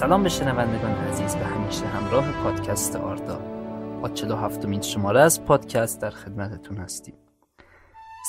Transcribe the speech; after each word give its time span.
سلام 0.00 0.22
به 0.22 0.28
شنوندگان 0.28 0.90
عزیز 0.92 1.36
و 1.36 1.44
همیشه 1.44 1.86
همراه 1.86 2.32
پادکست 2.32 2.96
آردا. 2.96 3.38
با 4.02 4.08
47 4.08 4.64
مین 4.64 4.80
شماره 4.80 5.20
از 5.20 5.44
پادکست 5.44 6.00
در 6.00 6.10
خدمتتون 6.10 6.76
هستیم. 6.76 7.14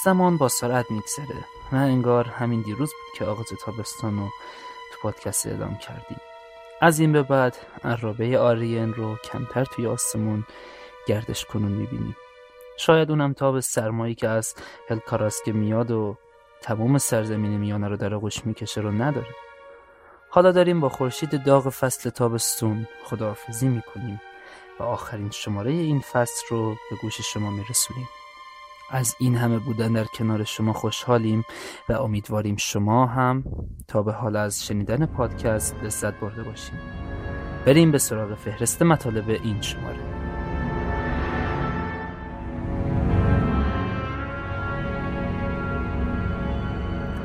زمان 0.05 0.37
با 0.37 0.47
سرعت 0.47 0.85
میگذره 0.91 1.45
و 1.71 1.75
انگار 1.75 2.25
همین 2.25 2.61
دیروز 2.61 2.89
بود 2.89 3.17
که 3.17 3.25
آغاز 3.25 3.45
تابستان 3.65 4.17
رو 4.17 4.25
تو 4.93 4.99
پادکست 5.03 5.47
اعلام 5.47 5.77
کردیم. 5.77 6.17
از 6.81 6.99
این 6.99 7.11
به 7.11 7.23
بعد 7.23 7.57
عرابه 7.83 8.39
آریان 8.39 8.93
رو 8.93 9.15
کمتر 9.15 9.65
توی 9.65 9.87
آسمون 9.87 10.43
گردش 11.07 11.45
کنون 11.45 11.71
می‌بینیم. 11.71 12.15
شاید 12.77 13.09
اونم 13.09 13.33
تاب 13.33 13.59
سرمایی 13.59 14.15
که 14.15 14.27
از 14.27 14.55
هلکاراسک 14.89 15.47
میاد 15.49 15.91
و 15.91 16.17
تمام 16.61 16.97
سرزمین 16.97 17.57
میانه 17.57 17.87
رو 17.87 17.97
در 17.97 18.13
آغوش 18.13 18.45
می‌کشه 18.45 18.81
رو 18.81 18.91
نداره. 18.91 19.35
حالا 20.33 20.51
داریم 20.51 20.79
با 20.79 20.89
خورشید 20.89 21.43
داغ 21.43 21.69
فصل 21.69 22.09
تابستون 22.09 22.87
خداحافظی 23.03 23.67
می‌کنیم 23.67 24.21
و 24.79 24.83
آخرین 24.83 25.29
شماره 25.29 25.71
این 25.71 25.99
فصل 25.99 26.43
رو 26.49 26.69
به 26.69 26.95
گوش 27.01 27.21
شما 27.21 27.51
میرسونیم. 27.51 28.09
از 28.91 29.15
این 29.19 29.35
همه 29.35 29.59
بودن 29.59 29.93
در 29.93 30.03
کنار 30.03 30.43
شما 30.43 30.73
خوشحالیم 30.73 31.45
و 31.89 31.93
امیدواریم 31.93 32.55
شما 32.55 33.05
هم 33.05 33.43
تا 33.87 34.03
به 34.03 34.13
حال 34.13 34.35
از 34.35 34.65
شنیدن 34.65 35.05
پادکست 35.05 35.75
لذت 35.83 36.13
برده 36.13 36.43
باشیم. 36.43 36.79
بریم 37.65 37.91
به 37.91 37.97
سراغ 37.97 38.35
فهرست 38.35 38.81
مطالب 38.81 39.29
این 39.29 39.61
شماره. 39.61 39.99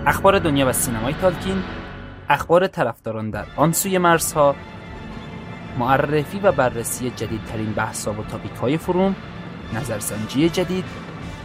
اخبار 0.06 0.38
دنیا 0.38 0.68
و 0.68 0.72
سینمای 0.72 1.14
تالکین 1.14 1.62
اخبار 2.28 2.66
طرفداران 2.66 3.30
در 3.30 3.44
آن 3.56 3.72
سوی 3.72 3.98
مرزها 3.98 4.54
معرفی 5.78 6.38
و 6.38 6.52
بررسی 6.52 7.10
جدیدترین 7.10 7.72
بحث 7.72 8.08
و 8.08 8.22
تاپیک 8.30 8.52
های 8.52 8.78
فروم 8.78 9.16
نظرسنجی 9.74 10.48
جدید 10.48 10.84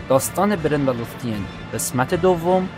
داستان 0.10 0.56
برن 0.56 0.90
و 0.90 0.94
لوفتین 0.94 1.46
قسمت 1.74 2.14
دوم 2.14 2.70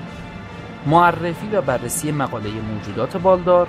معرفی 0.85 1.47
و 1.47 1.61
بررسی 1.61 2.11
مقاله 2.11 2.49
موجودات 2.49 3.17
بالدار 3.17 3.67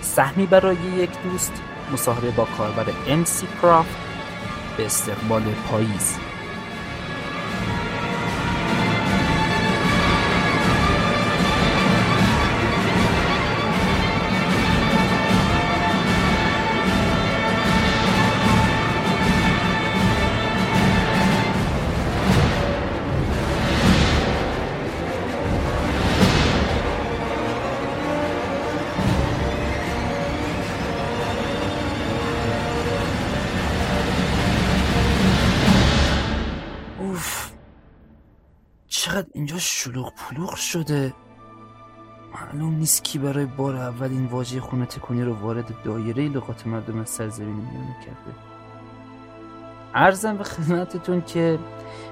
سهمی 0.00 0.46
برای 0.46 0.76
یک 0.76 1.10
دوست 1.22 1.62
مصاحبه 1.92 2.30
با 2.30 2.44
کاربر 2.44 2.86
امسی 3.08 3.46
کرافت 3.62 3.96
به 4.76 4.86
استقبال 4.86 5.42
پاییز. 5.70 6.18
شلوغ 39.84 40.12
پلوغ 40.14 40.54
شده. 40.54 41.14
معلوم 42.34 42.74
نیست 42.74 43.04
کی 43.04 43.18
برای 43.18 43.46
بار 43.46 43.76
اول 43.76 44.10
این 44.10 44.26
واژه 44.26 44.60
خونه 44.60 44.86
تکونی 44.86 45.22
رو 45.22 45.34
وارد 45.34 45.82
دایره 45.84 46.28
لغات 46.28 46.66
مردم 46.66 47.04
سرزمین 47.04 47.54
میانه 47.54 47.96
کرده. 48.04 48.38
ارزم 49.94 50.36
به 50.36 50.44
خدمتتون 50.44 51.22
که 51.22 51.58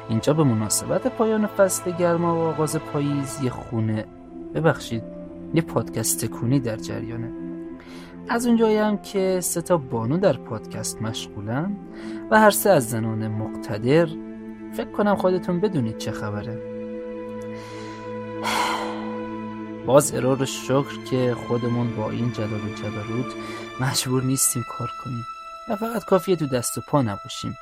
اینجا 0.09 0.33
به 0.33 0.45
مناسبت 0.45 1.07
پایان 1.07 1.47
فصل 1.47 1.91
گرما 1.91 2.37
و 2.37 2.39
آغاز 2.39 2.77
پاییز 2.77 3.43
یه 3.43 3.51
خونه 3.51 4.07
ببخشید 4.55 5.03
یه 5.55 5.63
پادکست 5.63 6.25
تکونی 6.25 6.61
در 6.61 6.77
جریانه. 6.77 7.33
از 8.29 8.47
اونجایی 8.47 8.77
هم 8.77 8.99
که 8.99 9.41
سه 9.41 9.63
تا 9.63 9.77
بانو 9.77 10.19
در 10.19 10.37
پادکست 10.37 11.03
مشغولن 11.03 11.77
و 12.31 12.41
هر 12.41 12.51
سه 12.51 12.71
از 12.71 12.91
زنان 12.91 13.29
مقتدر. 13.29 14.09
فکر 14.73 14.91
کنم 14.91 15.17
خودتون 15.17 15.61
بدونید 15.61 15.97
چه 15.97 16.11
خبره. 16.11 16.72
باز 19.87 20.15
ارور 20.15 20.45
شکر 20.45 21.05
که 21.11 21.37
خودمون 21.49 21.97
با 21.97 22.11
این 22.11 22.33
جلال 22.33 22.53
و 22.53 22.75
جبروت 22.75 23.33
مجبور 23.81 24.23
نیستیم 24.23 24.65
کار 24.69 24.91
کنیم. 25.05 25.27
و 25.69 25.77
فقط 25.77 26.05
کافیه 26.05 26.37
تو 26.37 26.47
دست 26.47 26.79
و 26.79 26.81
پا 26.81 27.03
نباشیم. 27.03 27.59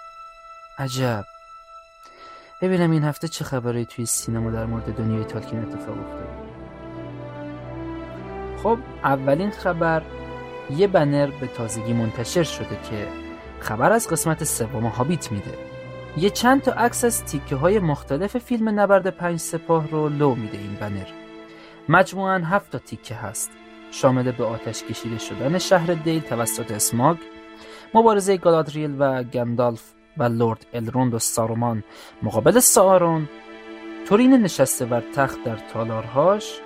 عجب. 0.78 1.24
ببینم 2.62 2.90
این 2.90 3.04
هفته 3.04 3.28
چه 3.28 3.44
خبری 3.44 3.86
توی 3.86 4.06
سینما 4.06 4.50
در 4.50 4.66
مورد 4.66 4.96
دنیای 4.96 5.24
تالکین 5.24 5.58
اتفاق 5.58 5.98
افتاده. 5.98 6.50
خب 8.62 8.78
اولین 9.04 9.50
خبر 9.50 10.02
یه 10.70 10.86
بنر 10.86 11.30
به 11.40 11.46
تازگی 11.46 11.92
منتشر 11.92 12.42
شده 12.42 12.78
که 12.90 13.08
خبر 13.60 13.92
از 13.92 14.08
قسمت 14.08 14.44
سوم 14.44 14.86
هابیت 14.86 15.32
میده. 15.32 15.58
یه 16.16 16.30
چند 16.30 16.62
تا 16.62 16.72
عکس 16.72 17.04
از 17.04 17.24
تیکه 17.24 17.56
های 17.56 17.78
مختلف 17.78 18.38
فیلم 18.38 18.80
نبرد 18.80 19.10
پنج 19.10 19.38
سپاه 19.38 19.88
رو 19.88 20.08
لو 20.08 20.34
میده 20.34 20.58
این 20.58 20.74
بنر. 20.80 21.06
مجموعاً 21.88 22.38
هفت 22.38 22.70
تا 22.70 22.78
تیکه 22.78 23.14
هست. 23.14 23.50
شامل 23.90 24.32
به 24.32 24.44
آتش 24.44 24.82
کشیده 24.82 25.18
شدن 25.18 25.58
شهر 25.58 25.94
دیل 25.94 26.20
توسط 26.20 26.70
اسماگ 26.70 27.16
مبارزه 27.94 28.36
گالادریل 28.36 28.96
و 28.98 29.22
گندالف 29.22 29.92
و 30.16 30.22
لورد 30.22 30.66
الروند 30.72 31.14
و 31.14 31.18
سارومان 31.18 31.84
مقابل 32.22 32.58
سارون 32.58 33.28
تورین 34.08 34.32
نشسته 34.32 34.84
بر 34.84 35.02
تخت 35.14 35.44
در 35.44 35.56
تالارهاش 35.72 36.60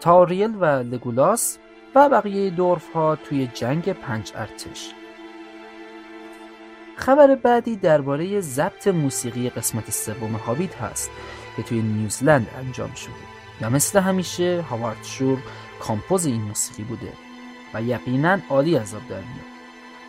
تاریل 0.00 0.54
و 0.60 0.64
لگولاس 0.64 1.58
و 1.94 2.08
بقیه 2.08 2.50
دورف 2.50 2.92
ها 2.92 3.16
توی 3.16 3.46
جنگ 3.46 3.92
پنج 3.92 4.32
ارتش. 4.34 4.90
خبر 6.96 7.34
بعدی 7.34 7.76
درباره 7.76 8.40
ضبط 8.40 8.88
موسیقی 8.88 9.50
قسمت 9.50 9.90
سوم 9.90 10.34
هابیت 10.34 10.74
هست 10.74 11.10
که 11.56 11.62
توی 11.62 11.82
نیوزلند 11.82 12.46
انجام 12.58 12.94
شده. 12.94 13.12
و 13.60 13.70
مثل 13.70 13.98
همیشه 14.00 14.64
هاوارد 14.70 15.02
شور 15.02 15.38
کامپوز 15.80 16.26
این 16.26 16.42
موسیقی 16.42 16.82
بوده 16.82 17.12
و 17.74 17.82
یقینا 17.82 18.38
عالی 18.50 18.76
از 18.76 18.94
آب 18.94 19.08
در 19.08 19.16
میاد. 19.16 19.56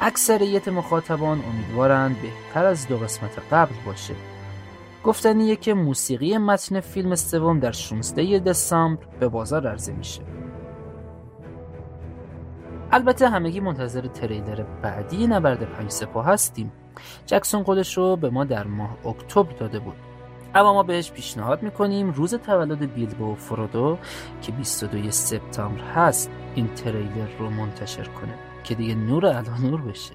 اکثریت 0.02 0.68
مخاطبان 0.68 1.44
امیدوارند 1.44 2.22
بهتر 2.22 2.66
از 2.66 2.88
دو 2.88 2.98
قسمت 2.98 3.40
قبل 3.52 3.76
باشه. 3.86 4.16
گفتنیه 5.04 5.56
که 5.56 5.74
موسیقی 5.74 6.38
متن 6.38 6.80
فیلم 6.80 7.16
سوم 7.16 7.60
در 7.60 7.72
16 7.72 8.40
دسامبر 8.40 9.06
به 9.20 9.28
بازار 9.28 9.68
عرضه 9.68 9.94
میشه. 9.94 10.22
البته 12.92 13.30
همگی 13.30 13.60
منتظر 13.60 14.08
تریلر 14.08 14.64
بعدی 14.82 15.28
نبرد 15.28 15.64
پنج 15.64 15.90
سپاه 15.90 16.26
هستیم. 16.26 16.72
جکسون 17.26 17.64
خودش 17.64 17.98
رو 17.98 18.16
به 18.16 18.30
ما 18.30 18.44
در 18.46 18.68
ماه 18.68 19.08
اکتبر 19.08 19.52
داده 19.52 19.80
بود. 19.80 19.96
اما 20.56 20.74
ما 20.74 20.84
بهش 20.84 21.12
پیشنهاد 21.12 21.64
می‌کنیم 21.64 22.12
روز 22.12 22.34
تولد 22.36 22.94
بیلبو 22.94 23.32
و 23.32 23.36
فرودو 23.36 23.98
که 24.42 24.52
22 24.52 25.12
سپتامبر 25.12 25.82
هست 25.82 26.32
این 26.56 26.68
تریلر 26.68 27.38
رو 27.40 27.50
منتشر 27.50 28.04
کنه 28.04 28.34
که 28.64 28.76
دیگه 28.76 28.96
نور 28.96 29.26
علا 29.26 29.58
نور 29.58 29.82
بشه. 29.82 30.14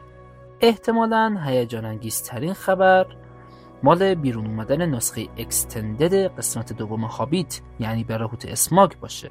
احتمالا 0.60 1.36
هیجان 1.44 1.84
انگیزترین 1.84 2.52
خبر 2.52 3.06
مال 3.82 4.14
بیرون 4.14 4.46
اومدن 4.46 4.86
نسخه 4.86 5.28
اکستندد 5.36 6.14
قسمت 6.38 6.72
دوم 6.72 7.04
هابیت 7.04 7.60
یعنی 7.80 8.04
براهوت 8.04 8.46
اسماگ 8.46 8.92
باشه. 9.00 9.30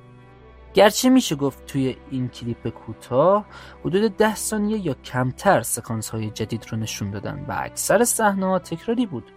گرچه 0.73 1.09
میشه 1.09 1.35
گفت 1.35 1.65
توی 1.65 1.97
این 2.12 2.29
کلیپ 2.29 2.68
کوتاه 2.69 3.45
حدود 3.85 4.18
ده 4.18 4.35
ثانیه 4.35 4.88
یا 4.88 4.94
کمتر 4.94 5.62
سکانس 5.62 6.09
های 6.09 6.29
جدید 6.29 6.65
رو 6.71 6.77
نشون 6.77 7.12
دادن 7.12 7.45
و 7.47 7.56
اکثر 7.57 8.03
صحنه 8.03 8.59
تکراری 8.59 9.06
بود. 9.06 9.31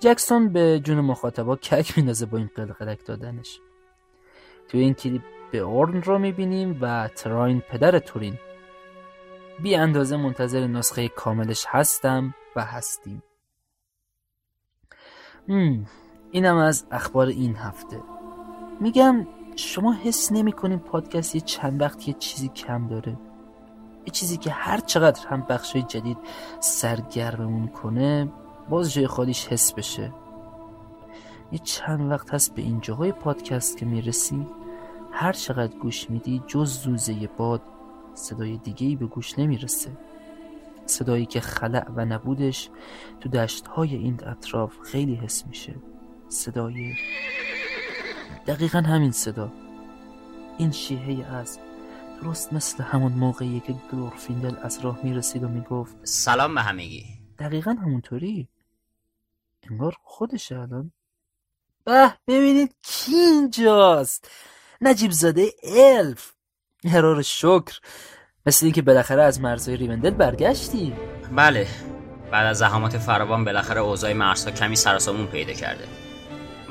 جکسون 0.00 0.48
به 0.48 0.80
جون 0.84 1.00
مخاطبا 1.00 1.56
کک 1.56 1.98
میندازه 1.98 2.26
با 2.26 2.38
این 2.38 2.50
قلقلک 2.54 3.06
دادنش. 3.06 3.60
توی 4.68 4.80
این 4.80 4.94
کلیپ 4.94 5.22
به 5.52 5.58
اورن 5.58 6.02
رو 6.02 6.18
می‌بینیم 6.18 6.78
و 6.80 7.08
تراین 7.08 7.60
پدر 7.60 7.98
تورین. 7.98 8.38
بی 9.62 9.74
اندازه 9.74 10.16
منتظر 10.16 10.66
نسخه 10.66 11.08
کاملش 11.08 11.66
هستم 11.68 12.34
و 12.56 12.64
هستیم. 12.64 13.22
اینم 16.30 16.56
از 16.56 16.86
اخبار 16.90 17.26
این 17.26 17.56
هفته. 17.56 18.00
میگم 18.80 19.26
شما 19.56 19.92
حس 19.92 20.32
نمی 20.32 20.52
کنیم 20.52 20.78
پادکست 20.78 21.34
یه 21.34 21.40
چند 21.40 21.80
وقت 21.80 22.08
یه 22.08 22.14
چیزی 22.18 22.48
کم 22.48 22.88
داره. 22.88 23.18
یه 24.06 24.12
چیزی 24.12 24.36
که 24.36 24.50
هر 24.50 24.80
چقدر 24.80 25.28
هم 25.28 25.46
بخشای 25.48 25.82
جدید 25.82 26.18
سرگرممون 26.60 27.68
کنه 27.68 28.32
باز 28.68 28.92
جای 28.92 29.06
خالیش 29.06 29.46
حس 29.46 29.72
بشه. 29.72 30.12
یه 31.52 31.58
چند 31.58 32.10
وقت 32.10 32.34
هست 32.34 32.54
به 32.54 32.62
اینجاهای 32.62 33.12
پادکست 33.12 33.76
که 33.76 33.86
می‌رسی 33.86 34.46
هر 35.12 35.32
چقدر 35.32 35.76
گوش 35.76 36.10
میدی 36.10 36.42
جز 36.46 36.82
زوزه 36.82 37.28
باد 37.36 37.62
صدای 38.14 38.56
دیگه 38.56 38.96
به 38.96 39.06
گوش 39.06 39.38
نمی‌رسه. 39.38 39.90
صدایی 40.86 41.26
که 41.26 41.40
خلع 41.40 41.90
و 41.96 42.04
نبودش 42.04 42.70
تو 43.20 43.28
دشت 43.28 43.66
های 43.66 43.96
این 43.96 44.18
اطراف 44.26 44.80
خیلی 44.80 45.14
حس 45.14 45.46
میشه. 45.46 45.74
صدای 46.28 46.92
دقیقا 48.46 48.78
همین 48.78 49.12
صدا. 49.12 49.52
این 50.58 50.70
شیهه 50.70 51.34
از 51.34 51.58
درست 52.22 52.52
مثل 52.52 52.82
همون 52.82 53.12
موقعی 53.12 53.60
که 53.66 53.74
گلورفیندل 53.92 54.54
از 54.62 54.78
راه 54.78 54.98
می‌رسید 55.02 55.44
و 55.44 55.48
می‌گفت 55.48 55.96
سلام 56.04 56.54
به 56.54 56.62
همگی. 56.62 57.04
دقیقا 57.38 57.70
همونطوری؟ 57.70 58.48
انگار 59.70 59.96
خودشه 60.02 60.58
الان. 60.58 60.92
به 61.84 62.12
ببینید 62.26 62.74
کی 62.82 63.14
اینجاست. 63.14 64.30
نجیب 64.80 65.10
زاده 65.10 65.52
الف. 65.76 66.32
هرار 66.84 67.22
شکر. 67.22 67.80
مثل 68.46 68.66
اینکه 68.66 68.82
بالاخره 68.82 69.22
از 69.22 69.40
مرزهای 69.40 69.76
ریوندل 69.76 70.10
برگشتی 70.10 70.92
بله. 71.36 71.66
بعد 72.32 72.46
از 72.46 72.58
زحمات 72.58 72.98
فراوان 72.98 73.44
بالاخره 73.44 73.80
اوضاع 73.80 74.12
مرزها 74.12 74.50
کمی 74.50 74.76
سراسامون 74.76 75.26
پیدا 75.26 75.52
کرده. 75.52 76.11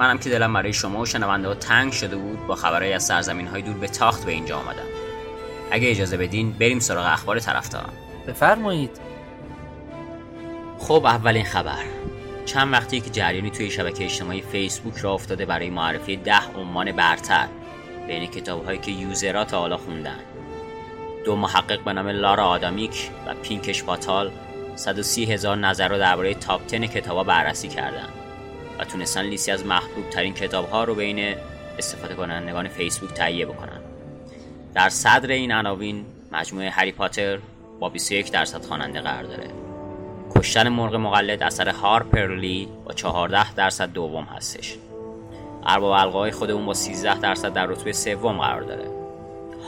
منم 0.02 0.18
که 0.18 0.30
دلم 0.30 0.54
برای 0.54 0.74
شما 0.74 1.00
و 1.00 1.06
شنونده 1.06 1.48
ها 1.48 1.54
تنگ 1.54 1.92
شده 1.92 2.16
بود 2.16 2.48
با 2.48 2.56
خبرهای 2.56 2.94
از 2.94 3.04
سرزمین 3.04 3.48
های 3.48 3.62
دور 3.62 3.78
به 3.78 3.88
تاخت 3.88 4.26
به 4.26 4.32
اینجا 4.32 4.58
آمدم. 4.58 4.88
اگه 5.72 5.90
اجازه 5.90 6.18
بدین 6.18 6.52
بریم 6.52 6.80
سراغ 6.80 7.06
اخبار 7.06 7.40
طرفداران. 7.40 7.94
بفرمایید. 8.28 9.00
خب 10.80 11.06
اولین 11.06 11.46
خبر. 11.46 11.84
چند 12.46 12.74
وقتی 12.74 13.02
که 13.02 13.10
جریانی 13.10 13.50
توی 13.50 13.70
شبکه 13.70 14.04
اجتماعی 14.04 14.42
فیسبوک 14.42 14.98
را 14.98 15.14
افتاده 15.14 15.46
برای 15.46 15.70
معرفی 15.70 16.16
ده 16.18 16.52
عنوان 16.58 16.92
برتر 16.92 17.48
بین 18.08 18.26
کتاب 18.26 18.66
هایی 18.66 18.80
که 18.80 18.92
یوزرها 18.92 19.44
تا 19.44 19.60
حالا 19.60 19.78
خوندن. 19.78 20.20
دو 21.26 21.36
محقق 21.36 21.84
به 21.84 21.94
نام 21.94 22.08
لارا 22.08 22.46
آدامیک 22.46 23.10
و 23.28 23.34
پینکش 23.34 23.84
پاتال 23.84 24.32
130 24.76 25.34
هزار 25.34 25.58
نظر 25.58 25.88
رو 25.88 25.98
درباره 25.98 26.34
تاپ 26.34 26.62
10 26.68 26.88
کتابا 26.88 27.24
بررسی 27.24 27.68
کردند 27.68 28.21
و 28.82 28.86
تونستن 28.86 29.22
لیستی 29.22 29.52
از 29.52 29.66
محبوب 29.66 30.10
ترین 30.10 30.34
کتاب 30.34 30.70
ها 30.70 30.84
رو 30.84 30.96
بین 30.96 31.36
استفاده 31.78 32.16
کنندگان 32.16 32.68
فیسبوک 32.68 33.14
تهیه 33.14 33.46
بکنن. 33.46 33.82
در 34.74 34.90
صدر 34.90 35.32
این 35.32 35.52
عناوین 35.52 36.06
مجموعه 36.32 36.70
هری 36.70 36.92
پاتر 36.92 37.40
با 37.80 37.90
21 37.90 38.32
درصد 38.32 38.66
خواننده 38.66 39.02
قرار 39.02 39.24
داره. 39.24 39.48
کشتن 40.36 40.70
مرغ 40.70 40.96
مقلد 40.96 41.44
اثر 41.44 41.70
هارپرلی 41.70 42.68
با 42.86 42.94
14 42.94 43.54
درصد 43.54 43.92
دوم 43.94 44.24
هستش. 44.24 44.78
ارباب 45.66 45.92
القای 45.92 46.32
خودمون 46.32 46.66
با 46.66 46.74
13 46.74 47.20
درصد 47.20 47.54
در 47.54 47.66
رتبه 47.66 47.92
سوم 47.92 48.38
قرار 48.38 48.62
داره. 48.62 48.86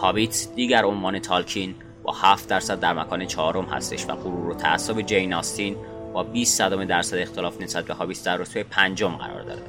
هابیت 0.01 0.47
دیگر 0.55 0.85
عنوان 0.85 1.19
تالکین 1.19 1.75
با 2.03 2.13
7 2.13 2.49
درصد 2.49 2.79
در 2.79 2.93
مکان 2.93 3.25
چهارم 3.25 3.65
هستش 3.65 4.05
و 4.09 4.15
غرور 4.15 4.49
و 4.49 4.53
تعصب 4.53 5.01
جین 5.01 5.33
آستین 5.33 5.75
با 6.13 6.23
20 6.23 6.57
صدام 6.57 6.85
درصد 6.85 7.17
اختلاف 7.17 7.61
نسبت 7.61 7.85
به 7.85 7.93
هابیت 7.93 8.25
در 8.25 8.37
رتبه 8.37 8.63
پنجم 8.63 9.09
قرار 9.15 9.41
داره. 9.41 9.61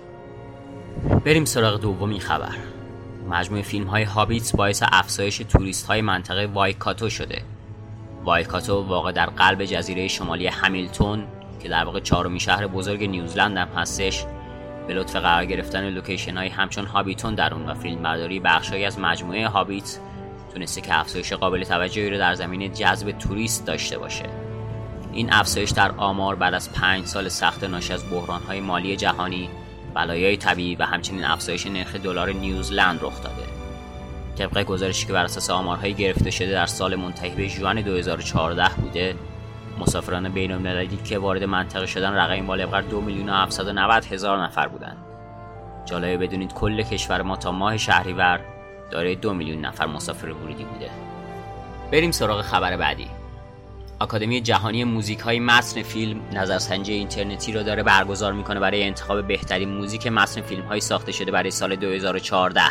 بریم 1.25 1.45
سراغ 1.45 1.81
دومین 1.81 2.21
خبر. 2.21 2.55
مجموعه 3.31 3.63
فیلم 3.63 3.87
های 3.87 4.03
هابیت 4.03 4.57
باعث 4.57 4.83
افزایش 4.93 5.37
توریست 5.37 5.87
های 5.87 6.01
منطقه 6.03 6.47
وایکاتو 6.47 7.11
شده. 7.11 7.43
وایکاتو 8.25 8.83
واقع 8.83 9.13
در 9.13 9.27
قلب 9.27 9.65
جزیره 9.65 10.09
شمالی 10.09 10.47
همیلتون 10.47 11.25
که 11.63 11.69
در 11.69 11.85
واقع 11.85 12.01
چهارمین 12.01 12.39
شهر 12.39 12.67
بزرگ 12.67 13.05
نیوزلند 13.05 13.57
هم 13.57 13.69
هستش 13.69 14.25
به 14.87 14.95
لطف 14.95 15.17
قرار 15.17 15.45
گرفتن 15.45 15.89
location 15.89 16.37
های 16.37 16.49
همچون 16.49 16.85
هابیتون 16.85 17.35
در 17.35 17.55
اون 17.55 17.69
و 17.69 17.75
فیلم 17.75 18.03
برداری 18.03 18.41
بخشهایی 18.41 18.85
از 18.85 18.99
مجموعه 18.99 19.49
هابیت 19.49 19.99
تونسته 20.55 20.81
که 20.81 20.99
افزایش 20.99 21.33
قابل 21.33 21.65
توجهی 21.65 22.11
رو 22.11 22.19
در 22.19 22.35
زمینه 22.35 22.69
جذب 22.69 23.11
توریست 23.11 23.67
داشته 23.67 23.99
باشه. 23.99 24.44
این 25.15 25.33
افزایش 25.33 25.71
در 25.71 25.91
آمار 25.97 26.35
بعد 26.35 26.55
از 26.55 26.73
پنج 26.73 27.07
سال 27.07 27.29
سخت 27.29 27.65
ناشی 27.65 27.93
از 27.93 28.11
بحرانهای 28.11 28.61
مالی 28.61 28.97
جهانی 28.97 29.51
بلایای 29.95 30.37
طبیعی 30.37 30.75
و 30.75 30.83
همچنین 30.83 31.25
افزایش 31.25 31.67
نرخ 31.67 31.97
دلار 31.97 32.33
نیوزلند 32.33 32.99
رخ 33.03 33.23
داده 33.23 33.45
طبق 34.39 34.63
گزارشی 34.63 35.07
که 35.07 35.13
بر 35.13 35.25
اساس 35.25 35.51
آمارهای 35.51 35.95
گرفته 35.95 36.31
شده 36.31 36.51
در 36.53 36.67
سال 36.67 36.97
منتهی 36.97 37.35
به 37.35 37.49
ژوئن 37.49 37.81
2014 37.81 38.69
بوده 38.83 39.15
مسافران 39.79 40.29
بین 40.29 40.53
المللی 40.53 40.97
که 40.97 41.19
وارد 41.19 41.45
منطقه 41.45 41.87
شدن 41.87 42.13
رقمی 42.13 42.43
بالغ 42.43 42.71
بر 42.71 42.81
2 42.81 43.01
میلیون 43.01 43.29
و 43.29 43.33
790 43.33 44.05
هزار 44.05 44.45
نفر 44.45 44.69
بودند. 44.69 44.97
جالبه 45.85 46.17
بدونید 46.17 46.55
کل 46.55 46.83
کشور 46.83 47.23
ما 47.23 47.37
تا 47.37 47.53
ماه 47.53 47.77
شهریور 47.77 48.41
دارای 48.91 49.15
دو 49.15 49.35
میلیون 49.35 49.61
نفر 49.61 49.87
مسافر 49.87 50.29
ورودی 50.29 50.65
بوده. 50.65 50.91
بریم 51.93 52.11
سراغ 52.11 52.43
خبر 52.43 52.77
بعدی. 52.77 53.11
آکادمی 53.99 54.41
جهانی 54.41 54.85
موزیک 54.85 55.19
های 55.19 55.41
متن 55.41 55.83
فیلم 55.83 56.21
نظرسنجی 56.33 56.93
اینترنتی 56.93 57.53
را 57.53 57.63
داره 57.63 57.83
برگزار 57.83 58.33
می‌کنه 58.33 58.61
برای 58.61 58.83
انتخاب 58.83 59.27
بهترین 59.27 59.69
موزیک 59.69 60.07
متن 60.07 60.41
فیلم 60.41 60.63
های 60.63 60.81
ساخته 60.81 61.13
شده 61.13 61.31
برای 61.31 61.51
سال 61.51 61.77
2014 61.77 62.63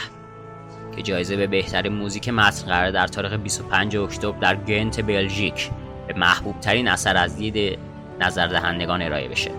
که 0.95 1.01
جایزه 1.01 1.35
به 1.35 1.47
بهترین 1.47 1.93
موزیک 1.93 2.29
متن 2.29 2.67
قرار 2.67 2.91
در 2.91 3.07
تاریخ 3.07 3.33
25 3.33 3.97
اکتبر 3.97 4.39
در 4.39 4.55
گنت 4.55 5.01
بلژیک 5.01 5.69
به 6.07 6.13
محبوب 6.13 6.59
ترین 6.59 6.87
اثر 6.87 7.17
از 7.17 7.37
دید 7.37 7.79
نظردهندگان 8.19 9.01
ارائه 9.01 9.27
بشه. 9.27 9.51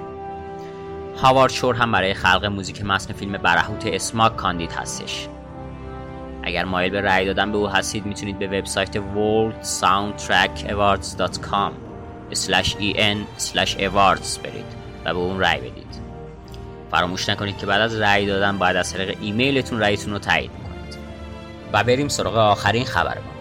هاوارد 1.22 1.52
شور 1.52 1.74
هم 1.74 1.92
برای 1.92 2.14
خلق 2.14 2.44
موزیک 2.44 2.84
متن 2.84 3.14
فیلم 3.14 3.32
برهوت 3.32 3.86
اسماک 3.86 4.36
کاندید 4.36 4.72
هستش. 4.72 5.28
اگر 6.44 6.64
مایل 6.64 6.90
به 6.90 7.00
رأی 7.00 7.26
دادن 7.26 7.52
به 7.52 7.58
او 7.58 7.68
هستید 7.68 8.06
می‌تونید 8.06 8.38
به 8.38 8.46
وبسایت 8.46 8.96
worldsoundtrackawards.com 8.96 11.72
en 12.96 13.26
awards 13.78 14.38
برید 14.42 14.64
و 15.04 15.14
به 15.14 15.18
اون 15.18 15.40
رأی 15.40 15.60
بدید. 15.60 16.04
فراموش 16.90 17.28
نکنید 17.28 17.58
که 17.58 17.66
بعد 17.66 17.80
از 17.80 18.00
رأی 18.00 18.26
دادن 18.26 18.58
باید 18.58 18.76
از 18.76 18.92
طریق 18.92 19.18
ایمیلتون 19.20 19.80
رأیتون 19.80 20.12
رو 20.12 20.18
تایید 20.18 20.50
کنید 20.50 20.98
و 21.72 21.84
بریم 21.84 22.08
سراغ 22.08 22.36
آخرین 22.36 22.84
خبر 22.84 23.14
ما. 23.14 23.34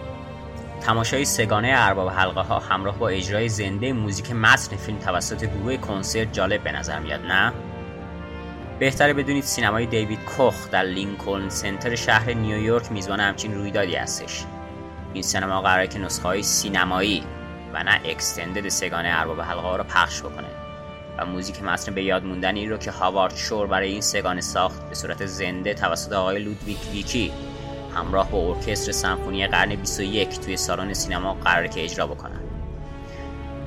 تماشای 0.80 1.24
سگانه 1.24 1.72
ارباب 1.76 2.08
حلقه 2.08 2.40
ها 2.40 2.58
همراه 2.58 2.98
با 2.98 3.08
اجرای 3.08 3.48
زنده 3.48 3.92
موزیک 3.92 4.32
متن 4.32 4.76
فیلم 4.76 4.98
توسط 4.98 5.44
گروه 5.44 5.76
کنسرت 5.76 6.32
جالب 6.32 6.64
به 6.64 6.72
نظر 6.72 6.98
میاد 6.98 7.26
نه؟ 7.26 7.52
بهتره 8.78 9.12
بدونید 9.12 9.44
سینمای 9.44 9.86
دیوید 9.86 10.24
کوخ 10.24 10.70
در 10.70 10.82
لینکلن 10.82 11.48
سنتر 11.48 11.94
شهر 11.94 12.32
نیویورک 12.32 12.92
میزبان 12.92 13.20
همچین 13.20 13.54
رویدادی 13.54 13.96
هستش. 13.96 14.44
این 15.12 15.22
سینما 15.22 15.60
قراره 15.60 15.86
که 15.86 15.98
نسخه 15.98 16.28
های 16.28 16.42
سینمایی 16.42 17.24
و 17.74 17.82
نه 17.82 18.00
extended 18.04 18.68
سگانه 18.68 19.08
ارباب 19.12 19.40
حلقه 19.40 19.60
ها 19.60 19.76
رو 19.76 19.84
پخش 19.84 20.20
بکنه 20.20 20.48
و 21.18 21.26
موزیک 21.26 21.62
متن 21.62 21.94
به 21.94 22.02
یاد 22.02 22.24
موندنی 22.24 22.66
رو 22.66 22.76
که 22.76 22.90
هاوارد 22.90 23.36
شور 23.36 23.66
برای 23.66 23.88
این 23.88 24.00
سگانه 24.00 24.40
ساخت 24.40 24.88
به 24.88 24.94
صورت 24.94 25.26
زنده 25.26 25.74
توسط 25.74 26.12
آقای 26.12 26.38
لودویک 26.38 26.78
ویکی 26.92 27.32
همراه 27.94 28.30
با 28.30 28.54
ارکستر 28.54 28.92
سمفونی 28.92 29.46
قرن 29.46 29.74
21 29.74 30.40
توی 30.40 30.56
سالن 30.56 30.92
سینما 30.92 31.34
قراره 31.34 31.68
که 31.68 31.84
اجرا 31.84 32.06
بکنن. 32.06 32.40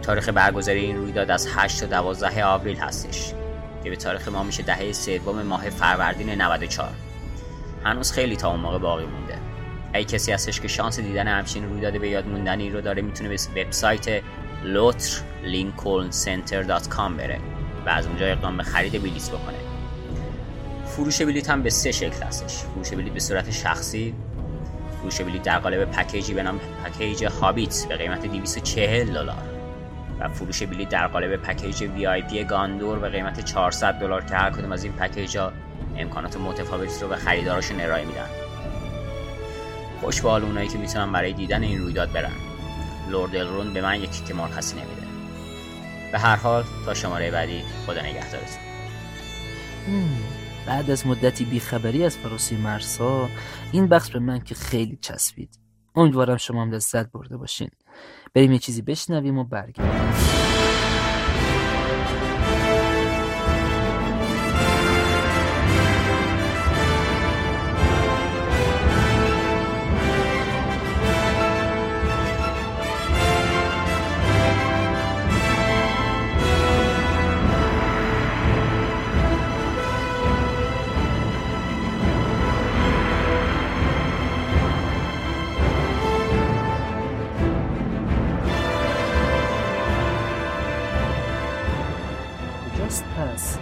تاریخ 0.02 0.30
برگزاری 0.30 0.80
این 0.80 0.98
رویداد 0.98 1.32
از 1.32 1.48
8 1.56 1.80
تا 1.80 1.86
12 1.86 2.46
آوریل 2.46 2.78
هستش. 2.78 3.34
که 3.88 3.92
به 3.92 3.96
تاریخ 3.96 4.28
ما 4.28 4.44
میشه 4.44 4.64
دهه 4.64 4.92
سوم 4.92 5.42
ماه 5.42 5.70
فروردین 5.70 6.30
94 6.30 6.90
هنوز 7.84 8.12
خیلی 8.12 8.36
تا 8.36 8.52
اون 8.52 8.60
موقع 8.60 8.78
باقی 8.78 9.06
مونده. 9.06 9.38
اگه 9.94 10.06
کسی 10.06 10.32
هستش 10.32 10.62
که 10.62 10.68
شانس 10.68 11.00
دیدن 11.00 11.28
همچین 11.28 11.70
رویداد 11.70 12.02
به 12.02 12.10
یاد 12.10 12.28
موندنی 12.28 12.70
رو 12.70 12.82
داره 12.82 13.02
می‌تونه 13.02 13.30
به 13.30 13.38
وبسایت 13.62 14.24
لوتر 14.64 15.22
بره 17.18 17.40
و 17.86 17.90
از 17.90 18.08
اونجا 18.08 18.26
اقدام 18.26 18.58
به 18.58 18.64
خرید 18.64 19.02
بلیط 19.02 19.30
بکنه. 19.30 19.58
فروش 20.86 21.22
بلیط 21.22 21.50
هم 21.50 21.64
به 21.64 21.70
سه 21.70 21.92
شکل 21.92 22.24
هستش. 22.24 22.58
فروش 22.58 22.90
بلیط 22.90 23.14
به 23.14 23.20
صورت 23.20 23.52
شخصی 23.52 24.14
فروش 25.00 25.22
بلیط 25.22 25.42
در 25.42 25.60
قالب 25.60 25.92
پکیجی 25.92 26.34
به 26.34 26.44
نام 26.44 26.60
پکیج 26.86 27.24
هابیت 27.24 27.86
به 27.90 27.96
قیمت 27.96 28.26
240 28.26 29.14
دلار. 29.14 29.57
و 30.20 30.30
فروش 30.30 30.64
بلیط 30.64 30.90
در 30.90 31.08
قالب 31.08 31.36
پکیج 31.36 31.84
وی 31.84 32.44
گاندور 32.44 33.00
به 33.00 33.10
قیمت 33.10 33.40
400 33.40 33.94
دلار 33.94 34.26
که 34.26 34.36
هر 34.36 34.52
کدوم 34.52 34.72
از 34.72 34.84
این 34.84 34.94
پکیج 34.94 35.38
ها 35.38 35.52
امکانات 35.98 36.38
متفاوتی 36.38 37.02
رو 37.02 37.08
به 37.08 37.16
خریداراشون 37.16 37.82
ارائه 37.82 38.06
میدن. 38.06 38.28
خوش 40.02 40.22
به 40.22 40.28
اونایی 40.28 40.68
که 40.68 40.78
می‌تونن 40.78 41.12
برای 41.12 41.34
دیدن 41.34 41.64
این 41.64 41.80
رویداد 41.80 42.12
برن. 42.12 42.32
لورد 43.10 43.36
الرون 43.36 43.74
به 43.74 43.82
من 43.82 44.02
یکی 44.02 44.24
که 44.24 44.34
مرخصی 44.34 44.76
نمیده. 44.76 45.08
به 46.12 46.20
هر 46.20 46.36
حال 46.36 46.64
تا 46.86 46.94
شماره 46.94 47.32
بعدی 47.32 47.64
خدا 47.86 48.02
نگهدارتون. 48.02 48.60
بعد 50.68 50.92
از 50.92 51.08
مدتی 51.08 51.46
بیخبری 51.46 52.04
از 52.04 52.18
فروسی 52.18 52.58
مرسا 52.58 53.30
این 53.72 53.88
بخش 53.88 54.12
به 54.12 54.20
من 54.20 54.40
که 54.40 54.56
خیلی 54.56 54.98
چسبید. 55.02 55.60
امیدوارم 55.96 56.38
شما 56.38 56.62
هم 56.62 56.72
لذت 56.72 57.12
برده 57.12 57.38
باشین. 57.38 57.70
بریم 58.34 58.52
یه 58.52 58.60
چیزی 58.60 58.82
بشنویم 58.82 59.38
و 59.38 59.44
برگردیم. 59.44 60.57
کجاست 92.88 93.04
پس. 93.04 93.58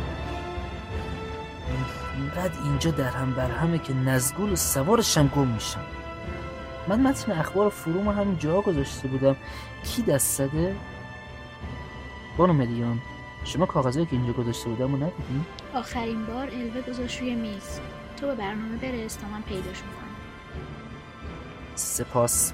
اینقدر 2.17 2.63
اینجا 2.63 2.91
در 2.91 3.09
هم 3.09 3.33
بر 3.33 3.51
همه 3.51 3.77
که 3.77 3.93
نزگول 3.93 4.51
و 4.51 4.55
سوارشم 4.55 5.27
گم 5.27 5.47
میشم. 5.47 5.79
من 6.87 6.99
متن 6.99 7.31
اخبار 7.31 7.69
فروم 7.69 8.09
همین 8.09 8.37
جا 8.37 8.61
گذاشته 8.61 9.07
بودم. 9.07 9.35
کی 9.83 10.01
دست 10.01 10.37
زده؟ 10.37 10.75
بانو 12.37 12.53
ملیان. 12.53 13.01
شما 13.43 13.65
کاغذهایی 13.65 14.05
که 14.05 14.15
اینجا 14.15 14.33
گذاشته 14.33 14.69
بودم 14.69 14.91
رو 14.91 14.97
ندیدین؟ 14.97 15.45
آخرین 15.73 16.25
بار 16.25 16.47
الوه 16.47 16.81
گذاشت 16.89 17.19
روی 17.19 17.35
میز. 17.35 17.79
تو 18.17 18.27
به 18.27 18.35
برنامه 18.35 18.77
برس 18.77 19.15
تا 19.15 19.27
من 19.27 19.41
پیداش 19.41 19.65
می‌کنم. 19.65 20.15
سپاس. 21.75 22.53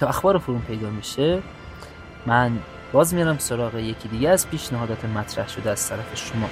تا 0.00 0.06
اخبار 0.08 0.38
فروم 0.38 0.62
پیدا 0.62 0.90
میشه 0.90 1.42
من 2.26 2.58
باز 2.92 3.14
میرم 3.14 3.38
سراغ 3.38 3.74
یکی 3.74 4.08
دیگه 4.08 4.28
از 4.28 4.48
پیشنهادات 4.48 5.04
مطرح 5.04 5.48
شده 5.48 5.70
از 5.70 5.88
طرف 5.88 6.14
شما. 6.16 6.48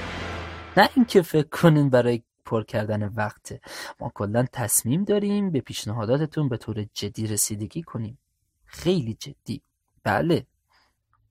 نه 0.76 0.88
اینکه 0.94 1.22
فکر 1.22 1.48
کنین 1.48 1.90
برای 1.90 2.22
پر 2.44 2.64
کردن 2.64 3.02
وقته 3.08 3.60
ما 4.00 4.12
کلا 4.14 4.46
تصمیم 4.52 5.04
داریم 5.04 5.50
به 5.50 5.60
پیشنهاداتتون 5.60 6.48
به 6.48 6.56
طور 6.56 6.86
جدی 6.94 7.26
رسیدگی 7.26 7.82
کنیم. 7.82 8.18
خیلی 8.64 9.14
جدی. 9.14 9.62
بله. 10.04 10.46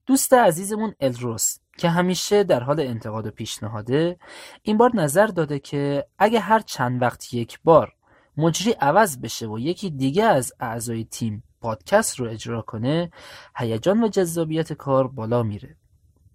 دوست 0.06 0.34
عزیزمون 0.34 0.94
الروس 1.00 1.58
که 1.78 1.90
همیشه 1.90 2.44
در 2.44 2.64
حال 2.64 2.80
انتقاد 2.80 3.28
و 3.28 3.32
پیشنهاده 3.32 4.18
این 4.62 4.78
بار 4.78 4.92
نظر 4.96 5.28
داده 5.28 5.60
که 5.60 6.06
اگه 6.18 6.40
هر 6.40 6.60
چند 6.60 7.02
وقت 7.02 7.34
یک 7.34 7.60
بار 7.64 7.94
مجری 8.38 8.72
عوض 8.72 9.18
بشه 9.18 9.48
و 9.48 9.60
یکی 9.60 9.90
دیگه 9.90 10.24
از 10.24 10.54
اعضای 10.60 11.04
تیم 11.04 11.44
پادکست 11.62 12.20
رو 12.20 12.30
اجرا 12.30 12.62
کنه 12.62 13.12
هیجان 13.56 14.04
و 14.04 14.08
جذابیت 14.08 14.74
کار 14.74 15.08
بالا 15.08 15.44
میره. 15.44 15.76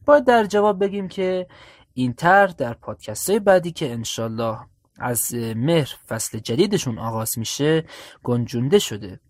باید 0.06 0.24
در 0.24 0.44
جواب 0.44 0.84
بگیم 0.84 1.08
که 1.08 1.46
این 1.94 2.12
طرح 2.12 2.52
در 2.52 2.74
پادکست 2.74 3.30
های 3.30 3.38
بعدی 3.38 3.72
که 3.72 3.92
انشالله 3.92 4.58
از 4.98 5.34
مهر 5.56 5.94
فصل 6.08 6.38
جدیدشون 6.38 6.98
آغاز 6.98 7.38
میشه 7.38 7.84
گنجونده 8.22 8.78
شده. 8.78 9.20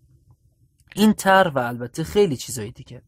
این 0.95 1.13
طرح 1.13 1.51
و 1.51 1.59
البته 1.59 2.03
خیلی 2.03 2.37
چیزای 2.37 2.71
دیگه. 2.71 3.01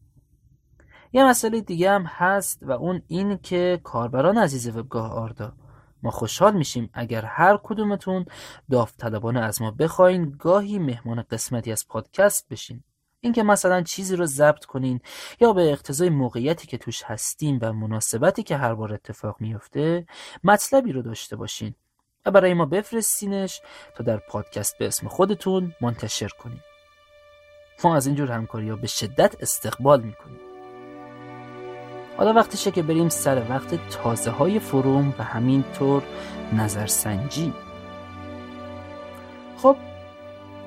یه 1.13 1.25
مسئله 1.25 1.62
دیگه 1.62 1.91
هم 1.91 2.03
هست 2.06 2.60
و 2.62 2.72
اون 2.72 3.01
این 3.08 3.38
که 3.38 3.79
کاربران 3.84 4.38
عزیز 4.38 4.67
وبگاه 4.67 5.12
آردا 5.12 5.53
ما 6.03 6.11
خوشحال 6.11 6.53
میشیم 6.53 6.89
اگر 6.93 7.25
هر 7.25 7.59
کدومتون 7.63 8.25
داوطلبانه 8.71 9.39
از 9.39 9.61
ما 9.61 9.71
بخواین 9.71 10.35
گاهی 10.39 10.79
مهمان 10.79 11.21
قسمتی 11.31 11.71
از 11.71 11.87
پادکست 11.87 12.49
بشین. 12.49 12.83
اینکه 13.21 13.43
مثلا 13.43 13.81
چیزی 13.81 14.15
رو 14.15 14.25
ضبط 14.25 14.65
کنین 14.65 14.99
یا 15.39 15.53
به 15.53 15.71
اقتضای 15.71 16.09
موقعیتی 16.09 16.67
که 16.67 16.77
توش 16.77 17.03
هستیم 17.03 17.59
و 17.61 17.73
مناسبتی 17.73 18.43
که 18.43 18.57
هر 18.57 18.73
بار 18.73 18.93
اتفاق 18.93 19.35
میفته 19.39 20.05
مطلبی 20.43 20.91
رو 20.91 21.01
داشته 21.01 21.35
باشین 21.35 21.75
و 22.25 22.31
برای 22.31 22.53
ما 22.53 22.65
بفرستینش 22.65 23.61
تا 23.95 24.03
در 24.03 24.17
پادکست 24.17 24.77
به 24.77 24.87
اسم 24.87 25.07
خودتون 25.07 25.75
منتشر 25.81 26.27
کنیم 26.27 26.63
ما 27.83 27.95
از 27.95 28.07
اینجور 28.07 28.31
همکاری 28.31 28.69
ها 28.69 28.75
به 28.75 28.87
شدت 28.87 29.35
استقبال 29.41 30.01
می‌کنیم. 30.01 30.46
حالا 32.17 32.33
وقتشه 32.33 32.71
که 32.71 32.83
بریم 32.83 33.09
سر 33.09 33.41
وقت 33.50 33.89
تازه 33.89 34.31
های 34.31 34.59
فروم 34.59 35.13
و 35.19 35.24
همینطور 35.24 36.03
نظرسنجی. 36.53 37.53
خب 39.57 39.75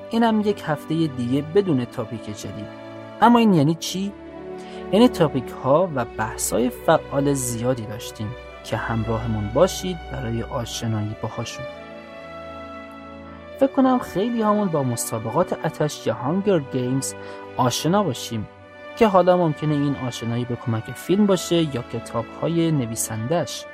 اینم 0.09 0.41
یک 0.41 0.63
هفته 0.65 1.07
دیگه 1.07 1.41
بدون 1.41 1.85
topic 1.85 2.25
جدید. 2.25 2.81
اما 3.21 3.39
این 3.39 3.53
یعنی 3.53 3.75
چی؟ 3.75 4.11
یعنی 4.91 5.07
topic 5.07 5.49
ها 5.63 5.89
و 5.95 6.05
بحث 6.05 6.53
های 6.53 6.69
فعال 6.69 7.33
زیادی 7.33 7.85
داشتیم 7.85 8.27
که 8.63 8.77
همراهمون 8.77 9.49
باشید 9.53 9.97
برای 10.11 10.43
آشنایی 10.43 11.15
باهاشون. 11.21 11.65
فکر 13.59 13.71
کنم 13.71 13.99
خیلی 13.99 14.41
همون 14.41 14.67
با 14.67 14.83
مسابقات 14.83 15.65
عطش 15.65 16.07
یا 16.07 16.41
Games 16.73 17.13
آشنا 17.57 18.03
باشیم. 18.03 18.47
که 19.01 19.07
حالا 19.07 19.37
ممکنه 19.37 19.73
این 19.73 19.95
آشنایی 19.95 20.45
به 20.45 20.55
کمک 20.55 20.91
فیلم 20.91 21.25
باشه 21.25 21.55
یا 21.55 21.81
کتاب 21.81 22.25
های 22.41 22.71
نویسندش 22.71 23.65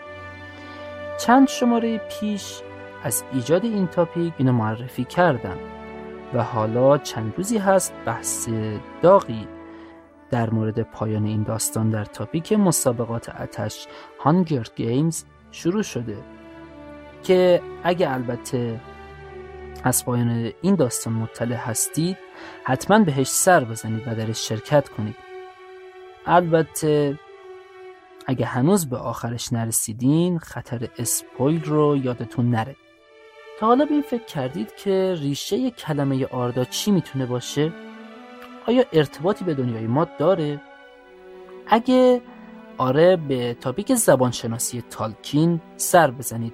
چند 1.20 1.48
شماره 1.48 1.98
پیش 1.98 2.62
از 3.04 3.24
ایجاد 3.34 3.66
این 3.66 3.88
تاپیک 3.88 4.34
اینو 4.38 4.52
معرفی 4.52 5.04
کردم 5.04 5.58
و 6.34 6.44
حالا 6.44 6.98
چند 6.98 7.34
روزی 7.38 7.58
هست 7.58 7.94
بحث 8.06 8.50
داغی 9.02 9.48
در 10.30 10.50
مورد 10.50 10.82
پایان 10.82 11.26
این 11.26 11.44
داستان 11.44 11.90
در 11.90 12.06
تاپیک 12.06 12.54
مسابقات 12.54 13.42
اتش 13.42 13.88
هانگر 14.20 14.66
گیمز 14.76 15.24
شروع 15.52 15.84
شده 15.84 16.18
که 17.24 17.62
اگه 17.84 18.12
البته 18.12 18.80
از 19.84 20.06
پایان 20.06 20.52
این 20.62 20.76
داستان 20.76 21.14
مطلع 21.14 21.56
هستید 21.56 22.18
حتما 22.64 23.00
بهش 23.00 23.28
سر 23.28 23.64
بزنید 23.64 24.08
و 24.08 24.16
درش 24.16 24.48
شرکت 24.48 24.90
کنید 24.90 25.16
البته 26.26 27.20
اگه 28.28 28.46
هنوز 28.46 28.90
به 28.90 28.98
آخرش 28.98 29.54
نرسیدین 29.54 30.40
خطر 30.40 30.90
اسپویل 30.98 31.64
رو 31.64 31.98
یادتون 31.98 32.50
نره 32.50 32.76
تا 33.60 33.68
حالا 33.68 33.86
به 33.86 34.02
فکر 34.02 34.26
کردید 34.26 34.76
که 34.76 35.16
ریشه 35.20 35.72
کلمه 35.72 36.26
آردا 36.26 36.66
چی 36.66 36.92
می‌تونه 36.92 37.26
باشه؟ 37.26 37.74
آیا 38.68 38.84
ارتباطی 38.94 39.46
به 39.46 39.54
دنیای 39.54 39.88
ما 39.88 40.08
داره؟ 40.20 40.62
اگه 41.68 42.22
آره 42.78 43.16
به 43.16 43.54
تاپیک 43.54 43.96
زبانشناسی 43.96 44.84
تالکین 44.90 45.62
سر 45.78 46.12
بزنید 46.12 46.54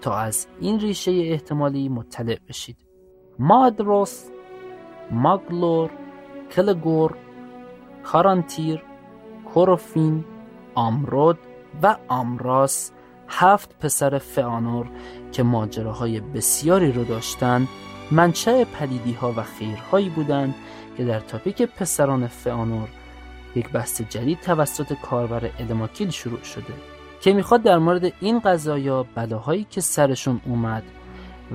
تا 0.00 0.16
از 0.16 0.46
این 0.60 0.80
ریشه 0.80 1.10
احتمالی 1.10 1.88
مطلع 1.88 2.38
بشید. 2.48 2.76
مادروس 3.38 4.24
ماگلور 5.10 5.90
کلگور 6.52 7.14
کارانتیر 8.04 8.82
کوروفین 9.54 10.24
آمرود 10.74 11.38
و 11.82 11.96
آمراس 12.08 12.92
هفت 13.28 13.78
پسر 13.78 14.18
فئانور 14.18 14.86
که 15.32 15.42
ماجراهای 15.42 16.20
بسیاری 16.20 16.92
رو 16.92 17.04
داشتند 17.04 17.68
منشأ 18.10 18.64
پلیدی 18.64 19.12
ها 19.12 19.32
و 19.36 19.42
خیرهایی 19.42 20.08
بودند 20.08 20.54
که 20.96 21.04
در 21.04 21.20
تاپیک 21.20 21.62
پسران 21.62 22.26
فئانور 22.26 22.88
یک 23.56 23.70
بحث 23.70 24.02
جدید 24.02 24.40
توسط 24.40 24.92
کاربر 24.92 25.50
ادماکیل 25.58 26.10
شروع 26.10 26.42
شده. 26.42 26.74
که 27.20 27.32
می‌خواد 27.32 27.62
در 27.62 27.78
مورد 27.78 28.12
این 28.20 28.38
قضایا 28.38 29.06
بلاهایی 29.14 29.66
که 29.70 29.80
سرشون 29.80 30.40
اومد 30.44 30.82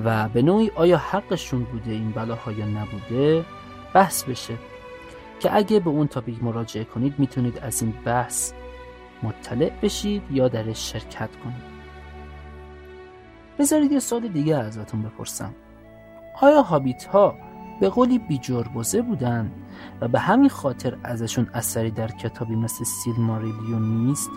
و 0.06 0.30
به 0.30 0.42
نوعی 0.42 0.72
آیا 0.76 0.98
حقشون 0.98 1.64
بوده 1.64 1.92
این 1.92 2.12
بلاها 2.12 2.52
یا 2.52 2.66
نبوده 2.66 3.46
بحث 3.94 4.24
بشه. 4.24 4.54
که 5.40 5.56
اگه 5.56 5.80
به 5.80 5.90
اون 5.90 6.08
تاپیک 6.08 6.44
مراجعه 6.44 6.84
کنید 6.84 7.20
می‌تونید 7.20 7.60
از 7.60 7.82
این 7.82 7.94
بحث 8.06 8.54
مطلع 9.24 9.72
بشید 9.82 10.24
یا 10.32 10.48
درش 10.48 10.92
شرکت 10.92 11.30
کنید. 11.44 11.76
بذارید 13.60 13.92
یه 13.92 14.00
سال 14.00 14.28
دیگه 14.28 14.56
ازتون 14.56 15.02
بپرسم. 15.02 15.54
آیا 16.42 16.62
هابیت 16.62 17.06
ها 17.06 17.36
به 17.80 17.90
قولی 17.90 18.20
بیجربزه 18.20 19.02
بودن 19.02 19.52
و 20.02 20.08
به 20.08 20.20
همین 20.20 20.50
خاطر 20.50 20.98
ازشون 21.04 21.50
اثری 21.54 21.92
در 21.92 22.08
کتابی 22.08 22.56
مثل 22.56 22.84
سیل 22.84 23.16
ماریلیون 23.18 24.06
نیست؟ 24.06 24.30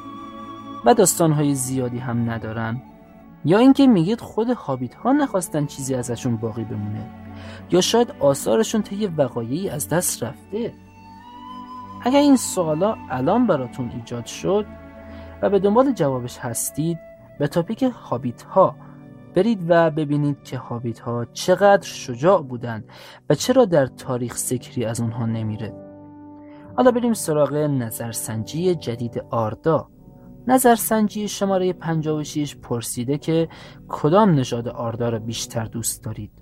و 0.84 0.94
داستانهای 0.94 1.54
زیادی 1.54 1.98
هم 1.98 2.30
ندارن. 2.30 2.82
یا 3.44 3.58
اینکه 3.58 3.86
میگید 3.86 4.20
خود 4.20 4.50
هابیت 4.50 4.94
ها 4.94 5.12
نخواستن 5.12 5.66
چیزی 5.66 5.94
ازشون 5.94 6.36
باقی 6.36 6.64
بمونه. 6.64 7.06
یا 7.70 7.80
شاید 7.80 8.14
آثارشون 8.20 8.82
طی 8.82 9.06
وقایعی 9.06 9.68
از 9.68 9.88
دست 9.88 10.22
رفته. 10.22 10.72
اگر 12.04 12.18
این 12.18 12.36
سوالا 12.36 12.96
الان 13.10 13.46
براتون 13.46 13.90
ایجاد 13.90 14.26
شد 14.26 14.66
و 15.42 15.50
به 15.50 15.58
دنبال 15.58 15.92
جوابش 15.92 16.38
هستید 16.38 16.98
به 17.38 17.48
تاپیک 17.48 17.82
هابیت 17.82 18.42
ها 18.42 18.76
برید 19.34 19.64
و 19.68 19.90
ببینید 19.90 20.42
که 20.42 20.58
هابیت 20.58 20.98
ها 20.98 21.24
چقدر 21.24 21.86
شجاع 21.86 22.42
بودند 22.42 22.84
و 23.30 23.34
چرا 23.34 23.64
در 23.64 23.86
تاریخ 23.86 24.36
ذکری 24.36 24.84
از 24.84 25.00
اونها 25.00 25.26
نمیره. 25.26 25.72
حالا 26.76 26.90
بریم 26.90 27.12
سراغ 27.12 27.54
نظرسنجی 27.54 28.74
جدید 28.74 29.24
آردا. 29.30 29.88
نظرسنجی 30.48 31.28
شماره 31.28 31.72
56 31.72 32.56
پرسیده 32.56 33.18
که 33.18 33.48
کدام 33.88 34.30
نژاد 34.30 34.68
آردا 34.68 35.08
را 35.08 35.18
بیشتر 35.18 35.64
دوست 35.64 36.04
دارید 36.04 36.32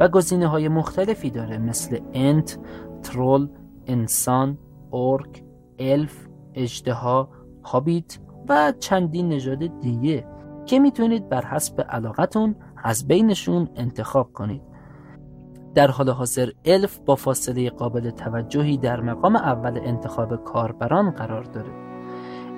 و 0.00 0.08
گزینه 0.08 0.46
های 0.46 0.68
مختلفی 0.68 1.30
داره 1.30 1.58
مثل 1.58 1.98
انت، 2.12 2.58
ترول، 3.02 3.48
انسان، 3.86 4.58
اورک، 4.90 5.44
الف، 5.78 6.28
اجدها، 6.54 7.28
هابیت 7.64 8.18
و 8.48 8.72
چندین 8.80 9.28
نژاد 9.28 9.80
دیگه 9.80 10.26
که 10.66 10.78
می‌تونید 10.78 11.28
بر 11.28 11.44
حسب 11.44 11.80
علاقتون 11.80 12.56
از 12.84 13.06
بینشون 13.06 13.68
انتخاب 13.76 14.32
کنید. 14.32 14.62
در 15.74 15.90
حال 15.90 16.10
حاضر 16.10 16.50
الف 16.64 16.98
با 16.98 17.14
فاصله 17.14 17.70
قابل 17.70 18.10
توجهی 18.10 18.78
در 18.78 19.00
مقام 19.00 19.36
اول 19.36 19.78
انتخاب 19.78 20.44
کاربران 20.44 21.10
قرار 21.10 21.42
داره. 21.42 21.85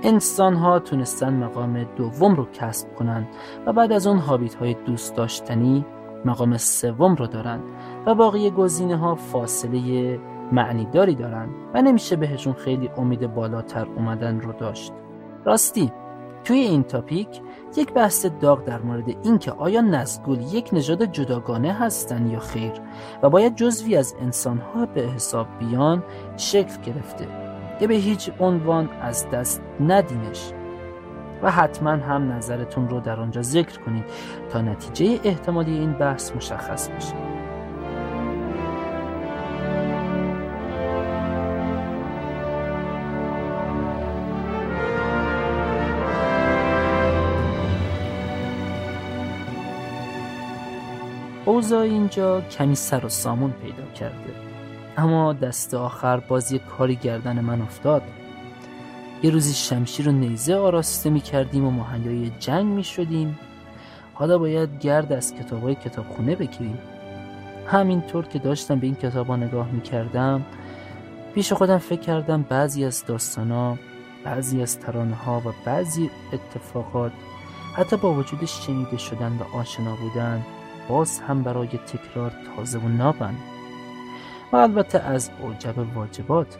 انسان 0.03 0.55
ها 0.55 0.79
تونستن 0.79 1.33
مقام 1.33 1.85
دوم 1.97 2.35
رو 2.35 2.47
کسب 2.53 2.95
کنند 2.95 3.29
و 3.67 3.73
بعد 3.73 3.93
از 3.93 4.07
اون 4.07 4.19
هابیت 4.19 4.55
های 4.55 4.75
دوست 4.75 5.17
داشتنی 5.17 5.85
مقام 6.25 6.57
سوم 6.57 7.15
رو 7.15 7.27
دارند 7.27 7.63
و 8.07 8.15
باقی 8.15 8.51
گزینه 8.51 8.97
ها 8.97 9.15
فاصله 9.15 10.19
معنی 10.53 10.85
داری 10.85 11.15
دارن 11.15 11.49
و 11.75 11.83
نمیشه 11.83 12.17
بهشون 12.17 12.53
خیلی 12.53 12.91
امید 12.97 13.35
بالاتر 13.35 13.87
اومدن 13.97 14.41
رو 14.41 14.53
داشت. 14.53 14.93
راستی 15.45 15.93
توی 16.45 16.59
این 16.59 16.83
تاپیک 16.83 17.29
یک 17.77 17.93
بحث 17.93 18.27
داغ 18.41 18.65
در 18.65 18.79
مورد 18.79 19.09
اینکه 19.23 19.53
آیا 19.53 19.81
نزگول 19.81 20.39
یک 20.53 20.71
نژاد 20.73 21.05
جداگانه 21.05 21.73
هستند 21.73 22.33
یا 22.33 22.39
خیر 22.39 22.73
و 23.23 23.31
باید 23.31 23.57
جزوی 23.57 23.97
از 23.97 24.15
انسانها 24.21 24.87
به 24.87 25.01
حساب 25.01 25.47
بیان 25.59 26.03
شکل 26.37 26.81
گرفته. 26.81 27.48
که 27.81 27.87
به 27.87 27.95
هیچ 27.95 28.31
عنوان 28.41 28.89
از 29.01 29.31
دست 29.31 29.63
ندینش. 29.81 30.53
و 31.43 31.51
حتما 31.51 31.91
هم 31.91 32.33
نظرتون 32.33 32.89
رو 32.89 33.01
در 33.01 33.21
آنجا 33.21 33.43
ذکر 33.43 33.79
کنید 33.81 34.05
تا 34.51 34.61
نتیجه 34.61 35.21
احتمالی 35.25 35.79
این 35.79 35.93
بحث 35.93 36.33
مشخص 36.37 36.89
بشه. 36.89 37.15
اوضاع 51.45 51.81
اینجا 51.81 52.41
کمی 52.41 52.75
سر 52.75 53.07
و 53.07 53.09
سامون 53.09 53.51
پیدا 53.51 53.93
کرده. 53.95 54.58
اما 54.99 55.33
دست 55.33 55.75
آخر 55.75 56.17
بازی 56.17 56.59
کاری 56.59 56.97
گردن 56.97 57.41
من 57.41 57.63
افتاد. 57.63 58.03
یه 59.23 59.31
روزی 59.31 59.55
شمشیر 59.55 60.09
و 60.09 60.13
نیزه 60.13 60.55
آراسته 60.55 61.11
می 61.11 61.21
کردیم 61.21 61.65
و 61.65 61.71
مهیای 61.71 62.31
جنگ 62.39 62.67
می 62.67 62.85
شدیم 62.85 63.39
حالا 64.15 64.39
باید 64.39 64.79
گرد 64.79 65.13
از 65.13 65.35
کتاب 65.35 65.63
های 65.63 65.75
کتابخونه 65.75 66.37
بگیریم. 66.37 66.79
همینطور 67.67 68.25
که 68.25 68.39
داشتم 68.39 68.79
به 68.79 68.87
این 68.87 68.95
کتاب 68.95 69.27
ها 69.27 69.37
نگاه 69.37 69.71
می 69.71 69.81
کردم 69.81 70.45
پیش 71.35 71.53
خودم 71.53 71.79
فکر 71.79 72.01
کردم 72.01 72.43
بعضی 72.43 72.85
از 72.85 73.05
داستان 73.07 73.51
ها 73.51 73.79
بعضی 74.25 74.63
از 74.63 74.79
ترانه 74.79 75.15
ها 75.15 75.43
و 75.45 75.53
بعضی 75.65 76.11
اتفاقات 76.33 77.13
حتی 77.77 77.97
با 77.97 78.15
وجود 78.15 78.45
شنیده 78.45 78.97
شدن 78.97 79.39
و 79.41 79.57
آشنا 79.57 79.97
بودن 79.97 80.47
باز 80.89 81.21
هم 81.21 81.43
برای 81.43 81.69
تکرار 81.69 82.33
تازه 82.57 82.79
و 82.79 82.89
نابند. 82.89 83.58
و 84.53 84.57
البته 84.57 84.99
از 84.99 85.31
اوجب 85.43 85.97
واجبات. 85.97 86.59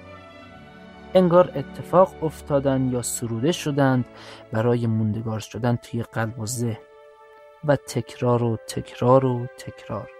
انگار 1.15 1.53
اتفاق 1.55 2.25
افتادن 2.25 2.89
یا 2.93 3.03
سروده 3.03 3.53
شدند 3.53 4.05
برای 4.53 4.87
موندگار 4.87 5.41
شدن 5.41 5.77
توی 5.77 6.03
قلب 6.03 6.39
و 6.39 6.47
ذهن 6.47 6.83
و 7.65 7.77
تکرار 7.77 8.43
و 8.43 8.57
تکرار 8.57 9.25
و 9.25 9.47
تکرار. 9.59 10.11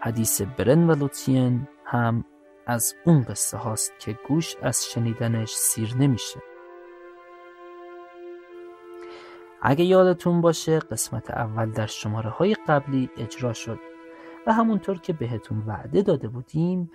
حدیث 0.00 0.42
برن 0.42 0.90
و 0.90 0.94
لوتین 0.94 1.68
هم 1.84 2.24
از 2.66 2.94
اون 3.04 3.22
قصه 3.22 3.56
هاست 3.56 3.92
که 3.98 4.18
گوش 4.28 4.56
از 4.62 4.86
شنیدنش 4.86 5.50
سیر 5.50 5.96
نمیشه. 5.96 6.49
اگه 9.62 9.84
یادتون 9.84 10.40
باشه 10.40 10.78
قسمت 10.78 11.30
اول 11.30 11.70
در 11.70 11.86
شماره 11.86 12.30
های 12.30 12.56
قبلی 12.68 13.10
اجرا 13.16 13.52
شد 13.52 13.78
و 14.46 14.52
همونطور 14.52 14.98
که 14.98 15.12
بهتون 15.12 15.62
وعده 15.66 16.02
داده 16.02 16.28
بودیم 16.28 16.90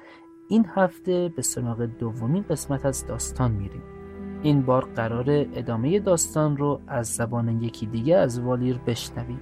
این 0.47 0.65
هفته 0.75 1.34
به 1.36 1.41
سراغ 1.41 1.82
دومین 1.82 2.45
قسمت 2.49 2.86
از 2.86 3.08
داستان 3.08 3.51
میریم. 3.51 3.84
این 4.41 4.62
بار 4.62 4.86
قرار 4.95 5.25
ادامه 5.30 5.99
داستان 5.99 6.58
رو 6.58 6.82
از 6.88 7.08
زبان 7.08 7.62
یکی 7.62 7.86
دیگه 7.86 8.15
از 8.15 8.39
والیر 8.39 8.78
بشنویم. 8.78 9.41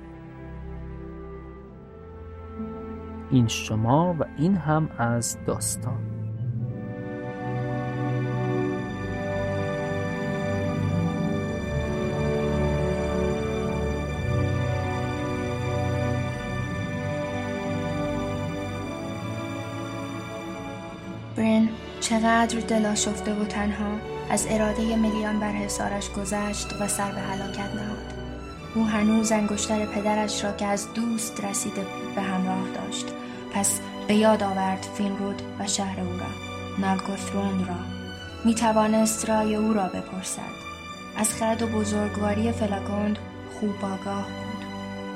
این 3.31 3.47
شما 3.47 4.15
و 4.19 4.25
این 4.37 4.55
هم 4.55 4.89
از 4.97 5.37
داستان. 5.45 6.12
چقدر 22.13 22.59
دل 22.59 22.95
شفته 22.95 23.33
و 23.33 23.45
تنها 23.45 23.97
از 24.29 24.47
اراده 24.49 24.95
میلیان 24.95 25.39
بر 25.39 25.51
حسارش 25.51 26.09
گذشت 26.09 26.73
و 26.81 26.87
سر 26.87 27.11
به 27.11 27.21
هلاکت 27.21 27.75
نهاد. 27.75 28.13
او 28.75 28.85
هنوز 28.85 29.31
انگشتر 29.31 29.85
پدرش 29.85 30.43
را 30.43 30.51
که 30.51 30.65
از 30.65 30.93
دوست 30.93 31.45
رسیده 31.45 31.85
به 32.15 32.21
همراه 32.21 32.67
داشت. 32.75 33.05
پس 33.53 33.79
به 34.07 34.13
یاد 34.13 34.43
آورد 34.43 34.87
فینرود 34.97 35.41
و 35.59 35.67
شهر 35.67 35.99
او 35.99 36.19
را 36.19 36.25
نالگوثرون 36.79 37.67
را. 37.67 37.75
می 38.45 38.55
توانست 38.55 39.29
رای 39.29 39.55
او 39.55 39.73
را 39.73 39.87
بپرسد. 39.87 40.53
از 41.17 41.33
خرد 41.33 41.61
و 41.61 41.67
بزرگواری 41.67 42.51
فلاگوند 42.51 43.19
خوب 43.59 43.85
آگاه 43.85 44.23
بود. 44.23 44.65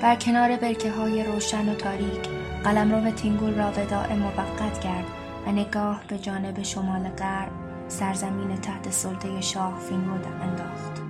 بر 0.01 0.15
کنار 0.15 0.55
برکه 0.55 0.91
های 0.91 1.23
روشن 1.23 1.69
و 1.69 1.75
تاریک 1.75 2.29
قلمرو 2.63 3.11
تینگول 3.11 3.53
را 3.53 3.71
وداع 3.71 4.13
موقت 4.13 4.79
کرد 4.79 5.26
نگاه 5.51 6.01
به 6.07 6.17
جانب 6.17 6.63
شمال 6.63 7.09
غرب 7.09 7.51
سرزمین 7.87 8.57
تحت 8.57 8.89
سلطه 8.89 9.41
شاه 9.41 9.79
فینرود 9.79 10.25
انداخت. 10.41 11.01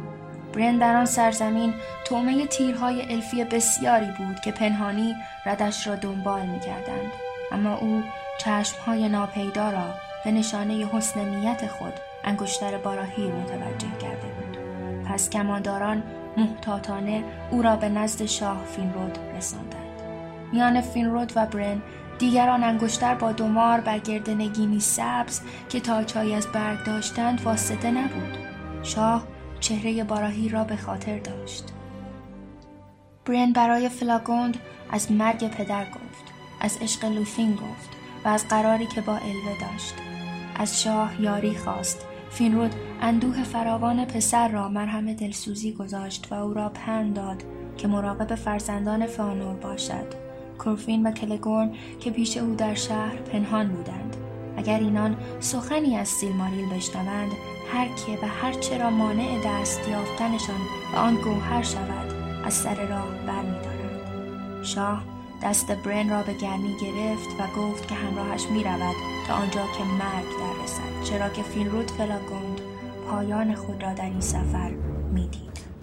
برن 0.53 0.77
در 0.77 0.95
آن 0.95 1.05
سرزمین 1.05 1.73
تومه 2.05 2.45
تیرهای 2.45 3.11
الفی 3.11 3.43
بسیاری 3.43 4.11
بود 4.17 4.39
که 4.39 4.51
پنهانی 4.51 5.15
ردش 5.45 5.87
را 5.87 5.95
دنبال 5.95 6.45
می 6.45 6.59
کردند. 6.59 7.11
اما 7.51 7.75
او 7.75 8.03
چشمهای 8.37 9.09
ناپیدا 9.09 9.71
را 9.71 9.85
به 10.25 10.31
نشانه 10.31 10.85
حسن 10.85 11.25
نیت 11.35 11.67
خود 11.67 11.93
انگشتر 12.23 12.77
باراهیر 12.77 13.31
متوجه 13.31 13.97
کرده 14.01 14.27
بود. 14.27 14.57
پس 15.05 15.29
کمانداران 15.29 16.03
محتاطانه 16.37 17.23
او 17.51 17.61
را 17.61 17.75
به 17.75 17.89
نزد 17.89 18.25
شاه 18.25 18.65
فینرود 18.65 19.17
رساندند. 19.37 20.01
میان 20.51 20.81
فینرود 20.81 21.31
و 21.35 21.45
برن 21.45 21.81
دیگران 22.19 22.63
انگشتر 22.63 23.15
با 23.15 23.31
دومار 23.31 23.79
بر 23.79 23.99
گرد 23.99 24.29
نگینی 24.29 24.79
سبز 24.79 25.41
که 25.69 25.79
تاچهایی 25.79 26.33
از 26.33 26.47
برگ 26.47 26.83
داشتند 26.83 27.41
واسطه 27.41 27.91
نبود. 27.91 28.37
شاه 28.83 29.27
چهره 29.59 30.03
باراهی 30.03 30.49
را 30.49 30.63
به 30.63 30.75
خاطر 30.75 31.19
داشت. 31.19 31.63
برن 33.25 33.53
برای 33.53 33.89
فلاگوند 33.89 34.57
از 34.89 35.11
مرگ 35.11 35.47
پدر 35.47 35.85
گفت 35.85 36.33
از 36.61 36.77
عشق 36.81 37.05
لوفین 37.05 37.51
گفت 37.51 37.89
و 38.25 38.27
از 38.27 38.47
قراری 38.47 38.85
که 38.85 39.01
با 39.01 39.13
الوه 39.13 39.59
داشت. 39.61 39.93
از 40.55 40.81
شاه 40.83 41.21
یاری 41.21 41.55
خواست. 41.55 42.05
فینرود 42.29 42.75
اندوه 43.01 43.43
فراوان 43.43 44.05
پسر 44.05 44.47
را 44.47 44.69
مرهم 44.69 45.13
دلسوزی 45.13 45.73
گذاشت 45.73 46.27
و 46.31 46.35
او 46.35 46.53
را 46.53 46.69
پند 46.69 47.13
داد 47.13 47.43
که 47.77 47.87
مراقب 47.87 48.35
فرزندان 48.35 49.07
فانور 49.07 49.55
باشد. 49.55 50.26
کورفین 50.57 51.07
و 51.07 51.11
کلگورن 51.11 51.71
که 51.99 52.11
پیش 52.11 52.37
او 52.37 52.55
در 52.55 52.73
شهر 52.73 53.15
پنهان 53.15 53.67
بودند 53.67 54.15
اگر 54.57 54.79
اینان 54.79 55.17
سخنی 55.39 55.95
از 55.95 56.07
سیلماریل 56.07 56.69
بشنوند 56.69 57.31
هر 57.73 57.87
که 57.87 58.11
و 58.23 58.27
هر 58.27 58.53
چه 58.53 58.77
را 58.77 58.89
مانع 58.89 59.41
دست 59.45 59.87
یافتنشان 59.87 60.61
و 60.93 60.95
آن 60.95 61.15
گوهر 61.15 61.63
شود 61.63 62.13
از 62.45 62.53
سر 62.53 62.87
راه 62.87 63.07
برمیدارند 63.27 64.63
شاه 64.63 65.03
دست 65.43 65.71
برن 65.71 66.09
را 66.09 66.23
به 66.23 66.33
گرمی 66.33 66.75
گرفت 66.81 67.29
و 67.39 67.59
گفت 67.59 67.87
که 67.87 67.95
همراهش 67.95 68.45
می 68.45 68.63
رود 68.63 68.95
تا 69.27 69.33
آنجا 69.33 69.61
که 69.77 69.83
مرگ 69.83 70.25
در 70.39 70.63
رسد 70.63 71.03
چرا 71.03 71.29
که 71.29 71.43
فینرود 71.43 71.91
فلاگوند 71.91 72.61
پایان 73.09 73.55
خود 73.55 73.83
را 73.83 73.93
در 73.93 74.05
این 74.05 74.21
سفر 74.21 74.71
می‌دید. 75.13 75.76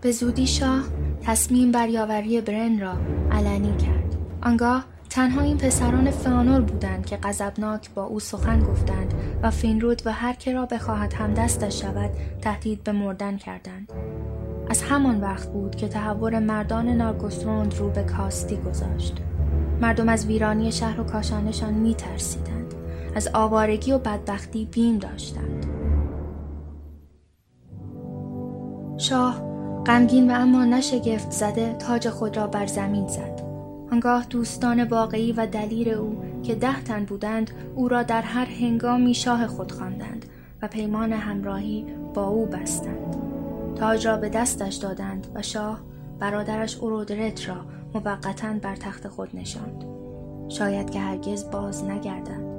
به 0.00 0.12
زودی 0.12 0.46
شاه 0.46 0.82
تصمیم 1.22 1.72
بر 1.72 1.88
یاوری 1.88 2.40
برن 2.40 2.80
را 2.80 2.92
علنی 3.32 3.76
کرد. 3.76 4.16
آنگاه 4.42 4.84
تنها 5.10 5.40
این 5.40 5.58
پسران 5.58 6.10
فانور 6.10 6.60
بودند 6.60 7.06
که 7.06 7.16
غضبناک 7.16 7.90
با 7.90 8.04
او 8.04 8.20
سخن 8.20 8.60
گفتند 8.60 9.14
و 9.42 9.50
فینرود 9.50 10.02
و 10.04 10.12
هر 10.12 10.32
که 10.32 10.52
را 10.52 10.66
بخواهد 10.66 11.12
همدستش 11.12 11.80
شود 11.80 12.10
تهدید 12.40 12.84
به 12.84 12.92
مردن 12.92 13.36
کردند. 13.36 13.92
از 14.70 14.82
همان 14.82 15.20
وقت 15.20 15.52
بود 15.52 15.76
که 15.76 15.88
تحور 15.88 16.38
مردان 16.38 16.88
نارگوسروند 16.88 17.74
رو 17.74 17.90
به 17.90 18.02
کاستی 18.02 18.56
گذاشت. 18.56 19.16
مردم 19.80 20.08
از 20.08 20.26
ویرانی 20.26 20.72
شهر 20.72 21.00
و 21.00 21.04
کاشانشان 21.04 21.74
می 21.74 21.94
ترسیدند. 21.94 22.74
از 23.14 23.28
آوارگی 23.34 23.92
و 23.92 23.98
بدبختی 23.98 24.64
بیم 24.64 24.98
داشتند. 24.98 25.66
شاه 28.98 29.45
غمگین 29.86 30.30
و 30.30 30.34
اما 30.34 30.64
نشگفت 30.64 31.30
زده 31.30 31.72
تاج 31.72 32.08
خود 32.08 32.36
را 32.36 32.46
بر 32.46 32.66
زمین 32.66 33.08
زد. 33.08 33.40
آنگاه 33.92 34.26
دوستان 34.30 34.84
واقعی 34.84 35.32
و 35.32 35.46
دلیر 35.46 35.94
او 35.94 36.22
که 36.42 36.54
ده 36.54 36.82
تن 36.82 37.04
بودند 37.04 37.50
او 37.74 37.88
را 37.88 38.02
در 38.02 38.22
هر 38.22 38.44
هنگامی 38.44 39.14
شاه 39.14 39.46
خود 39.46 39.72
خواندند 39.72 40.26
و 40.62 40.68
پیمان 40.68 41.12
همراهی 41.12 41.86
با 42.14 42.26
او 42.26 42.46
بستند. 42.46 43.16
تاج 43.74 44.06
را 44.06 44.16
به 44.16 44.28
دستش 44.28 44.74
دادند 44.74 45.26
و 45.34 45.42
شاه 45.42 45.80
برادرش 46.18 46.76
اورودرت 46.76 47.48
را 47.48 47.56
موقتا 47.94 48.52
بر 48.62 48.76
تخت 48.76 49.08
خود 49.08 49.28
نشاند 49.34 49.84
شاید 50.48 50.90
که 50.90 51.00
هرگز 51.00 51.50
باز 51.50 51.84
نگردد 51.84 52.56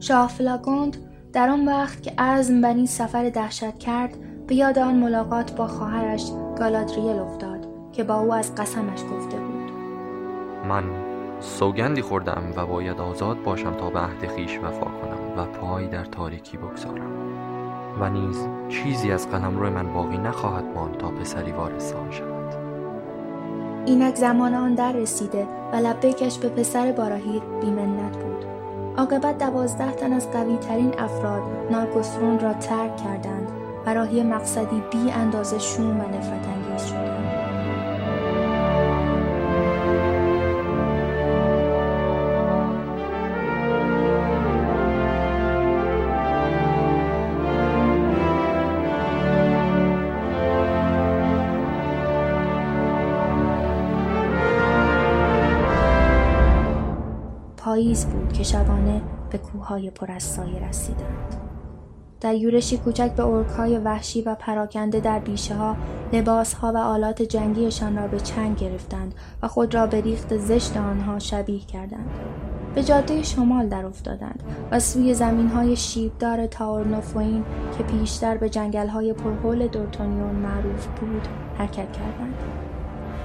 شاه 0.00 0.28
فلاگوند 0.28 0.96
در 1.32 1.48
آن 1.48 1.68
وقت 1.68 2.02
که 2.02 2.12
عزم 2.18 2.60
بر 2.60 2.74
این 2.74 2.86
سفر 2.86 3.28
دهشت 3.28 3.78
کرد 3.78 4.16
به 4.46 4.54
یاد 4.54 4.78
آن 4.78 4.94
ملاقات 4.94 5.56
با 5.56 5.66
خواهرش 5.66 6.30
گالادریل 6.58 7.18
افتاد 7.18 7.66
که 7.92 8.04
با 8.04 8.14
او 8.14 8.32
از 8.34 8.54
قسمش 8.54 9.02
گفته 9.02 9.36
بود. 9.36 9.72
من 10.68 10.84
سوگندی 11.40 12.02
خوردم 12.02 12.42
و 12.56 12.66
باید 12.66 13.00
آزاد 13.00 13.42
باشم 13.42 13.74
تا 13.74 13.90
به 13.90 13.98
عهد 13.98 14.26
خیش 14.26 14.58
وفا 14.58 14.84
کنم 14.84 15.38
و 15.38 15.44
پای 15.44 15.86
در 15.86 16.04
تاریکی 16.04 16.56
بگذارم. 16.56 17.10
و 18.00 18.10
نیز 18.10 18.48
چیزی 18.68 19.12
از 19.12 19.30
قلم 19.30 19.56
روی 19.56 19.70
من 19.70 19.92
باقی 19.92 20.18
نخواهد 20.18 20.64
ماند 20.74 20.96
تا 20.96 21.08
پسری 21.08 21.52
وارث 21.52 21.92
آن 21.92 22.10
شود. 22.10 22.54
اینک 23.86 24.14
زمان 24.14 24.54
آن 24.54 24.74
در 24.74 24.92
رسیده 24.92 25.46
و 25.72 25.76
لبیکش 25.76 26.38
به 26.38 26.48
پسر 26.48 26.92
باراهیر 26.92 27.42
بیمنت 27.60 28.16
بود. 28.16 28.44
عاقبت 28.96 29.38
دوازده 29.38 29.92
تن 29.92 30.12
از 30.12 30.30
قوی 30.30 30.56
ترین 30.56 31.00
افراد 31.00 31.42
نارگوسرون 31.70 32.38
را 32.38 32.52
ترک 32.52 32.96
کردند 32.96 33.63
و 33.86 33.94
راهی 33.94 34.22
مقصدی 34.22 34.82
بی 34.92 35.10
اندازه 35.10 35.58
شوم 35.58 36.00
و 36.00 36.08
نفرت 36.08 36.48
انگیز 36.48 36.86
شدند 36.86 37.24
پاییز 57.56 58.06
بود 58.06 58.32
که 58.32 58.42
شبانه 58.42 59.02
به 59.30 59.38
کوههای 59.38 59.90
پر 59.90 60.10
از 60.10 60.22
سایه 60.22 60.68
رسیدند. 60.68 61.43
در 62.24 62.34
یورشی 62.34 62.76
کوچک 62.76 63.12
به 63.12 63.24
ارکهای 63.24 63.78
وحشی 63.78 64.22
و 64.22 64.34
پراکنده 64.34 65.00
در 65.00 65.18
بیشه 65.18 65.54
ها 65.54 65.76
لباس 66.12 66.54
ها 66.54 66.72
و 66.72 66.76
آلات 66.76 67.22
جنگیشان 67.22 67.96
را 67.96 68.06
به 68.06 68.20
چنگ 68.20 68.58
گرفتند 68.58 69.14
و 69.42 69.48
خود 69.48 69.74
را 69.74 69.86
به 69.86 70.00
ریخت 70.00 70.36
زشت 70.36 70.76
آنها 70.76 71.18
شبیه 71.18 71.60
کردند. 71.60 72.10
به 72.74 72.82
جاده 72.82 73.22
شمال 73.22 73.68
در 73.68 73.86
افتادند 73.86 74.42
و 74.70 74.80
سوی 74.80 75.14
زمین 75.14 75.48
های 75.48 75.76
شیبدار 75.76 76.46
تاورنوفوین 76.46 77.44
که 77.78 77.84
پیشتر 77.84 78.36
به 78.36 78.48
جنگل 78.48 78.88
های 78.88 79.12
پرهول 79.12 79.66
دورتونیون 79.66 80.34
معروف 80.34 80.86
بود 80.86 81.28
حرکت 81.58 81.92
کردند. 81.92 82.34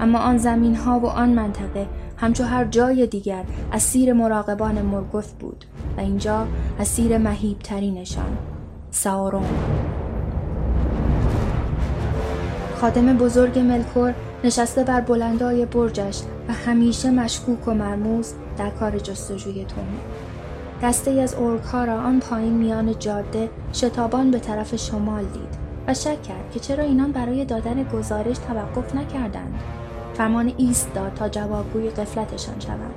اما 0.00 0.18
آن 0.18 0.38
زمین 0.38 0.76
ها 0.76 1.00
و 1.00 1.06
آن 1.06 1.28
منطقه 1.28 1.86
همچو 2.16 2.44
هر 2.44 2.64
جای 2.64 3.06
دیگر 3.06 3.44
اسیر 3.72 4.12
مراقبان 4.12 4.82
مرگوت 4.82 5.32
بود 5.40 5.64
و 5.96 6.00
اینجا 6.00 6.46
اسیر 6.80 7.18
مهیب 7.18 7.58
ترینشان 7.58 8.59
ساورون 8.90 9.46
خادم 12.80 13.16
بزرگ 13.16 13.58
ملکور 13.58 14.14
نشسته 14.44 14.84
بر 14.84 15.00
بلندای 15.00 15.66
برجش 15.66 16.22
و 16.48 16.52
همیشه 16.52 17.10
مشکوک 17.10 17.68
و 17.68 17.74
مرموز 17.74 18.32
در 18.58 18.70
کار 18.70 18.98
جستجوی 18.98 19.64
تومه 19.64 20.00
دسته 20.82 21.10
از 21.10 21.34
اورک 21.34 21.62
ها 21.62 21.84
را 21.84 21.94
آن 21.94 22.20
پایین 22.20 22.52
میان 22.52 22.98
جاده 22.98 23.50
شتابان 23.74 24.30
به 24.30 24.38
طرف 24.38 24.76
شمال 24.76 25.24
دید 25.24 25.58
و 25.86 25.94
شک 25.94 26.22
کرد 26.22 26.50
که 26.54 26.60
چرا 26.60 26.84
اینان 26.84 27.12
برای 27.12 27.44
دادن 27.44 27.82
گزارش 27.82 28.38
توقف 28.38 28.94
نکردند. 28.94 29.60
فرمان 30.14 30.52
ایست 30.56 30.94
داد 30.94 31.14
تا 31.14 31.28
جوابگوی 31.28 31.90
قفلتشان 31.90 32.60
شوند 32.60 32.94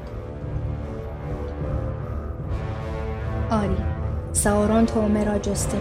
آری. 3.51 3.92
ساورون 4.33 4.85
تومه 4.85 5.23
را 5.23 5.37
جسته. 5.37 5.77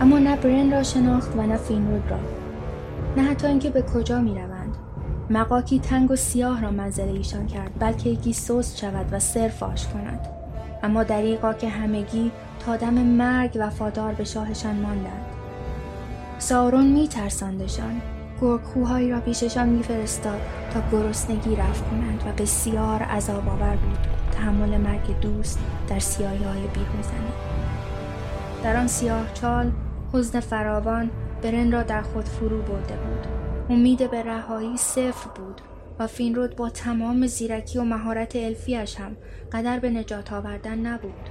اما 0.00 0.18
نه 0.18 0.36
برن 0.36 0.72
را 0.72 0.82
شناخت 0.82 1.36
و 1.36 1.42
نه 1.42 1.56
فینرود 1.56 2.10
را. 2.10 2.16
نه 3.16 3.22
حتی 3.22 3.46
اینکه 3.46 3.70
به 3.70 3.82
کجا 3.82 4.20
می 4.20 4.34
روند. 4.34 4.76
مقاکی 5.30 5.78
تنگ 5.78 6.10
و 6.10 6.16
سیاه 6.16 6.62
را 6.62 6.70
منزل 6.70 7.08
ایشان 7.08 7.46
کرد 7.46 7.70
بلکه 7.78 8.10
یکی 8.10 8.32
سوست 8.32 8.76
شود 8.78 9.06
و 9.12 9.18
سر 9.18 9.48
فاش 9.48 9.86
کند. 9.88 10.20
اما 10.82 11.02
دریقا 11.02 11.52
که 11.52 11.68
همگی 11.68 12.30
تا 12.66 12.76
دم 12.76 12.94
مرگ 12.94 13.56
وفادار 13.60 14.12
به 14.12 14.24
شاهشان 14.24 14.76
ماندند. 14.76 15.26
ساورون 16.38 16.86
می 16.86 17.08
ترساندشان. 17.08 18.00
گرگخوهایی 18.40 19.10
را 19.10 19.20
پیششان 19.20 19.68
میفرستاد 19.68 20.40
تا 20.74 20.80
گرسنگی 20.92 21.56
رفت 21.56 21.90
کنند 21.90 22.22
و 22.26 22.42
بسیار 22.42 23.02
عذاب 23.02 23.48
آور 23.48 23.76
بود. 23.76 23.98
تحمل 24.32 24.78
مرگ 24.78 25.20
دوست 25.20 25.58
در 25.88 25.98
سیاهی 25.98 26.44
های 26.44 26.60
بیروزنه 26.60 27.51
در 28.62 28.76
آن 28.76 28.86
سیاه 28.86 29.32
چال 29.34 29.72
حزن 30.12 30.40
فراوان 30.40 31.10
برن 31.42 31.72
را 31.72 31.82
در 31.82 32.02
خود 32.02 32.24
فرو 32.28 32.62
برده 32.62 32.94
بود. 32.94 33.26
امید 33.70 34.10
به 34.10 34.22
رهایی 34.22 34.76
صفر 34.76 35.30
بود. 35.34 35.60
و 35.98 36.06
فینرود 36.06 36.56
با 36.56 36.70
تمام 36.70 37.26
زیرکی 37.26 37.78
و 37.78 37.82
مهارت 37.82 38.36
الفیش 38.36 39.00
هم 39.00 39.16
قدر 39.52 39.78
به 39.78 39.90
نجات 39.90 40.32
آوردن 40.32 40.78
نبود. 40.78 41.28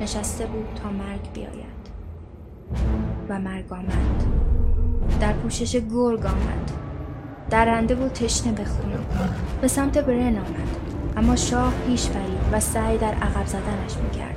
نشسته 0.00 0.46
بود 0.46 0.80
تا 0.82 0.90
مرگ 0.90 1.32
بیاید. 1.34 1.80
و 3.28 3.38
مرگ 3.38 3.72
آمد. 3.72 4.24
در 5.20 5.32
پوشش 5.32 5.76
گرگ 5.76 6.26
آمد. 6.26 6.70
درنده 7.50 7.94
و 7.94 8.08
تشنه 8.08 8.52
به 8.52 8.64
خون. 8.64 8.92
به 9.60 9.68
سمت 9.68 9.98
برن 9.98 10.36
آمد. 10.36 10.76
اما 11.16 11.36
شاه 11.36 11.72
پیش 11.86 12.06
فرید 12.06 12.40
و 12.52 12.60
سعی 12.60 12.98
در 12.98 13.14
عقب 13.14 13.46
زدنش 13.46 13.96
می‌کرد. 14.04 14.36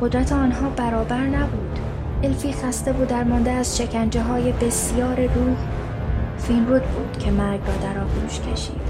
قدرت 0.00 0.32
آنها 0.32 0.70
برابر 0.70 1.20
نبود. 1.20 1.78
الفی 2.22 2.52
خسته 2.52 2.92
و 2.92 3.04
درمانده 3.04 3.50
از 3.50 3.78
شکنجه 3.78 4.22
های 4.22 4.52
بسیار 4.52 5.26
روح 5.26 5.56
فینرود 6.38 6.82
بود 6.82 7.18
که 7.18 7.30
مرگ 7.30 7.60
را 7.66 7.76
در 7.76 8.00
آغوش 8.00 8.40
کشید. 8.40 8.80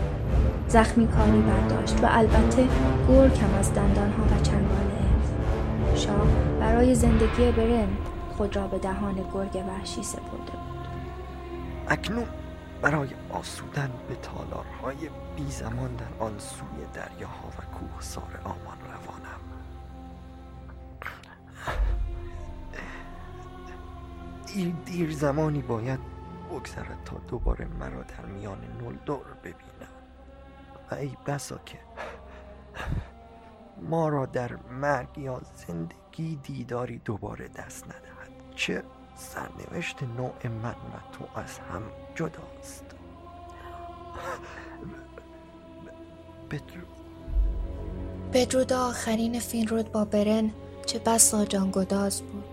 زخمی 0.68 1.06
کاری 1.06 1.40
برداشت 1.40 2.04
و 2.04 2.06
البته 2.10 2.68
گرگ 3.08 3.38
هم 3.38 3.54
از 3.58 3.74
دندانها 3.74 4.22
و 4.22 4.42
چنگال 4.42 4.88
الف 4.98 5.98
شاه 5.98 6.26
برای 6.60 6.94
زندگی 6.94 7.50
برن 7.56 7.88
خود 8.36 8.56
را 8.56 8.66
به 8.66 8.78
دهان 8.78 9.14
گرگ 9.34 9.64
وحشی 9.68 10.02
سپرده 10.02 10.52
بود. 10.52 10.88
اکنون 11.88 12.24
برای 12.82 13.08
آسودن 13.30 13.90
به 14.08 14.14
تالارهای 14.14 15.08
بی 15.36 15.50
زمان 15.50 15.90
در 15.96 16.24
آن 16.24 16.32
سوی 16.38 16.84
دریاها 16.94 17.48
و 17.58 17.78
کوهسار 17.78 18.40
آمان 18.44 18.77
دیر 24.54 24.74
دیر 24.84 25.12
زمانی 25.12 25.62
باید 25.62 26.00
بگذرد 26.50 27.04
تا 27.04 27.16
دوباره 27.28 27.64
مرا 27.64 28.02
در 28.02 28.24
میان 28.26 28.58
نلدور 28.80 29.26
ببینم. 29.44 29.92
و 30.90 30.94
ای 30.94 31.10
بسا 31.26 31.58
که 31.66 31.78
ما 33.82 34.08
را 34.08 34.26
در 34.26 34.56
مرگ 34.80 35.18
یا 35.18 35.40
زندگی 35.54 36.36
دیداری 36.42 36.98
دوباره 36.98 37.48
دست 37.48 37.84
ندهد. 37.84 38.54
چه 38.54 38.82
سرنوشت 39.16 40.02
نوع 40.02 40.48
من 40.62 40.70
و 40.70 41.12
تو 41.12 41.40
از 41.40 41.58
هم 41.58 41.82
جداست. 42.14 42.84
بدرود. 46.50 46.88
بدرود 48.32 48.72
آخرین 48.72 49.40
فینرود 49.40 49.92
با 49.92 50.04
برن. 50.04 50.50
چه 50.86 50.98
بسا 50.98 51.44
جانگداز 51.44 52.22
بود. 52.22 52.47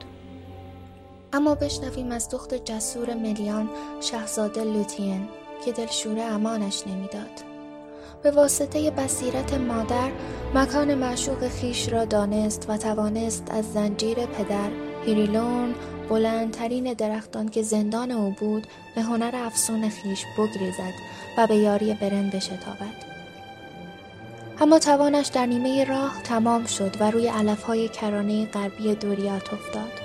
اما 1.36 1.56
بشنویم 1.56 2.12
از 2.12 2.30
دخت 2.30 2.54
جسور 2.54 3.14
ملیان 3.14 3.70
شهزاده 4.02 4.64
لوتین 4.64 5.28
که 5.66 5.72
دلشوره 5.72 6.22
امانش 6.22 6.84
نمی‌داد. 6.88 7.44
به 8.24 8.32
واسطه 8.32 8.92
بصیرت 8.92 9.54
مادر 9.54 10.12
مکان 10.54 10.96
معشوق 10.96 11.48
خیش 11.48 11.90
را 11.90 12.06
دانست 12.06 12.66
و 12.70 12.78
توانست 12.78 13.48
از 13.52 13.74
زنجیر 13.74 14.26
پدر 14.26 14.70
هیریلون 15.06 15.76
بلندترین 16.10 16.94
درختان 16.94 17.50
که 17.50 17.62
زندان 17.62 18.12
او 18.12 18.32
بود 18.40 18.68
به 18.96 19.02
هنر 19.02 19.32
افسون 19.36 19.90
خیش 19.90 20.26
بگریزد 20.38 20.94
و 21.38 21.48
به 21.48 21.56
یاری 21.56 21.94
برن 21.94 22.30
بشتابد. 22.30 23.06
اما 24.60 24.80
توانش 24.80 25.28
در 25.28 25.46
نیمه 25.46 25.84
راه 25.84 26.22
تمام 26.24 26.66
شد 26.66 27.02
و 27.02 27.12
روی 27.12 27.28
علفهای 27.28 27.88
کرانه 27.90 28.46
غربی 28.46 28.96
دوریات 28.96 29.54
افتاد. 29.54 30.05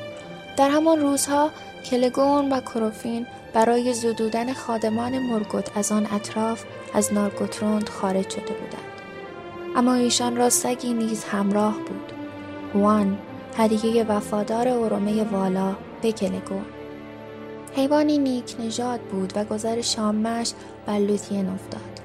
در 0.61 0.71
همان 0.71 1.01
روزها 1.01 1.51
کلگون 1.85 2.53
و 2.53 2.61
کروفین 2.61 3.27
برای 3.53 3.95
زدودن 3.95 4.53
خادمان 4.53 5.19
مرگوت 5.19 5.77
از 5.77 5.93
آن 5.93 6.07
اطراف 6.13 6.65
از 6.95 7.13
نارگوتروند 7.13 7.89
خارج 7.89 8.31
شده 8.31 8.43
بودند. 8.43 9.01
اما 9.77 9.95
ایشان 9.95 10.37
را 10.37 10.51
سگی 10.51 10.93
نیز 10.93 11.25
همراه 11.25 11.75
بود. 11.75 12.13
وان 12.75 13.19
هدیه 13.57 14.05
وفادار 14.05 14.69
اورومه 14.69 15.25
والا 15.25 15.75
به 16.03 16.13
کلگون. 16.13 16.65
حیوانی 17.77 18.19
نیک 18.19 18.57
نژاد 18.59 19.01
بود 19.01 19.33
و 19.37 19.45
گذر 19.45 19.81
شامش 19.81 20.53
بر 20.87 20.99
لوتین 20.99 21.49
افتاد. 21.49 22.01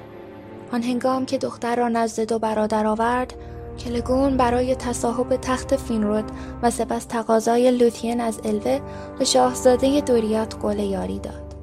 آن 0.72 0.82
هنگام 0.82 1.26
که 1.26 1.38
دختر 1.38 1.76
را 1.76 1.88
نزد 1.88 2.20
دو 2.20 2.38
برادر 2.38 2.86
آورد 2.86 3.34
کلگون 3.78 4.36
برای 4.36 4.74
تصاحب 4.74 5.36
تخت 5.36 5.76
فینرود 5.76 6.24
و 6.62 6.70
سپس 6.70 7.04
تقاضای 7.04 7.70
لوتین 7.70 8.20
از 8.20 8.40
الوه 8.44 8.80
به 9.18 9.24
شاهزاده 9.24 10.00
دوریات 10.00 10.54
قول 10.54 10.78
یاری 10.78 11.18
داد. 11.18 11.56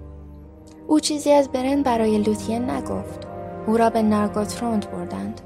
او 0.88 0.99
چیزی 0.99 1.32
از 1.32 1.49
برن 1.49 1.84
برای 1.84 2.17
لوتین 2.17 2.69
نگفت. 2.69 3.28
او 3.67 3.78
را 3.78 3.89
به 3.89 4.02
نرگوتروند 4.02 4.91
بردند 4.91 5.41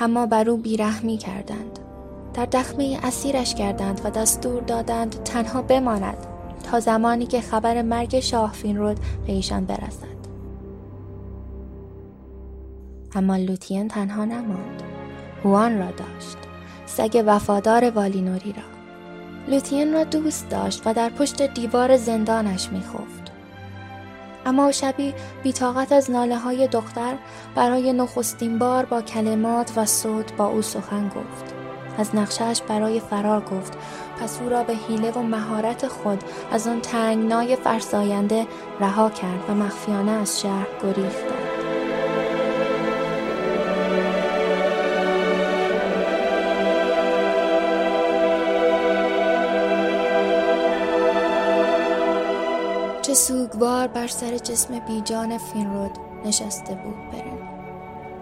اما 0.00 0.26
بر 0.26 0.50
او 0.50 0.56
بیرحمی 0.56 1.16
کردند. 1.16 1.78
در 2.34 2.46
دخمه 2.46 2.98
اسیرش 3.02 3.54
کردند 3.54 4.00
و 4.04 4.10
دستور 4.10 4.62
دادند 4.62 5.22
تنها 5.22 5.62
بماند 5.62 6.26
تا 6.70 6.80
زمانی 6.80 7.26
که 7.26 7.40
خبر 7.40 7.82
مرگ 7.82 8.20
شاه 8.20 8.52
فینرود 8.52 9.00
به 9.26 9.32
ایشان 9.32 9.64
برسد. 9.64 10.18
اما 13.14 13.36
لوتین 13.36 13.88
تنها 13.88 14.24
نماند. 14.24 14.97
هوان 15.44 15.78
را 15.78 15.90
داشت. 15.90 16.36
سگ 16.86 17.24
وفادار 17.26 17.90
والینوری 17.90 18.52
را. 18.52 18.62
لوتین 19.48 19.92
را 19.92 20.04
دوست 20.04 20.48
داشت 20.48 20.82
و 20.86 20.94
در 20.94 21.08
پشت 21.08 21.42
دیوار 21.42 21.96
زندانش 21.96 22.68
میخفت. 22.72 23.32
اما 24.46 24.72
شبی 24.72 25.14
بیتاقت 25.42 25.92
از 25.92 26.10
ناله 26.10 26.36
های 26.36 26.68
دختر 26.68 27.14
برای 27.54 27.92
نخستین 27.92 28.58
بار 28.58 28.84
با 28.84 29.02
کلمات 29.02 29.72
و 29.76 29.86
صوت 29.86 30.32
با 30.32 30.46
او 30.46 30.62
سخن 30.62 31.08
گفت. 31.08 31.54
از 31.98 32.16
نقشش 32.16 32.62
برای 32.68 33.00
فرار 33.00 33.40
گفت. 33.40 33.72
پس 34.20 34.40
او 34.42 34.48
را 34.48 34.62
به 34.62 34.74
حیله 34.74 35.10
و 35.10 35.22
مهارت 35.22 35.88
خود 35.88 36.24
از 36.52 36.66
آن 36.66 36.80
تنگنای 36.80 37.56
فرساینده 37.56 38.46
رها 38.80 39.10
کرد 39.10 39.50
و 39.50 39.54
مخفیانه 39.54 40.10
از 40.10 40.40
شهر 40.40 40.66
گریخت 40.82 41.24
سوگوار 53.58 53.86
بر 53.88 54.06
سر 54.06 54.38
جسم 54.38 54.78
بیجان 54.78 55.38
فینرود 55.38 55.90
نشسته 56.24 56.74
بود 56.74 56.94
برن. 57.12 57.38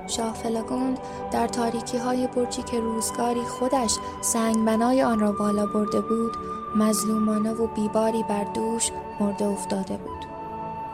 شاه 0.07 0.35
فلاگوند 0.35 0.99
در 1.31 1.47
تاریکی 1.47 1.99
های 1.99 2.27
برجی 2.27 2.63
که 2.63 2.81
روزگاری 2.81 3.41
خودش 3.41 3.97
سنگمنای 4.21 5.03
آن 5.03 5.21
را 5.21 5.33
بالا 5.33 5.67
برده 5.67 6.01
بود 6.01 6.37
مظلومانه 6.77 7.53
و 7.53 7.67
بیباری 7.67 8.23
بر 8.23 8.45
دوش 8.45 8.91
مرده 9.21 9.45
افتاده 9.45 9.97
بود. 9.97 10.27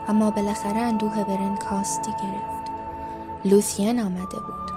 اما 0.07 0.31
بالاخره 0.31 0.81
اندوه 0.81 1.23
برن 1.23 1.55
کاستی 1.55 2.11
گرفت. 2.11 2.71
لوثین 3.45 3.99
آمده 3.99 4.39
بود. 4.39 4.71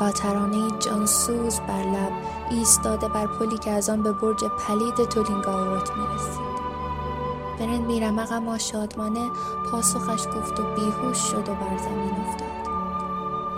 با 0.00 0.10
ترانه 0.10 0.78
جانسوز 0.78 1.60
بر 1.60 1.82
لب 1.82 2.12
ایستاده 2.50 3.08
بر 3.08 3.26
پلی 3.26 3.58
که 3.58 3.70
از 3.70 3.90
آن 3.90 4.02
به 4.02 4.12
برج 4.12 4.44
پلید 4.44 5.08
تولینگاورت 5.08 5.90
می‌رسید. 5.96 6.51
برن 7.62 7.86
بیرمق 7.86 8.32
اما 8.32 8.58
شادمانه 8.58 9.30
پاسخش 9.70 10.26
گفت 10.26 10.60
و 10.60 10.62
بیهوش 10.74 11.18
شد 11.18 11.48
و 11.48 11.54
بر 11.54 11.78
زمین 11.78 12.10
افتاد. 12.10 12.48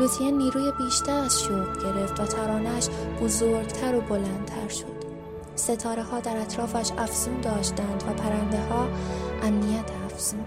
لوتین 0.00 0.38
نیروی 0.38 0.72
بیشتر 0.78 1.20
از 1.20 1.42
شوق 1.42 1.82
گرفت 1.82 2.20
و 2.20 2.26
ترانش 2.26 2.88
بزرگتر 3.22 3.94
و 3.94 4.00
بلندتر 4.00 4.68
شد. 4.68 5.04
ستاره 5.56 6.02
ها 6.02 6.20
در 6.20 6.36
اطرافش 6.36 6.90
افزون 6.98 7.40
داشتند 7.40 8.04
و 8.08 8.12
پرنده 8.12 8.68
ها 8.68 8.88
امنیت 9.42 9.90
افزون. 10.04 10.44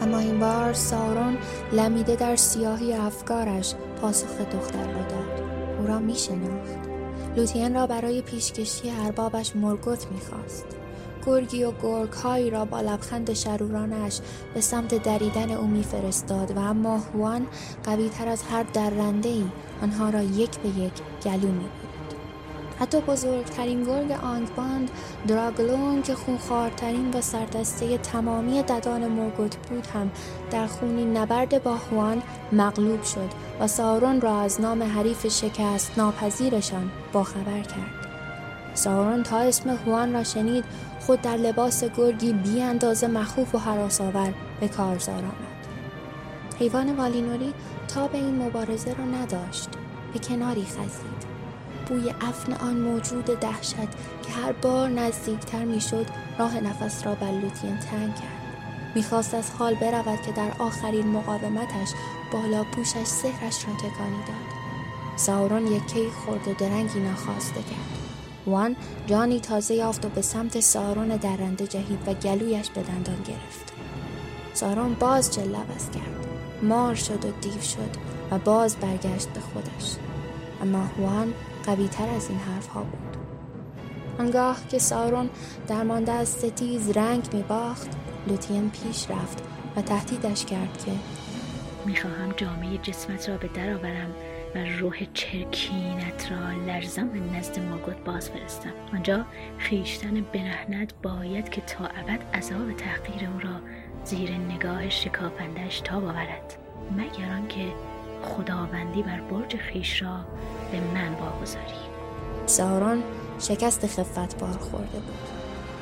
اما 0.00 0.18
این 0.18 0.40
بار 0.40 0.72
سارون 0.72 1.38
لمیده 1.72 2.16
در 2.16 2.36
سیاهی 2.36 2.92
افکارش 2.92 3.74
پاسخ 4.00 4.38
دختر 4.38 4.86
را 4.86 5.02
داد. 5.02 5.42
او 5.78 5.86
را 5.86 5.98
می 5.98 6.14
شناخت 6.14 6.88
لوتین 7.36 7.74
را 7.74 7.86
برای 7.86 8.22
پیشکشی 8.22 8.90
اربابش 8.90 9.56
مرگوت 9.56 10.06
می‌خواست. 10.10 10.81
گرگی 11.26 11.64
و 11.64 11.72
گرگ 11.82 12.12
هایی 12.12 12.50
را 12.50 12.64
با 12.64 12.80
لبخند 12.80 13.32
شرورانش 13.32 14.20
به 14.54 14.60
سمت 14.60 15.02
دریدن 15.02 15.50
او 15.50 15.66
میفرستاد 15.66 16.56
و 16.56 16.58
اما 16.58 16.98
هوان 16.98 17.46
قوی 17.84 18.08
تر 18.08 18.28
از 18.28 18.42
هر 18.42 18.62
درنده 18.62 19.28
ای 19.28 19.44
آنها 19.82 20.10
را 20.10 20.22
یک 20.22 20.58
به 20.58 20.68
یک 20.68 20.92
گلو 21.24 21.48
می 21.52 21.58
بود. 21.58 21.92
حتی 22.80 23.00
بزرگترین 23.00 23.84
گرگ 23.84 24.10
آنگباند 24.10 24.90
دراگلون 25.26 26.02
که 26.02 26.14
خونخوارترین 26.14 27.10
و 27.10 27.20
سردسته 27.20 27.98
تمامی 27.98 28.62
ددان 28.62 29.08
مرگوت 29.08 29.56
بود 29.56 29.86
هم 29.86 30.10
در 30.50 30.66
خونی 30.66 31.04
نبرد 31.04 31.62
با 31.62 31.76
هوان 31.76 32.22
مغلوب 32.52 33.02
شد 33.02 33.30
و 33.60 33.66
سارون 33.66 34.20
را 34.20 34.40
از 34.40 34.60
نام 34.60 34.82
حریف 34.82 35.26
شکست 35.26 35.92
ناپذیرشان 35.96 36.90
باخبر 37.12 37.60
کرد. 37.60 38.01
سارون 38.74 39.22
تا 39.22 39.38
اسم 39.38 39.70
هوان 39.70 40.12
را 40.12 40.24
شنید 40.24 40.64
خود 41.00 41.22
در 41.22 41.36
لباس 41.36 41.84
گرگی 41.84 42.32
بی 42.32 42.62
اندازه 42.62 43.06
مخوف 43.06 43.54
و 43.54 43.58
حراساور 43.58 44.34
به 44.60 44.68
کارزار 44.68 45.18
آمد. 45.18 45.66
حیوان 46.58 46.96
والینوری 46.96 47.54
تا 47.88 48.08
به 48.08 48.18
این 48.18 48.42
مبارزه 48.42 48.94
را 48.94 49.04
نداشت. 49.04 49.68
به 50.12 50.18
کناری 50.18 50.64
خزید. 50.64 51.32
بوی 51.88 52.10
افن 52.10 52.52
آن 52.52 52.76
موجود 52.76 53.24
دهشت 53.24 53.76
که 54.22 54.32
هر 54.32 54.52
بار 54.52 54.88
نزدیکتر 54.88 55.64
می‌شد 55.64 56.06
راه 56.38 56.60
نفس 56.60 57.06
را 57.06 57.14
بر 57.14 57.30
لوتین 57.30 57.78
تنگ 57.78 58.14
کرد. 58.14 58.42
می‌خواست 58.94 59.34
از 59.34 59.50
حال 59.50 59.74
برود 59.74 60.22
که 60.26 60.32
در 60.32 60.50
آخرین 60.58 61.06
مقاومتش 61.06 61.88
بالا 62.32 62.64
پوشش 62.64 63.04
سهرش 63.04 63.64
را 63.68 63.74
تکانی 63.74 64.22
داد. 64.26 64.62
ساورون 65.16 65.66
یکی 65.66 66.10
خورد 66.10 66.48
و 66.48 66.54
درنگی 66.54 67.00
ناخواسته 67.00 67.62
کرد. 67.62 68.01
وان 68.46 68.76
جانی 69.06 69.40
تازه 69.40 69.74
یافت 69.74 70.06
و 70.06 70.08
به 70.08 70.22
سمت 70.22 70.60
سارون 70.60 71.08
درنده 71.08 71.66
جهید 71.66 71.98
و 72.06 72.14
گلویش 72.14 72.70
به 72.70 72.82
دندان 72.82 73.22
گرفت. 73.22 73.72
سارون 74.54 74.94
باز 74.94 75.34
جل 75.34 75.54
عوض 75.54 75.90
کرد. 75.90 76.26
مار 76.62 76.94
شد 76.94 77.24
و 77.24 77.30
دیو 77.40 77.60
شد 77.60 77.96
و 78.30 78.38
باز 78.38 78.76
برگشت 78.76 79.28
به 79.28 79.40
خودش. 79.40 79.96
اما 80.62 80.84
هوان 80.84 81.34
قوی 81.66 81.88
تر 81.88 82.08
از 82.08 82.28
این 82.28 82.38
حرف 82.38 82.66
ها 82.66 82.82
بود. 82.82 83.16
آنگاه 84.18 84.56
که 84.68 84.78
سارون 84.78 85.30
درمانده 85.68 86.12
از 86.12 86.28
ستیز 86.28 86.90
رنگ 86.90 87.28
می 87.32 87.42
باخت 87.42 87.90
لوتین 88.26 88.70
پیش 88.70 89.10
رفت 89.10 89.42
و 89.76 89.82
تهدیدش 89.82 90.44
کرد 90.44 90.84
که 90.86 90.92
می‌خواهم 91.86 92.32
جامعه 92.36 92.78
جسمت 92.78 93.28
را 93.28 93.36
به 93.36 93.48
در 93.48 93.74
آورم. 93.74 94.14
و 94.54 94.58
روح 94.80 95.04
چرکینت 95.14 96.32
را 96.32 96.50
لرزم 96.66 97.08
به 97.08 97.20
نزد 97.20 97.58
ماگوت 97.58 97.96
باز 98.04 98.30
فرستم. 98.30 98.72
آنجا 98.92 99.24
خیشتن 99.58 100.20
برهنت 100.20 100.94
باید 101.02 101.48
که 101.48 101.60
تا 101.60 101.84
ابد 101.84 102.20
عذاب 102.34 102.72
تحقیر 102.72 103.28
او 103.28 103.40
را 103.40 103.60
زیر 104.04 104.30
نگاه 104.30 104.90
شکافندش 104.90 105.80
تا 105.80 105.96
آورد 105.96 106.58
مگر 106.96 107.32
آنکه 107.32 107.72
خداوندی 108.22 109.02
بر 109.02 109.20
برج 109.20 109.56
خیش 109.56 110.02
را 110.02 110.16
به 110.72 110.80
من 110.80 111.14
واگذاری. 111.14 111.82
ساران 112.46 113.02
شکست 113.38 113.86
خفت 113.86 114.38
بار 114.40 114.52
خورده 114.52 114.98
بود. 114.98 115.28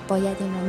باید 0.08 0.36
این 0.40 0.54
را 0.54 0.60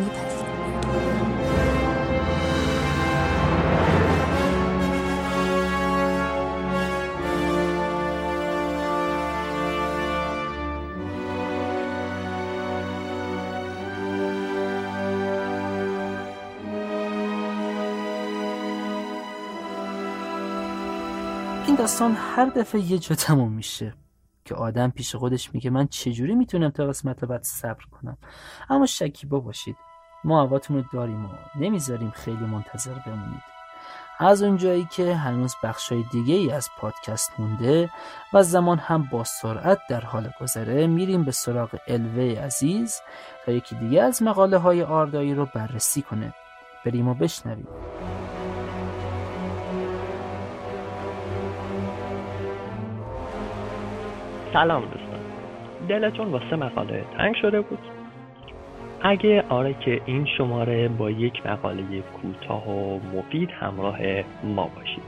داستان 21.81 22.11
هر 22.11 22.45
دفعه 22.45 22.81
یه 22.81 22.97
جا 22.99 23.15
تموم 23.15 23.51
میشه 23.51 23.93
که 24.45 24.55
آدم 24.55 24.89
پیش 24.89 25.15
خودش 25.15 25.53
میگه 25.53 25.69
من 25.69 25.87
چجوری 25.87 26.35
می‌تونم 26.35 26.69
تا 26.69 26.85
قسمت 26.85 27.25
بعد 27.25 27.43
صبر 27.43 27.83
کنم؟ 27.91 28.17
اما 28.69 28.85
شکیبا 28.85 29.39
باشید 29.39 29.75
ما 30.23 30.43
هواتون 30.43 30.77
رو 30.77 30.83
داریم 30.93 31.25
و 31.25 31.29
نمی‌ذاریم 31.55 32.09
خیلی 32.09 32.45
منتظر 32.45 32.93
بمونید. 32.93 33.41
از 34.19 34.43
اونجایی 34.43 34.87
که 34.91 35.15
هنوز 35.15 35.55
بخشای 35.63 36.03
دیگه 36.11 36.35
ای 36.35 36.51
از 36.51 36.69
پادکست 36.77 37.31
مونده 37.39 37.89
و 38.33 38.43
زمان 38.43 38.77
هم 38.77 39.09
با 39.11 39.23
سرعت 39.23 39.79
در 39.89 40.01
حال 40.01 40.31
گذره 40.41 40.87
میریم 40.87 41.23
به 41.23 41.31
سراغ 41.31 41.75
الوه 41.87 42.39
عزیز 42.41 43.01
تا 43.45 43.51
یکی 43.51 43.75
دیگه 43.75 44.01
از 44.01 44.23
مقاله 44.23 44.57
های 44.57 44.83
آردایی 44.83 45.33
رو 45.33 45.47
بررسی 45.55 46.01
کنه. 46.01 46.33
بریم 46.85 47.07
و 47.07 47.13
بشنویم. 47.13 47.67
سلام 54.53 54.81
دوستان. 54.81 55.19
دلتون 55.89 56.27
واسه 56.27 56.55
مقاله 56.55 57.03
تنگ 57.17 57.35
شده 57.35 57.61
بود. 57.61 57.79
اگه 59.01 59.43
آره 59.49 59.73
که 59.73 60.01
این 60.05 60.25
شماره 60.25 60.87
با 60.87 61.11
یک 61.11 61.45
مقاله 61.45 61.83
کوتاه 62.01 62.69
و 62.69 62.99
مفید 63.15 63.49
همراه 63.51 63.97
ما 64.43 64.69
باشید. 64.75 65.03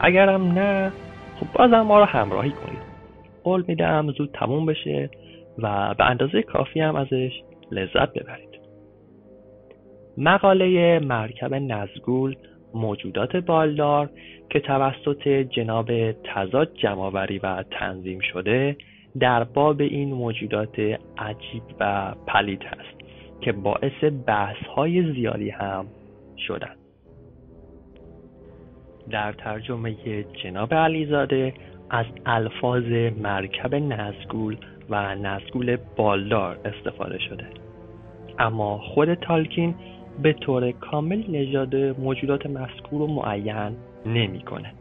اگرم 0.00 0.52
نه 0.52 0.92
خب 1.40 1.46
بازم 1.52 1.80
ما 1.80 1.98
رو 1.98 2.04
همراهی 2.04 2.50
کنید. 2.50 2.96
قول 3.44 3.64
میدم 3.68 4.12
زود 4.12 4.30
تموم 4.32 4.66
بشه 4.66 5.10
و 5.58 5.94
به 5.94 6.04
اندازه 6.04 6.42
کافی 6.42 6.80
هم 6.80 6.96
ازش 6.96 7.42
لذت 7.70 8.12
ببرید. 8.12 8.60
مقاله 10.18 10.98
مرکب 10.98 11.54
نزگول 11.54 12.36
موجودات 12.74 13.36
بالدار 13.36 14.10
که 14.50 14.60
توسط 14.60 15.28
جناب 15.28 16.12
تضاد 16.12 16.74
جمعآوری 16.74 17.38
و 17.38 17.62
تنظیم 17.62 18.20
شده 18.20 18.76
در 19.20 19.44
باب 19.44 19.80
این 19.80 20.14
موجودات 20.14 20.78
عجیب 21.18 21.62
و 21.80 22.14
پلید 22.26 22.62
است 22.62 22.96
که 23.40 23.52
باعث 23.52 24.04
بحث 24.26 24.66
های 24.76 25.12
زیادی 25.12 25.50
هم 25.50 25.86
شدند 26.46 26.76
در 29.10 29.32
ترجمه 29.32 29.94
جناب 30.42 30.74
علیزاده 30.74 31.54
از 31.90 32.06
الفاظ 32.26 32.84
مرکب 33.22 33.74
نزگول 33.74 34.56
و 34.90 35.14
نزگول 35.14 35.76
بالدار 35.96 36.58
استفاده 36.64 37.18
شده. 37.18 37.46
اما 38.38 38.78
خود 38.78 39.14
تالکین 39.14 39.74
به 40.22 40.32
طور 40.32 40.70
کامل 40.70 41.24
نژاد 41.28 41.76
موجودات 41.76 42.46
مذکور 42.46 43.00
رو 43.00 43.06
معین 43.06 43.76
نمی‌کنه. 44.06 44.72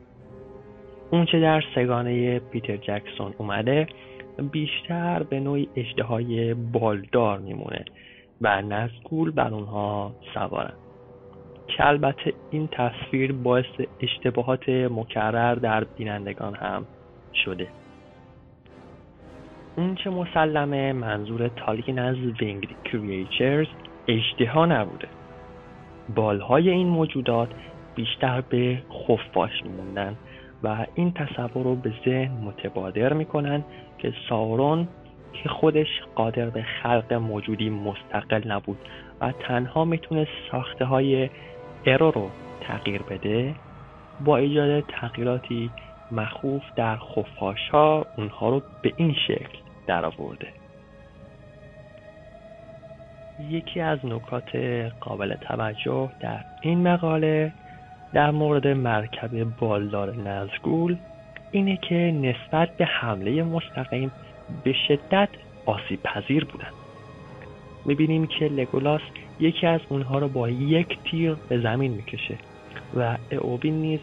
اونچه 1.12 1.40
در 1.40 1.64
سگانه 1.76 2.40
پیتر 2.40 2.78
جکسون 2.78 3.34
اومده 3.38 3.88
بیشتر 4.52 5.24
به 5.24 5.40
نوعی 5.40 5.70
اشتهای 5.76 6.54
بالدار 6.54 7.40
میمونه 7.40 7.86
و 8.42 8.62
نزگول 8.62 9.32
بر 9.32 9.54
اونها 9.54 10.12
سوارن 10.34 10.74
که 11.68 11.88
البته 11.88 12.34
این 12.52 12.70
تصویر 12.72 13.32
باعث 13.32 13.66
اشتباهات 14.00 14.70
مکرر 14.70 15.56
در 15.56 15.84
بینندگان 15.84 16.56
هم 16.56 16.86
شده. 17.46 17.68
اون 19.78 19.96
چه 19.96 20.10
مسلمه 20.10 20.94
منظور 20.94 21.48
تالکین 21.48 22.00
از 22.00 22.16
وینگد 22.42 22.70
کریچرز 22.84 23.68
اجتها 24.08 24.66
نبوده. 24.66 25.08
بالهای 26.16 26.70
این 26.70 26.88
موجودات 26.88 27.50
بیشتر 27.96 28.42
به 28.42 28.82
خفاش 28.92 29.52
میموندن 29.64 30.16
و 30.64 30.86
این 30.96 31.12
تصور 31.12 31.64
رو 31.64 31.76
به 31.76 31.94
ذهن 32.06 32.32
متبادر 32.32 33.14
می‌کنن 33.14 33.64
که 33.98 34.14
سارون 34.30 34.88
که 35.34 35.50
خودش 35.50 35.88
قادر 36.16 36.50
به 36.50 36.64
خلق 36.84 37.14
موجودی 37.14 37.70
مستقل 37.70 38.52
نبود 38.52 38.78
و 39.22 39.32
تنها 39.32 39.86
می‌تونه 39.86 40.28
ساخته 40.52 40.86
های 40.86 41.30
ارو 41.86 42.12
رو 42.12 42.30
تغییر 42.62 43.02
بده 43.02 43.56
با 44.26 44.38
ایجاد 44.38 44.84
تغییراتی 44.88 45.70
مخوف 46.12 46.62
در 46.76 46.98
خفاش 46.98 47.70
ها 47.72 48.06
اونها 48.18 48.50
رو 48.50 48.62
به 48.82 48.94
این 48.98 49.14
شکل 49.28 49.58
درآورده. 49.88 50.65
یکی 53.40 53.80
از 53.82 54.00
نکات 54.04 54.56
قابل 55.00 55.36
توجه 55.36 56.10
در 56.20 56.40
این 56.62 56.88
مقاله 56.88 57.52
در 58.14 58.32
مورد 58.32 58.68
مرکب 58.68 59.44
بالدار 59.60 60.16
نزگول 60.16 60.98
اینه 61.52 61.78
که 61.78 61.96
نسبت 61.96 62.78
به 62.78 62.86
حمله 62.86 63.44
مستقیم 63.44 64.12
به 64.64 64.74
شدت 64.88 65.30
آسیب 65.66 66.04
پذیر 66.04 66.46
بودن. 66.46 66.72
می‌بینیم 67.86 68.28
که 68.28 68.46
لگولاس 68.46 69.02
یکی 69.40 69.68
از 69.68 69.82
اونها 69.90 70.20
رو 70.20 70.28
با 70.28 70.50
یک 70.50 70.98
تیر 71.04 71.36
به 71.50 71.60
زمین 71.60 71.92
می‌کشه 71.92 72.36
و 72.96 73.18
اوبین 73.42 73.82
نیز 73.82 74.00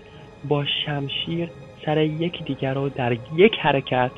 با 0.49 0.65
شمشیر 0.65 1.49
سر 1.85 1.99
یک 1.99 2.45
دیگر 2.45 2.75
رو 2.75 2.89
در 2.89 3.17
یک 3.37 3.59
حرکت 3.61 4.11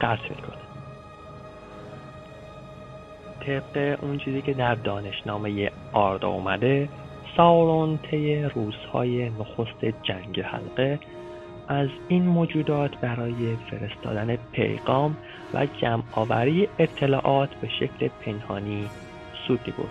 قطع 0.00 0.28
می‌کنه. 0.28 0.65
طبق 3.46 3.98
اون 4.02 4.18
چیزی 4.18 4.42
که 4.42 4.52
در 4.52 4.74
دانشنامه 4.74 5.70
آردا 5.92 6.28
اومده 6.28 6.88
ساورون 7.36 7.98
طی 8.10 8.42
روزهای 8.42 9.30
نخست 9.30 9.84
جنگ 10.02 10.40
حلقه 10.40 10.98
از 11.68 11.88
این 12.08 12.26
موجودات 12.26 12.96
برای 12.96 13.56
فرستادن 13.70 14.36
پیغام 14.52 15.16
و 15.54 15.66
جمعآوری 15.66 16.68
اطلاعات 16.78 17.54
به 17.54 17.68
شکل 17.68 18.08
پنهانی 18.08 18.88
سود 19.46 19.74
بود. 19.76 19.90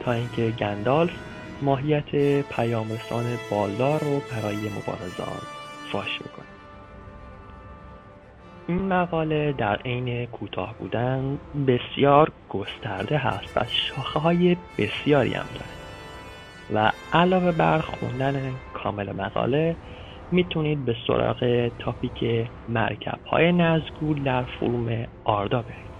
تا 0.00 0.12
اینکه 0.12 0.50
گندالف 0.50 1.12
ماهیت 1.62 2.10
پیامرسان 2.42 3.24
بالدار 3.50 4.00
رو 4.00 4.20
برای 4.30 4.56
مبارزان 4.56 5.42
فاش 5.92 6.20
می‌کنه 6.22 6.61
این 8.68 8.88
مقاله 8.88 9.52
در 9.52 9.76
عین 9.76 10.26
کوتاه 10.26 10.74
بودن 10.78 11.38
بسیار 11.66 12.32
گسترده 12.48 13.18
هست 13.18 13.56
و 13.56 13.60
شاخه 13.68 14.20
های 14.20 14.56
بسیاری 14.78 15.34
هم 15.34 15.46
داره. 15.54 15.82
و 16.74 16.92
علاوه 17.12 17.52
بر 17.52 17.78
خوندن 17.78 18.34
کامل 18.74 19.12
مقاله 19.12 19.76
می‌تونید 20.32 20.84
به 20.84 20.96
سراغ 21.06 21.70
تاپیک 21.78 22.48
مرکب 22.68 23.18
های 23.26 23.52
نزگول 23.52 24.22
در 24.22 24.42
فروم 24.42 25.06
آردا 25.24 25.62
برید. 25.62 25.92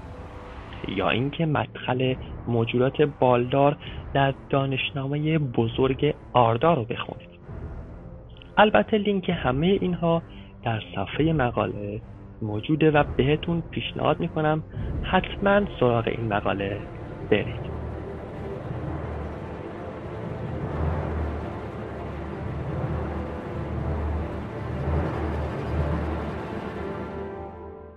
یا 0.88 1.10
اینکه 1.10 1.46
مدخل 1.46 2.14
موجودات 2.46 3.02
بالدار 3.02 3.76
در 4.14 4.34
دانشنامه 4.50 5.38
بزرگ 5.38 6.14
آردا 6.32 6.74
رو 6.74 6.84
بخونید. 6.84 7.28
البته 8.56 8.98
لینک 8.98 9.30
همه 9.34 9.66
اینها 9.66 10.22
در 10.64 10.82
صفحه 10.94 11.32
مقاله 11.32 12.00
موجوده 12.42 12.90
و 12.90 13.04
بهتون 13.16 13.60
پیشنهاد 13.60 14.20
می‌کنم 14.20 14.62
حتما 15.02 15.60
سراغ 15.80 16.08
این 16.08 16.28
مقاله 16.28 16.80
برید. 17.30 17.72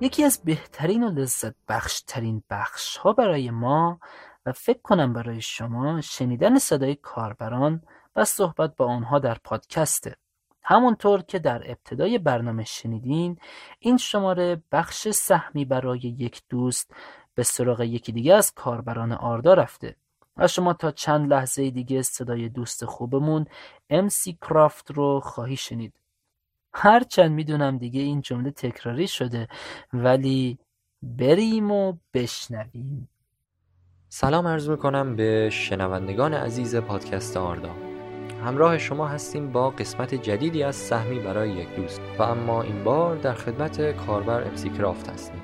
یکی 0.02 0.24
از 0.24 0.42
بهترین 0.46 1.04
و 1.04 1.10
لذت 1.10 1.56
بخشترین 1.70 2.44
بخش 2.50 2.98
ها 2.98 3.14
برای 3.14 3.52
ما 3.52 4.00
و 4.46 4.52
فکر 4.52 4.82
کنم 4.84 5.14
برای 5.14 5.42
شما 5.42 6.02
شنیدن 6.02 6.58
صدای 6.58 6.96
کاربران 6.96 7.82
و 8.16 8.26
صحبت 8.26 8.76
با 8.76 8.86
آنها 8.86 9.20
در 9.20 9.38
پادکسته. 9.44 10.16
همونطور 10.68 11.22
که 11.22 11.40
در 11.40 11.72
ابتدای 11.72 12.18
برنامه 12.18 12.64
شنیدین 12.64 13.38
این 13.80 13.98
شماره 13.98 14.64
بخش 14.72 15.08
سهمی 15.08 15.66
برای 15.66 16.00
یک 16.00 16.42
دوست 16.50 16.96
به 17.36 17.44
سراغ 17.44 17.82
یکی 17.82 18.12
دیگه 18.12 18.34
از 18.34 18.54
کاربران 18.54 19.12
آردا 19.12 19.54
رفته 19.54 19.96
و 20.38 20.48
شما 20.48 20.74
تا 20.74 20.92
چند 20.92 21.34
لحظه 21.34 21.70
دیگه 21.70 22.02
صدای 22.02 22.50
دوست 22.50 22.86
خوبمون 22.86 23.46
امسی 23.90 24.38
کرافت 24.42 24.92
رو 24.92 25.20
خواهی 25.20 25.56
شنید. 25.56 25.94
هرچند 26.74 27.32
می‌دونم 27.32 27.78
دیگه 27.78 28.02
این 28.02 28.22
جمله 28.22 28.52
تکراری 28.52 29.08
شده 29.08 29.48
ولی 29.94 30.58
بریم 31.02 31.72
و 31.72 31.94
بشنویم. 32.14 33.10
سلام 34.10 34.48
عرض 34.48 34.70
می‌کنم 34.70 35.16
به 35.16 35.50
شنوندگان 35.50 36.34
عزیز 36.34 36.76
پادکست 36.76 37.38
آردا. 37.38 37.95
همراه 38.46 38.78
شما 38.78 39.08
هستیم 39.08 39.52
با 39.52 39.70
قسمت 39.70 40.16
جدیدی 40.16 40.64
از 40.64 40.76
سهمی 40.76 41.20
برای 41.20 41.50
یک 41.50 41.76
دوست 41.76 42.02
و 42.20 42.24
اما 42.24 42.62
این 42.62 42.84
بار 42.84 43.16
در 43.16 43.34
خدمت 43.34 43.92
کاربر 44.06 44.44
امسی 44.44 44.70
کرافت 44.70 45.10
هستیم. 45.10 45.42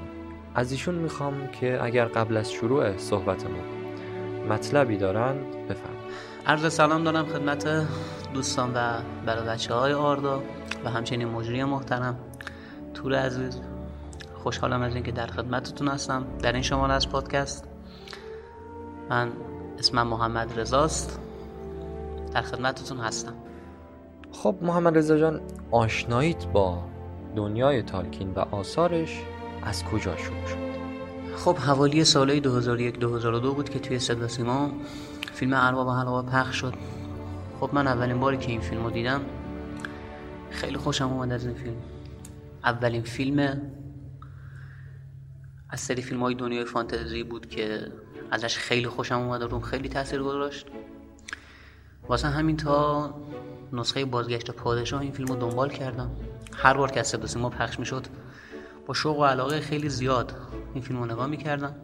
از 0.56 0.72
ایشون 0.72 0.96
می‌خوام 0.96 1.48
که 1.48 1.84
اگر 1.84 2.06
قبل 2.06 2.38
از 2.38 2.52
شروع 2.52 2.98
صحبتمون 2.98 3.64
مطلبی 4.50 4.98
دارند 4.98 5.46
بفرمایید. 5.70 6.12
عرض 6.48 6.74
سلام 6.74 7.04
دارم 7.04 7.26
خدمت 7.26 7.88
دوستان 8.34 8.74
و 8.74 9.02
برای 9.26 9.58
های 9.70 9.94
آردا 9.94 10.44
و 10.86 10.90
همچنین 10.90 11.28
مجری 11.28 11.64
محترم. 11.64 12.20
تور 12.94 13.16
عزیز 13.16 13.62
خوشحالم 14.34 14.82
از 14.82 14.96
اینکه 14.96 15.12
در 15.12 15.28
خدمتتون 15.28 15.88
هستم. 15.88 16.26
در 16.42 16.54
این 16.54 16.62
شماره 16.62 16.94
از 16.94 17.10
پادکست 17.10 17.68
من 19.10 19.32
اسمم 19.80 20.08
محمد 20.08 20.60
رزاست 20.60 21.20
در 22.34 22.42
خدمتتون 22.42 22.98
هستم. 22.98 23.34
خب 24.32 24.56
محمد 24.62 24.98
رضا 24.98 25.18
جان 25.18 25.42
آشناییت 25.72 26.46
با 26.46 26.84
دنیای 27.36 27.82
تالکین 27.82 28.32
و 28.34 28.40
آثارش 28.40 29.22
از 29.64 29.84
کجا 29.84 30.18
شروع 30.18 30.46
شد؟ 30.46 30.72
خب 31.36 31.58
حوالی 31.58 32.04
سالهای 32.04 32.40
2001 32.40 33.00
2002 33.00 33.54
بود 33.54 33.70
که 33.70 33.80
توی 33.80 34.00
صدا 34.00 34.28
سیما 34.28 34.72
فیلم 35.34 35.54
ارباب 35.54 35.90
حلقه 35.90 36.32
پخش 36.32 36.56
شد. 36.56 36.74
خب 37.60 37.70
من 37.74 37.88
اولین 37.88 38.20
باری 38.20 38.38
که 38.38 38.52
این 38.52 38.62
فیلم 38.62 38.84
رو 38.84 38.90
دیدم 38.90 39.22
خیلی 40.50 40.78
خوشم 40.78 41.14
اومد 41.14 41.32
از 41.32 41.46
این 41.46 41.56
فیلم. 41.56 41.76
اولین 42.64 43.02
فیلم 43.02 43.62
از 45.70 45.80
سری 45.80 46.02
فیلم 46.02 46.24
های 46.24 46.36
دنیای 46.36 46.66
فانتزی 46.66 47.24
بود 47.24 47.50
که 47.50 47.92
ازش 48.32 48.58
خیلی 48.58 48.88
خوشم 48.88 49.20
اومد 49.20 49.42
و 49.42 49.48
روم 49.48 49.62
خیلی 49.62 49.90
تاثیر 49.90 50.24
گذاشت. 50.24 50.68
واسه 52.08 52.28
همین 52.28 52.58
تا 52.58 53.14
نسخه 53.74 54.06
بازگشت 54.06 54.52
پادشاه 54.52 55.02
این 55.02 55.12
فیلم 55.12 55.28
رو 55.28 55.36
دنبال 55.36 55.70
کردم. 55.70 56.12
هر 56.54 56.74
بار 56.74 56.92
که 56.92 57.00
از 57.00 57.08
صدا 57.08 57.28
سیما 57.28 57.50
پخش 57.50 57.80
می‌شد 57.80 58.08
با 58.86 58.94
شوق 58.94 59.20
و 59.20 59.26
علاقه 59.26 59.60
خیلی 59.60 59.90
زیاد 59.90 60.36
این 60.74 60.84
فیلم 60.84 61.00
رو 61.00 61.06
نگاه 61.06 61.28
می‌کردم. 61.28 61.76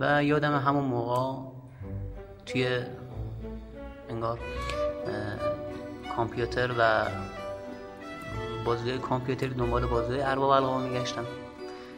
و 0.00 0.24
یادم 0.24 0.58
همون 0.58 0.84
موقع 0.84 1.48
توی 2.46 2.80
انگار 4.08 4.38
کامپیوتر 6.16 6.70
و 6.78 7.06
بازی 8.64 8.98
کامپیوتری 8.98 9.54
دنبال 9.54 9.86
بازی 9.86 10.20
ارباب 10.20 10.50
القا 10.50 10.78
میگشتم. 10.78 11.24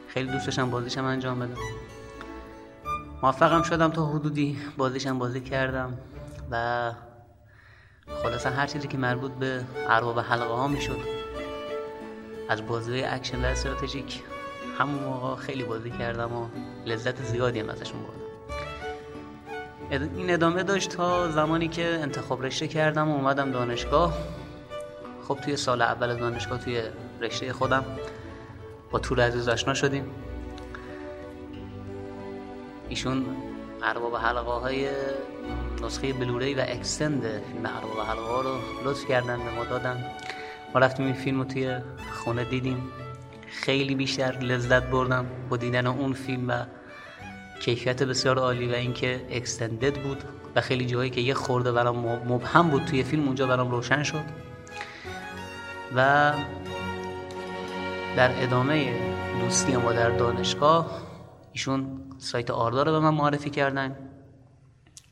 خیلی 0.08 0.32
دوست 0.32 0.46
داشتم 0.46 0.70
بازیشم 0.70 1.04
انجام 1.04 1.38
بدم. 1.38 1.60
موفقم 3.22 3.62
شدم 3.62 3.90
تا 3.90 4.06
حدودی 4.06 4.58
بازیشم 4.76 5.18
بازی 5.18 5.40
کردم. 5.40 5.98
و 6.50 6.92
خلاصا 8.22 8.50
هر 8.50 8.66
چیزی 8.66 8.88
که 8.88 8.98
مربوط 8.98 9.32
به 9.32 9.64
ارباب 9.88 10.18
حلقه 10.18 10.54
ها 10.54 10.68
می‌شد 10.68 10.98
از 12.48 12.66
بازی 12.66 13.02
اکشن 13.02 13.44
و 13.44 13.46
استراتژیک 13.46 14.22
همون 14.78 15.02
موقع 15.04 15.36
خیلی 15.36 15.64
بازی 15.64 15.90
کردم 15.90 16.32
و 16.32 16.48
لذت 16.86 17.22
زیادی 17.22 17.60
هم 17.60 17.70
ازشون 17.70 18.00
بردم. 18.00 18.18
این 20.16 20.30
ادامه 20.30 20.62
داشت 20.62 20.90
تا 20.90 21.30
زمانی 21.30 21.68
که 21.68 21.84
انتخاب 21.84 22.42
رشته 22.42 22.68
کردم 22.68 23.10
و 23.10 23.14
اومدم 23.14 23.52
دانشگاه. 23.52 24.18
خب 25.28 25.34
توی 25.34 25.56
سال 25.56 25.82
اول 25.82 26.16
دانشگاه 26.16 26.58
توی 26.58 26.82
رشته 27.20 27.52
خودم 27.52 27.84
با 28.90 28.98
تور 28.98 29.20
عزیز 29.20 29.48
آشنا 29.48 29.74
شدیم. 29.74 30.10
ایشون 32.88 33.26
ارباب 33.82 34.16
حلقه 34.16 34.50
های 34.50 34.88
نسخه 35.82 36.12
بلوری 36.12 36.54
و 36.54 36.60
اکستند 36.68 37.22
فیلم 37.22 37.66
حلقه 37.66 38.02
ها 38.02 38.40
رو 38.40 38.54
لطف 38.84 39.06
کردن 39.08 39.36
به 39.36 39.50
ما 39.50 39.64
دادن. 39.64 40.04
ما 40.74 40.80
رفتیم 40.80 41.06
این 41.06 41.14
فیلم 41.14 41.38
رو 41.38 41.44
توی 41.44 41.76
خونه 42.12 42.44
دیدیم. 42.44 42.82
خیلی 43.48 43.94
بیشتر 43.94 44.38
لذت 44.38 44.82
بردم 44.82 45.26
با 45.48 45.56
دیدن 45.56 45.86
اون 45.86 46.12
فیلم 46.12 46.48
و 46.48 46.52
کیفیت 47.60 48.02
بسیار 48.02 48.38
عالی 48.38 48.66
و 48.66 48.74
اینکه 48.74 49.26
اکستندد 49.30 50.02
بود 50.02 50.24
و 50.56 50.60
خیلی 50.60 50.86
جایی 50.86 51.10
که 51.10 51.20
یه 51.20 51.34
خورده 51.34 51.72
برام 51.72 51.98
مبهم 52.32 52.70
بود 52.70 52.84
توی 52.84 53.02
فیلم 53.02 53.26
اونجا 53.26 53.46
برام 53.46 53.70
روشن 53.70 54.02
شد. 54.02 54.24
و 55.96 56.32
در 58.16 58.42
ادامه 58.42 58.92
دوستی 59.40 59.76
ما 59.76 59.92
در 59.92 60.10
دانشگاه 60.10 61.02
ایشون 61.52 62.00
سایت 62.18 62.50
آردا 62.50 62.82
رو 62.82 62.92
به 62.92 63.00
من 63.00 63.14
معرفی 63.14 63.50
کردن. 63.50 64.07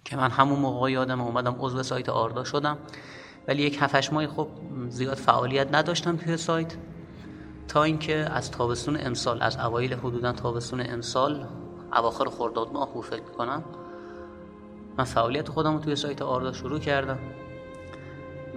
که 0.06 0.16
من 0.16 0.30
همون 0.30 0.58
موقع 0.58 0.90
یادم 0.90 1.20
اومدم 1.20 1.56
عضو 1.58 1.82
سایت 1.82 2.08
آردا 2.08 2.44
شدم. 2.44 2.78
ولی 3.48 3.62
یک 3.62 3.78
هفتش 3.80 4.12
ماهی 4.12 4.26
خب 4.26 4.48
زیاد 4.88 5.16
فعالیت 5.16 5.74
نداشتم 5.74 6.16
توی 6.16 6.36
سایت. 6.36 6.76
تا 7.68 7.82
اینکه 7.82 8.16
از 8.16 8.50
تابستون 8.50 8.96
امسال 9.00 9.42
از 9.42 9.56
اوایل 9.56 9.94
حدودا 9.94 10.32
تابستون 10.32 10.82
امسال 10.88 11.46
اواخر 11.92 12.24
خرداد 12.24 12.72
ماه 12.72 12.94
بود 12.94 13.04
فکر 13.04 13.22
کنم 13.22 13.64
من 14.98 15.04
فعالیت 15.04 15.48
خودم 15.48 15.72
رو 15.72 15.80
توی 15.80 15.96
سایت 15.96 16.22
آردا 16.22 16.52
شروع 16.52 16.78
کردم. 16.78 17.18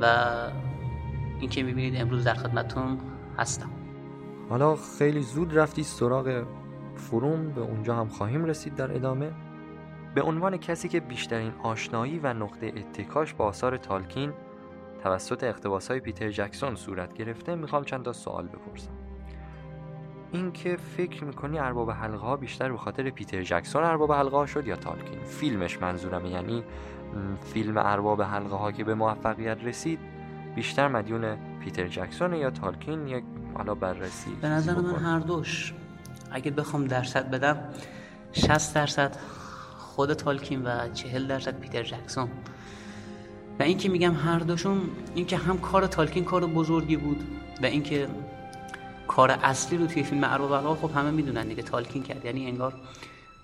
و 0.02 0.26
این 1.39 1.50
که 1.50 1.64
می‌بینید 1.64 2.02
امروز 2.02 2.24
در 2.24 2.34
خدمتتون 2.34 2.97
هستم. 3.38 3.70
حالا 4.50 4.76
خیلی 4.97 5.22
زود 5.22 5.58
رفتی 5.58 5.84
سراغ 5.84 6.43
فروم 6.95 7.52
به 7.52 7.62
اونجا 7.62 7.95
هم 7.95 8.08
خواهیم 8.08 8.45
رسید 8.45 8.76
در 8.76 8.95
ادامه. 8.95 9.32
به 10.16 10.22
عنوان 10.22 10.57
کسی 10.57 10.89
که 10.89 10.99
بیشترین 10.99 11.53
آشنایی 11.64 12.20
و 12.20 12.34
نقطه 12.34 12.68
اتکاش 12.68 13.34
با 13.34 13.45
آثار 13.45 13.78
تالکین 13.78 14.34
توسط 15.03 15.43
اقتباس 15.43 15.88
های 15.88 15.99
پیتر 15.99 16.32
جکسون 16.32 16.76
صورت 16.76 17.14
گرفته 17.14 17.55
می‌خوام 17.55 17.84
چند 17.84 18.05
تا 18.05 18.14
سوال 18.14 18.47
بپرسم. 18.47 18.91
اینکه 20.32 20.78
فکر 20.78 21.24
می‌کنی 21.24 21.60
ارباب 21.60 21.91
حلقه 21.91 22.18
ها 22.18 22.38
بیشتر 22.38 22.72
به 22.72 22.78
خاطر 22.78 23.10
پیتر 23.10 23.43
جکسون 23.43 23.84
ارباب 23.84 24.12
حلقه 24.14 24.38
ها 24.38 24.45
شد 24.45 24.68
یا 24.68 24.76
تالکین؟ 24.76 25.24
فیلمش 25.24 25.82
منظورمه 25.82 26.30
یعنی 26.30 26.64
فیلم 27.53 27.78
ارباب 27.78 28.22
حلقه 28.22 28.55
ها 28.55 28.72
که 28.72 28.84
به 28.84 28.95
موفقیت 28.95 29.64
رسید 29.64 29.99
بیشتر 30.55 30.88
مدیون 30.88 31.38
پیتر 31.60 31.88
جکسون 31.88 32.34
یا 32.34 32.49
تالکین؟ 32.49 33.07
یک 33.07 33.24
حالا 33.53 33.76
بررسی 33.76 34.32
به 34.41 34.47
نظر 34.47 34.76
من 34.76 34.95
هر 34.95 35.20
دوش. 35.20 35.74
اگه 36.32 36.51
بخوام 36.51 36.86
درصد 36.86 37.32
بدم 37.32 37.57
60 38.32 38.76
درصد 38.76 39.16
خود 40.00 40.14
تالکین 40.14 40.64
و 40.64 40.89
40 40.93 41.28
درصد 41.28 41.60
پیتر 41.60 41.84
جکسون. 41.84 42.30
و 43.60 43.64
اینکه 43.64 43.89
میگم 43.89 44.14
هر 44.16 44.39
دوشون 44.39 44.82
اینکه 45.16 45.38
هم 45.38 45.58
کار 45.58 45.88
تالکین 45.88 46.24
کار 46.24 46.45
بزرگی 46.45 46.95
بود 46.95 47.24
و 47.64 47.66
اینکه 47.66 48.08
کار 49.08 49.32
اصلی 49.32 49.78
رو 49.78 49.88
توی 49.88 50.04
فیلم 50.04 50.24
ارباب 50.24 50.78
خب 50.78 50.91
همه 50.95 51.12
می‌دونن 51.12 51.47
دیگه 51.47 51.64
تالکین 51.64 52.04
کرد. 52.04 52.26
یعنی 52.26 52.47
انگار 52.47 52.74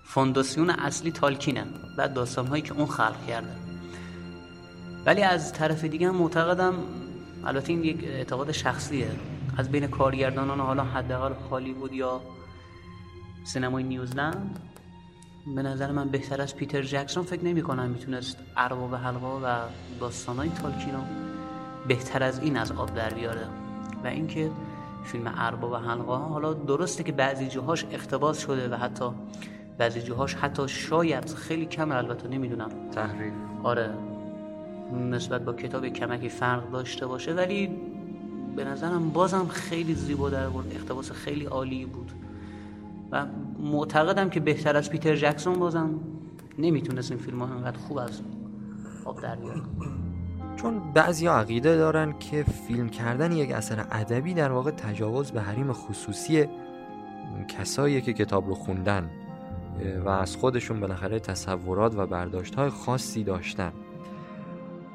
فونداسیون 0.04 0.70
اصلی 0.70 1.12
تالکینه 1.12 1.64
و 1.96 2.08
داستان 2.08 2.46
هایی 2.46 2.62
که 2.62 2.72
اون 2.72 2.86
خلق 2.86 3.26
کرده. 3.26 3.56
ولی 5.06 5.22
از 5.22 5.52
طرف 5.52 5.84
دیگه 5.84 6.08
هم 6.08 6.14
معتقدم 6.14 6.74
البته 7.44 7.72
این 7.72 7.84
یک 7.84 8.04
اعتقاد 8.04 8.52
شخصیه. 8.52 9.10
از 9.56 9.70
بین 9.70 9.86
کارگردانان 9.86 10.60
حالا 10.60 10.84
حداقل 10.84 11.32
هالیوود 11.50 11.92
یا 11.92 12.20
سینمای 13.44 13.82
نیوزلند 13.82 14.58
به 15.54 15.62
نظر 15.62 15.92
من 15.92 16.08
بهتر 16.08 16.42
از 16.42 16.56
پیتر 16.56 16.82
جکسون 16.82 17.24
فکر 17.24 17.44
نمی 17.44 17.62
کنم 17.62 17.90
می‌تونست 17.90 18.38
ارباب 18.56 18.94
حلقه 18.94 19.26
و 19.26 19.56
داستانای 20.00 20.48
تالکین 20.48 20.94
رو 20.94 21.00
بهتر 21.88 22.22
از 22.22 22.38
این 22.38 22.56
از 22.56 22.72
آب 22.72 22.94
در 22.94 23.14
بیاره. 23.14 23.46
و 24.04 24.06
اینکه 24.06 24.50
فیلم 25.04 25.32
ارباب 25.36 25.74
حلقه 25.74 26.02
ها 26.02 26.16
حالا 26.16 26.52
درسته 26.52 27.02
که 27.02 27.12
بعضی 27.12 27.48
جاهاش 27.48 27.84
اقتباس 27.90 28.38
شده 28.38 28.68
و 28.68 28.74
حتی 28.74 29.04
بعضی 29.78 30.02
جاهاش 30.02 30.34
حتی 30.34 30.68
شاید 30.68 31.34
خیلی 31.34 31.66
کم 31.66 31.92
البته 31.92 32.28
نمی‌دونم. 32.28 32.70
تحریف. 32.92 33.32
آره. 33.62 33.90
نسبت 35.10 35.44
با 35.44 35.52
کتاب 35.52 35.88
کمکی 35.88 36.28
فرق 36.28 36.70
داشته 36.70 37.06
باشه 37.06 37.34
ولی 37.34 37.70
به 38.56 38.64
نظرم 38.64 39.10
بازم 39.10 39.46
خیلی 39.46 39.94
زیبا 39.94 40.30
در 40.30 40.48
بود 40.48 40.72
اقتباس 40.74 41.12
خیلی 41.12 41.44
عالی 41.44 41.84
بود. 41.86 42.12
و 43.12 43.26
معتقدم 43.72 44.30
که 44.30 44.40
بهتر 44.40 44.76
از 44.76 44.90
پیتر 44.90 45.16
جکسون 45.16 45.58
بازم 45.58 46.00
نمی‌تونست 46.58 47.10
این 47.10 47.20
فیلم 47.20 47.42
ها 47.42 47.54
انقدر 47.54 47.78
خوب 47.78 47.98
از 47.98 48.20
آب 49.04 49.22
در 49.22 49.36
بیاره 49.36 49.60
چون 50.56 50.92
بعضی 50.92 51.26
عقیده 51.26 51.76
دارن 51.76 52.18
که 52.18 52.42
فیلم 52.42 52.88
کردن 52.88 53.32
یک 53.32 53.52
اثر 53.52 53.86
ادبی 53.90 54.34
در 54.34 54.52
واقع 54.52 54.70
تجاوز 54.70 55.30
به 55.30 55.40
حریم 55.40 55.72
خصوصی 55.72 56.46
کسایی 57.48 58.00
که 58.00 58.12
کتاب 58.12 58.48
رو 58.48 58.54
خوندن 58.54 59.10
و 60.04 60.08
از 60.08 60.36
خودشون 60.36 60.80
بالاخره 60.80 61.20
تصورات 61.20 61.94
و 61.96 62.06
برداشت 62.06 62.54
های 62.54 62.70
خاصی 62.70 63.24
داشتن. 63.24 63.72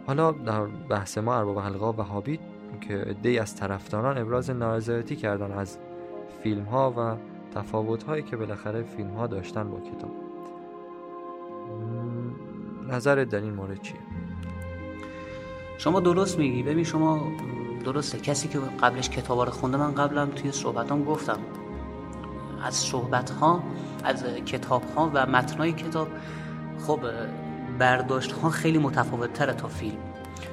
حالا 0.07 0.31
در 0.31 0.65
بحث 0.65 1.17
ما 1.17 1.35
ارباب 1.35 1.59
حلقا 1.59 1.93
و 1.93 2.01
هابیت 2.01 2.39
که 2.81 2.93
عدهای 2.97 3.39
از 3.39 3.55
طرفداران 3.55 4.17
ابراز 4.17 4.49
نارضایتی 4.49 5.15
کردن 5.15 5.51
از 5.51 5.77
فیلم 6.43 6.63
ها 6.63 6.93
و 6.97 7.15
تفاوت 7.55 8.03
هایی 8.03 8.23
که 8.23 8.37
بالاخره 8.37 8.83
فیلم 8.83 9.09
ها 9.09 9.27
داشتن 9.27 9.69
با 9.71 9.79
کتاب. 9.79 10.11
نظرت 12.89 13.29
در 13.29 13.39
این 13.39 13.53
مورد 13.53 13.81
چیه؟ 13.81 13.99
شما 15.77 15.99
درست 15.99 16.39
میگی. 16.39 16.63
ببین 16.63 16.83
شما 16.83 17.21
درسته. 17.85 18.19
کسی 18.19 18.47
که 18.47 18.59
قبلش 18.59 19.09
کتابا 19.09 19.43
رو 19.43 19.51
خونده 19.51 19.77
من 19.77 19.95
قبلم 19.95 20.29
توی 20.29 20.51
صحبتام 20.51 21.03
گفتم. 21.03 21.39
از 22.63 22.75
صحبت 22.75 23.29
ها 23.29 23.63
از 24.03 24.23
کتاب 24.25 24.83
ها 24.95 25.11
و 25.13 25.25
متنای 25.25 25.71
کتاب 25.71 26.07
خب 26.87 26.99
برداشت 27.79 28.31
ها 28.31 28.49
خیلی 28.49 28.77
متفاوت 28.77 29.33
تره 29.33 29.53
تا 29.53 29.67
فیلم. 29.67 29.97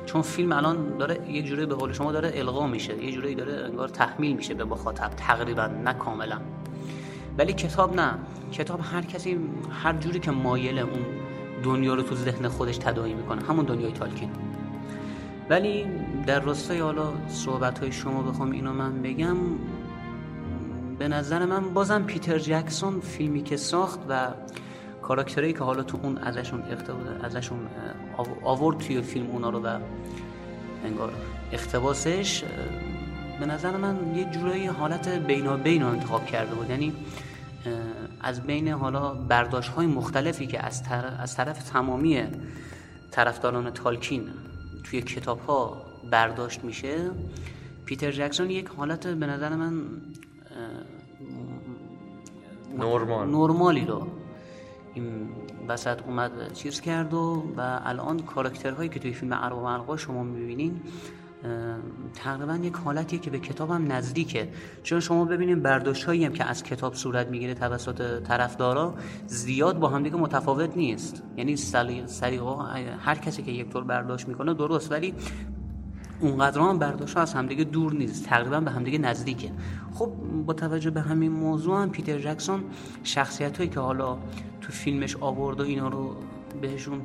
چون 0.07 0.23
فیلم 0.23 0.53
الان 0.53 0.97
داره 0.97 1.31
یه 1.31 1.43
جوری 1.43 1.67
به 1.67 1.75
قول 1.75 1.93
شما 1.93 2.13
داره 2.13 2.33
القا 2.35 2.67
میشه. 2.67 3.05
یه 3.05 3.13
جوری 3.13 3.35
داره 3.35 3.65
انگار 3.65 3.89
تحمیل 3.89 4.37
میشه 4.37 4.55
به 4.55 4.65
مخاطب 4.65 5.09
تقریبا 5.09 5.67
نه 5.67 5.93
کاملا. 5.93 6.39
ولی 7.39 7.53
کتاب 7.53 7.95
نه. 7.95 8.19
کتاب 8.53 8.81
هر 8.83 9.03
کسی 9.03 9.39
هر 9.71 9.93
جوری 9.93 10.19
که 10.19 10.31
مایل 10.31 10.79
اون 10.79 11.07
دنیا 11.63 11.95
رو 11.95 12.03
تو 12.03 12.15
ذهن 12.15 12.49
خودش 12.49 12.79
تداعی 12.79 13.15
می‌کنه. 13.15 13.43
همون 13.43 13.65
دنیای 13.65 13.93
تالکین. 13.93 14.31
ولی 15.51 15.87
در 16.27 16.41
راستای 16.41 16.81
حالا 16.81 17.13
صحبت 17.29 17.79
های 17.79 17.93
شما 17.93 18.23
بخوام 18.23 18.51
اینو 18.51 18.73
من 18.73 19.03
بگم. 19.03 19.37
به 20.99 21.09
نظر 21.09 21.45
من 21.45 21.75
بازم 21.75 22.03
پیتر 22.03 22.39
جکسون 22.39 23.01
فیلمی 23.01 23.43
که 23.43 23.57
ساخت 23.57 24.01
و 24.09 24.29
کاراکترهایی 25.03 25.53
که 25.53 25.65
حالا 25.65 25.83
تو 25.83 25.99
اون 26.03 26.19
ازشون 26.19 26.63
ازشون 27.23 27.59
آورد 28.45 28.79
توی 28.79 29.03
فیلم 29.03 29.27
اونا 29.31 29.51
رو 29.51 29.61
و 29.61 29.79
انگار 30.85 31.13
اختباسش 31.53 32.45
به 33.41 33.47
نظر 33.47 33.77
من 33.77 34.17
یه 34.17 34.25
جورایی 34.25 34.67
حالت 34.67 35.09
بین 35.09 35.47
رو 35.83 35.89
انتخاب 35.89 36.27
کرده 36.27 36.55
بود. 36.55 36.71
یعنی 36.71 36.93
از 38.21 38.43
بین 38.43 38.69
حالا 38.69 39.15
برداشت 39.15 39.71
های 39.71 39.87
مختلفی 39.87 40.47
که 40.47 40.67
از, 40.67 40.83
از 41.19 41.37
طرف 41.37 41.63
تمامی 41.63 42.23
طرفداران 43.11 43.71
تالکین 43.71 44.23
توی 44.85 45.03
کتاب 45.03 45.41
ها 45.41 45.83
برداشت 46.11 46.65
میشه 46.65 47.11
پیتر 47.85 48.11
جکسون 48.11 48.51
یک 48.51 48.69
حالت 48.69 49.07
به 49.07 49.27
نظر 49.27 49.55
من 49.57 49.83
نرمال. 52.79 53.29
نرمالی 53.29 53.85
رو 53.85 54.07
این 54.95 55.29
وسط 55.69 56.03
اومد 56.03 56.53
چیز 56.53 56.81
کرد 56.81 57.15
و 57.15 57.45
و 57.57 57.81
الان 57.85 58.19
کاراکترهایی 58.19 58.89
که 58.89 59.01
توی 59.01 59.13
فیلم 59.13 59.33
ارباب 59.33 59.97
شما 59.97 60.23
می‌بینین 60.23 60.81
تقریبا 62.15 62.57
یک 62.57 62.75
حالتیه 62.75 63.19
که 63.19 63.31
به 63.31 63.39
کتاب 63.39 63.71
هم 63.71 63.93
نزدیکه. 63.93 64.49
چون 64.83 65.01
شما 65.01 65.25
ببینید 65.25 65.63
برداشت 65.63 66.05
هایی 66.05 66.25
هم 66.25 66.33
که 66.33 66.45
از 66.45 66.63
کتاب 66.63 66.95
صورت 66.95 67.29
می‌گیره 67.29 67.55
توسط 67.55 68.23
طرفدارا 68.23 68.95
زیاد 69.27 69.79
با 69.79 69.89
همدیگه 69.89 70.17
متفاوت 70.17 70.77
نیست. 70.77 71.23
یعنی 71.37 71.57
سلیقه 71.57 72.47
هر 72.99 73.15
کسی 73.15 73.43
که 73.43 73.53
یک 73.53 73.69
طور 73.69 73.85
برداشت 73.85 74.29
می‌کنه 74.29 74.55
درست 74.55 74.93
ولی 74.93 75.15
اونقدر 76.21 76.61
هم 76.61 76.79
برداشت 76.79 77.15
ها 77.15 77.23
از 77.23 77.35
همدیگه 77.35 77.65
دور 77.65 77.93
نیست. 77.93 78.25
تقریبا 78.25 78.61
به 78.61 78.71
همدیگه 78.71 78.99
نزدیکه. 78.99 79.51
خب 79.95 80.13
با 80.47 80.53
توجه 80.53 80.91
به 80.91 81.01
همین 81.01 81.33
موضوع 81.33 81.83
هم 81.83 81.91
پیتر 81.91 82.19
جکسون 82.19 82.65
شخصیت 83.03 83.57
هایی 83.57 83.71
که 83.71 83.81
حالا 83.81 84.19
تو 84.61 84.73
فیلمش 84.73 85.17
آورد 85.17 85.61
و 85.61 85.65
اینا 85.65 85.89
رو 85.89 86.17
بهشون 86.63 87.01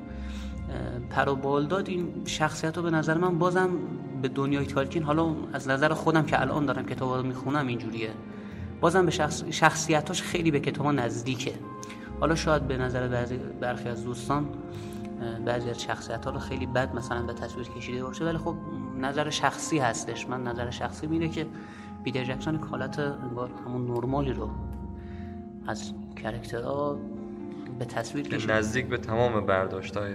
پر 1.10 1.30
و 1.30 1.36
بال 1.36 1.68
داد 1.68 1.90
این 1.90 2.22
شخصیت 2.26 2.78
رو 2.78 2.84
به 2.84 2.92
نظر 2.92 3.18
من 3.18 3.40
بازم 3.40 3.70
به 4.22 4.28
دنیای 4.28 4.66
تالکین 4.66 5.04
حالا 5.04 5.36
از 5.54 5.68
نظر 5.68 5.94
خودم 5.94 6.26
که 6.26 6.42
الان 6.42 6.66
دارم 6.66 6.86
کتاب 6.86 7.18
رو 7.18 7.24
می‌خونم 7.24 7.68
اینجوریه. 7.68 8.10
بازم 8.82 9.06
به 9.06 9.12
شخص 9.12 9.44
شخصیتاش 9.50 10.22
خیلی 10.22 10.52
به 10.52 10.60
کتاب 10.60 10.88
نزدیکه. 10.88 11.54
حالا 12.20 12.36
شاید 12.36 12.68
به 12.68 12.78
نظر 12.78 13.08
بعضی 13.08 13.38
برخی 13.38 13.90
از 13.90 14.04
دوستان 14.04 14.50
بعضی 15.46 15.70
از 15.70 15.82
شخصیت 15.82 16.26
ها 16.26 16.32
رو 16.32 16.40
خیلی 16.40 16.66
بد 16.66 16.96
مثلا 16.96 17.22
به 17.22 17.34
تصویر 17.34 17.68
کشیده 17.68 18.04
باشه 18.04 18.26
ولی 18.26 18.38
خب 18.38 18.56
نظر 19.02 19.30
شخصی 19.30 19.80
هستش. 19.80 20.30
من 20.30 20.44
نظر 20.44 20.70
شخصی 20.70 21.08
میره 21.08 21.30
که 21.30 21.46
پیتر 22.04 22.24
جکسون 22.24 22.56
حالت 22.56 23.00
انگار 23.00 23.50
همون 23.66 23.88
نرمالی 23.88 24.34
رو 24.34 24.50
از 25.68 25.94
کرکترها 26.24 27.00
به 27.80 27.86
تصویر 27.86 28.28
کشیده. 28.28 28.54
نزدیک 28.54 28.88
به 28.88 28.98
تمام 28.98 29.46
برداشت 29.46 29.98
های 29.98 30.14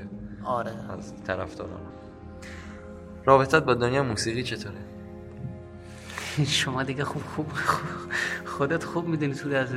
آره. 0.48 0.72
از 0.98 1.24
طرفداران. 1.24 1.80
رابطت 3.24 3.64
با 3.64 3.74
دنیا 3.74 4.02
موسیقی 4.02 4.42
چطوره؟ 4.42 4.76
شما 6.46 6.82
دیگه 6.82 7.04
خوب 7.04 7.22
خوب 7.22 7.46
خودت 8.44 8.84
خوب 8.84 9.08
می‌دونی 9.08 9.34
تو 9.34 9.54
از 9.54 9.68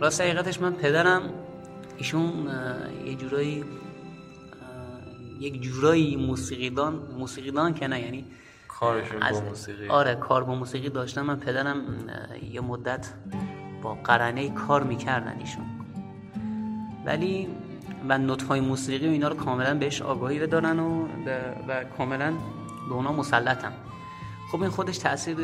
راست 0.00 0.20
حقیقتش 0.20 0.60
من 0.60 0.72
پدرم 0.72 1.22
ایشون 1.96 2.48
یه 3.06 3.14
جورایی 3.14 3.64
یک 5.40 5.62
جورایی 5.62 6.16
موسیقیدان 6.16 6.94
موسیقیدان 7.18 7.74
که 7.74 7.88
نه 7.88 8.00
یعنی 8.00 8.24
کارشون 8.68 9.20
با 9.30 9.40
موسیقی. 9.40 9.88
آره 9.88 10.14
کار 10.14 10.44
با 10.44 10.54
موسیقی 10.54 10.88
داشتم 10.88 11.22
من 11.22 11.36
پدرم 11.36 11.82
یه 12.52 12.60
مدت 12.60 13.08
با 13.82 13.94
قرنه 13.94 14.50
کار 14.50 14.82
می‌کردن 14.82 15.38
ایشون. 15.38 15.64
ولی 17.06 17.48
و 18.08 18.18
نوت 18.18 18.42
های 18.42 18.60
موسیقی 18.60 19.08
و 19.08 19.10
اینا 19.10 19.28
رو 19.28 19.34
کاملا 19.34 19.74
بهش 19.74 20.02
آگاهی 20.02 20.46
دارن 20.46 20.78
و, 20.78 21.06
و 21.68 21.84
کاملا 21.84 22.32
به 22.88 22.94
اونا 22.94 23.12
مسلطم 23.12 23.72
خب 24.52 24.62
این 24.62 24.70
خودش 24.70 24.98
تاثیر 24.98 25.36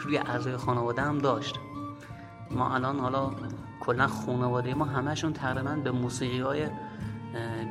روی 0.00 0.18
اعضای 0.18 0.56
خانواده 0.56 1.02
هم 1.02 1.18
داشت. 1.18 1.58
ما 2.50 2.74
الان 2.74 2.98
حالا 2.98 3.30
کلا 3.80 4.06
خانواده 4.06 4.74
ما 4.74 4.84
همشون 4.84 5.32
تقریبا 5.32 5.70
به 5.84 5.90
موسیقی 5.90 6.40
های 6.40 6.66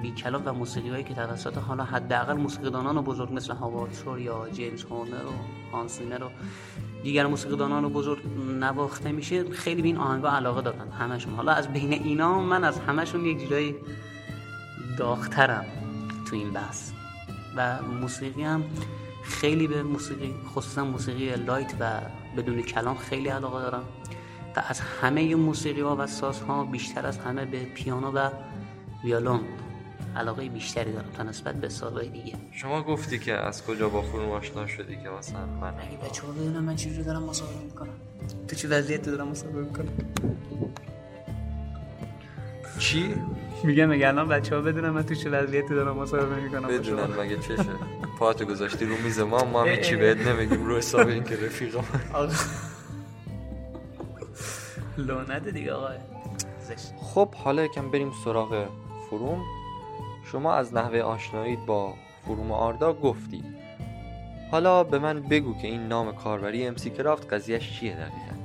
بی 0.02 0.12
کلام 0.12 0.42
و 0.46 0.52
موسیقی 0.52 0.90
هایی 0.90 1.04
که 1.04 1.14
توسط 1.14 1.58
حالا 1.58 1.84
حداقل 1.84 2.34
موسیقیدانان 2.34 3.02
بزرگ 3.02 3.34
مثل 3.34 3.54
هاوارد 3.54 3.92
یا 4.20 4.48
جیمز 4.54 4.84
هورنر 4.84 5.26
و 5.26 5.32
هانس 5.72 6.02
و 6.02 6.30
دیگر 7.04 7.26
موسیقیدانان 7.26 7.90
بزرگ 7.90 8.20
نواخته 8.60 9.12
میشه 9.12 9.50
خیلی 9.50 9.82
به 9.82 9.88
این 9.88 9.98
آهنگا 9.98 10.30
علاقه 10.30 10.62
دارن 10.62 10.92
همشون 10.92 11.34
حالا 11.34 11.52
از 11.52 11.68
بین 11.74 11.94
اینا 11.94 12.42
من 12.42 12.64
از 12.64 12.80
همشون 12.80 13.26
یک 13.26 13.40
جورایی 13.40 13.76
داغترم 14.98 15.66
تو 16.30 16.36
این 16.36 16.52
بحث. 16.52 16.92
و 17.56 17.82
موسیقی 17.82 18.44
هم 18.44 18.64
خیلی 19.24 19.68
به 19.68 19.84
موسیقی 19.84 20.36
خصوصا 20.56 20.86
موسیقی 20.86 21.36
لایت 21.36 21.74
و 21.80 22.02
بدون 22.38 22.62
کلام 22.62 22.98
خیلی 22.98 23.30
علاقه 23.30 23.62
دارم. 23.62 23.84
و 24.56 24.64
از 24.68 24.80
همه 24.80 25.36
موسیقی 25.36 25.82
ها 25.82 25.96
و 25.96 26.08
ساز 26.08 26.42
ها 26.42 26.64
بیشتر 26.64 27.06
از 27.06 27.18
همه 27.18 27.46
به 27.46 27.64
پیانو 27.66 28.12
و 28.12 28.30
ویولون 29.04 29.40
علاقه 30.16 30.50
بیشتری 30.50 30.92
دارم 30.92 31.12
تا 31.18 31.24
نسبت 31.24 31.56
به 31.56 31.70
سازهای 31.70 32.10
دیگه. 32.10 32.36
شما 32.52 32.84
گفتی 32.84 33.20
که 33.20 33.34
از 33.34 33.66
کجا 33.66 33.90
با 33.90 34.02
فروم 34.02 34.32
آشنا 34.32 34.68
شدی 34.68 34.96
که 34.96 35.10
مثلا 35.10 35.46
من 35.46 35.74
اگه 35.80 35.98
بچه 36.10 36.22
ها 36.22 36.32
بدونم 36.32 36.64
من 36.64 36.76
چجوری 36.76 37.04
دارم 37.04 37.24
مصاحبه 37.24 37.64
می‌کنم؟ 37.64 37.94
تو 38.48 38.56
چه 38.56 38.68
وضعیتی 38.68 39.12
دارم 39.12 39.28
مصاحبه 39.28 39.62
می‌کنم؟ 39.62 39.88
چی؟ 42.80 43.16
میگم 43.64 43.86
مگه 43.86 44.08
الان 44.08 44.28
بچه 44.28 44.56
ها 44.56 44.62
بدونم 44.62 44.90
من 44.90 45.04
تو 45.04 45.16
چه 45.16 45.30
وضعیتی 45.30 45.76
دارم 45.76 45.98
مصاحبه 45.98 46.36
می‌کنم 46.36 46.68
بدونن 46.68 47.20
مگه 47.20 47.38
چشه. 47.38 47.66
پاتو 48.20 48.46
گذاشتی 48.46 48.86
رو 48.86 48.96
میز 49.04 49.20
ما 49.20 49.44
ما 49.44 49.64
هم 49.64 49.82
چی 49.82 49.96
بهت 49.96 50.28
نمیگیم. 50.28 50.66
رو 50.66 50.78
حساب 50.78 51.08
این 51.08 51.24
که 51.24 51.36
رفیقم 51.36 51.84
لعنت 54.98 55.48
دیگه 55.48 55.74
آقای 55.74 55.98
خب 57.02 57.36
حالا 57.36 57.64
یکم 57.64 57.92
بریم 57.92 58.12
سراغ 58.26 58.68
فروم. 59.10 59.44
شما 60.32 60.54
از 60.54 60.74
نحوه 60.74 61.00
آشناییت 61.00 61.60
با 61.60 61.94
فروم 62.26 62.52
آردا 62.52 62.94
گفتی. 62.94 63.44
حالا 64.52 64.84
به 64.84 65.00
من 65.00 65.22
بگو 65.22 65.58
که 65.62 65.68
این 65.68 65.88
نام 65.88 66.16
کاربری 66.16 66.68
امسی 66.68 66.90
کرافت 66.90 67.34
قضیهش 67.34 67.80
چیه 67.80 67.94
دقیقا؟ 67.94 68.37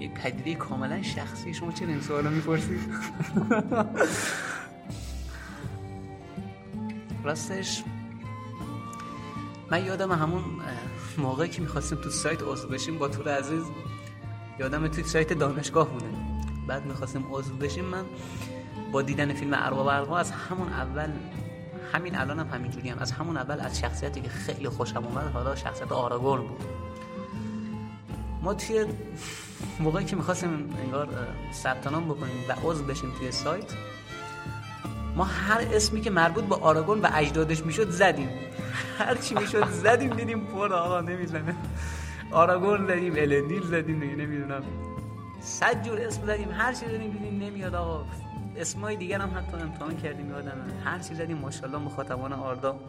یه 0.00 0.08
پدیده 0.08 0.54
کاملا 0.54 1.02
شخصی. 1.02 1.54
شما 1.54 1.72
چرا 1.72 1.88
این 1.88 2.00
سوالا 2.00 2.30
می‌پرسید 2.30 2.80
راستش 7.24 7.84
من 9.70 9.84
یادم 9.84 10.12
همون 10.12 10.44
موقعی 11.18 11.48
که 11.48 11.62
می‌خواستیم 11.62 11.98
تو 11.98 12.10
سایت 12.10 12.42
عضو 12.42 12.68
بشیم 12.68 12.98
با 12.98 13.08
طور 13.08 13.38
عزیز 13.38 13.62
یادم 14.58 14.88
توی 14.88 15.04
سایت 15.04 15.32
دانشگاه 15.32 15.88
بوده. 15.88 16.06
بعد 16.68 16.86
می‌خواستیم 16.86 17.26
عضو 17.30 17.54
بشیم 17.56 17.84
من 17.84 18.04
با 18.92 19.02
دیدن 19.02 19.34
فیلم 19.34 19.54
ارباب 19.54 19.86
ارباب 19.86 20.12
از 20.12 20.30
همون 20.30 20.68
اول 20.68 21.10
همین 21.92 22.18
الان 22.18 22.38
هم 22.38 22.48
همینجوری 22.48 22.88
هم 22.88 22.98
از 22.98 23.12
همون 23.12 23.36
اول 23.36 23.60
از 23.60 23.80
شخصیتی 23.80 24.20
که 24.20 24.28
خیلی 24.28 24.68
خوشم 24.68 25.04
اومد 25.04 25.32
حالا 25.32 25.56
شخصیت 25.56 25.92
آراگورن 25.92 26.42
بود. 26.42 26.64
ما 28.42 28.54
توی 28.54 28.86
موقعی 29.80 30.04
که 30.04 30.16
می‌خواستیم 30.16 30.74
انگار 30.84 31.08
ثبت 31.52 31.86
نام 31.86 32.04
بکنیم 32.04 32.36
و 32.48 32.68
عضو 32.68 32.84
بشیم 32.84 33.10
توی 33.18 33.32
سایت 33.32 33.72
ما 35.16 35.24
هر 35.24 35.60
اسمی 35.72 36.00
که 36.00 36.10
مربوط 36.10 36.44
به 36.44 36.54
آراگون 36.54 37.00
و 37.00 37.08
اجدادش 37.14 37.64
می‌شد 37.64 37.90
زدیم. 37.90 38.28
هر 38.98 39.14
چی 39.14 39.34
می‌شد 39.34 39.68
زدیم 39.68 40.10
دیدیم 40.10 40.40
پر 40.40 40.72
آقا 40.72 41.00
نمی‌زنه. 41.00 41.54
آراگون 42.32 42.86
زدیم 42.86 43.12
الندیل 43.12 43.62
زدیم 43.62 44.00
دیگه 44.00 44.16
نمی‌دونم. 44.16 44.62
صد 45.40 45.82
جور 45.82 46.00
اسم 46.00 46.26
زدیم 46.26 46.50
هر 46.50 46.72
چی 46.72 46.86
زدیم 46.86 47.10
دیدیم 47.10 47.42
نمیاد 47.42 47.74
آقا. 47.74 48.04
اسمای 48.56 48.96
دیگر 48.96 49.20
هم 49.20 49.38
حتی 49.38 49.56
امتحان 49.56 49.96
کردیم 49.96 50.30
یادم 50.30 50.52
هر 50.84 50.98
چی 50.98 51.14
زدیم 51.14 51.36
ماشاءالله 51.38 51.78
مخاطبان 51.78 52.32
آردا 52.32 52.80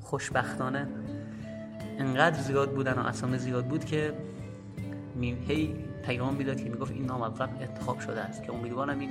خوشبختانه. 0.00 0.88
انقدر 1.98 2.40
زیاد 2.40 2.70
بودن 2.70 2.92
و 2.92 3.00
اسامه 3.00 3.38
زیاد 3.38 3.66
بود 3.66 3.84
که 3.84 4.14
هی 5.20 5.74
پیغام 6.02 6.34
می‌داد 6.34 6.56
که 6.64 6.70
می‌گفت 6.70 6.92
این 6.92 7.06
نام 7.06 7.22
از 7.22 7.32
انتخاب 7.40 8.00
شده 8.00 8.20
است. 8.20 8.42
که 8.42 8.52
امیدوارم 8.52 8.98
این 8.98 9.10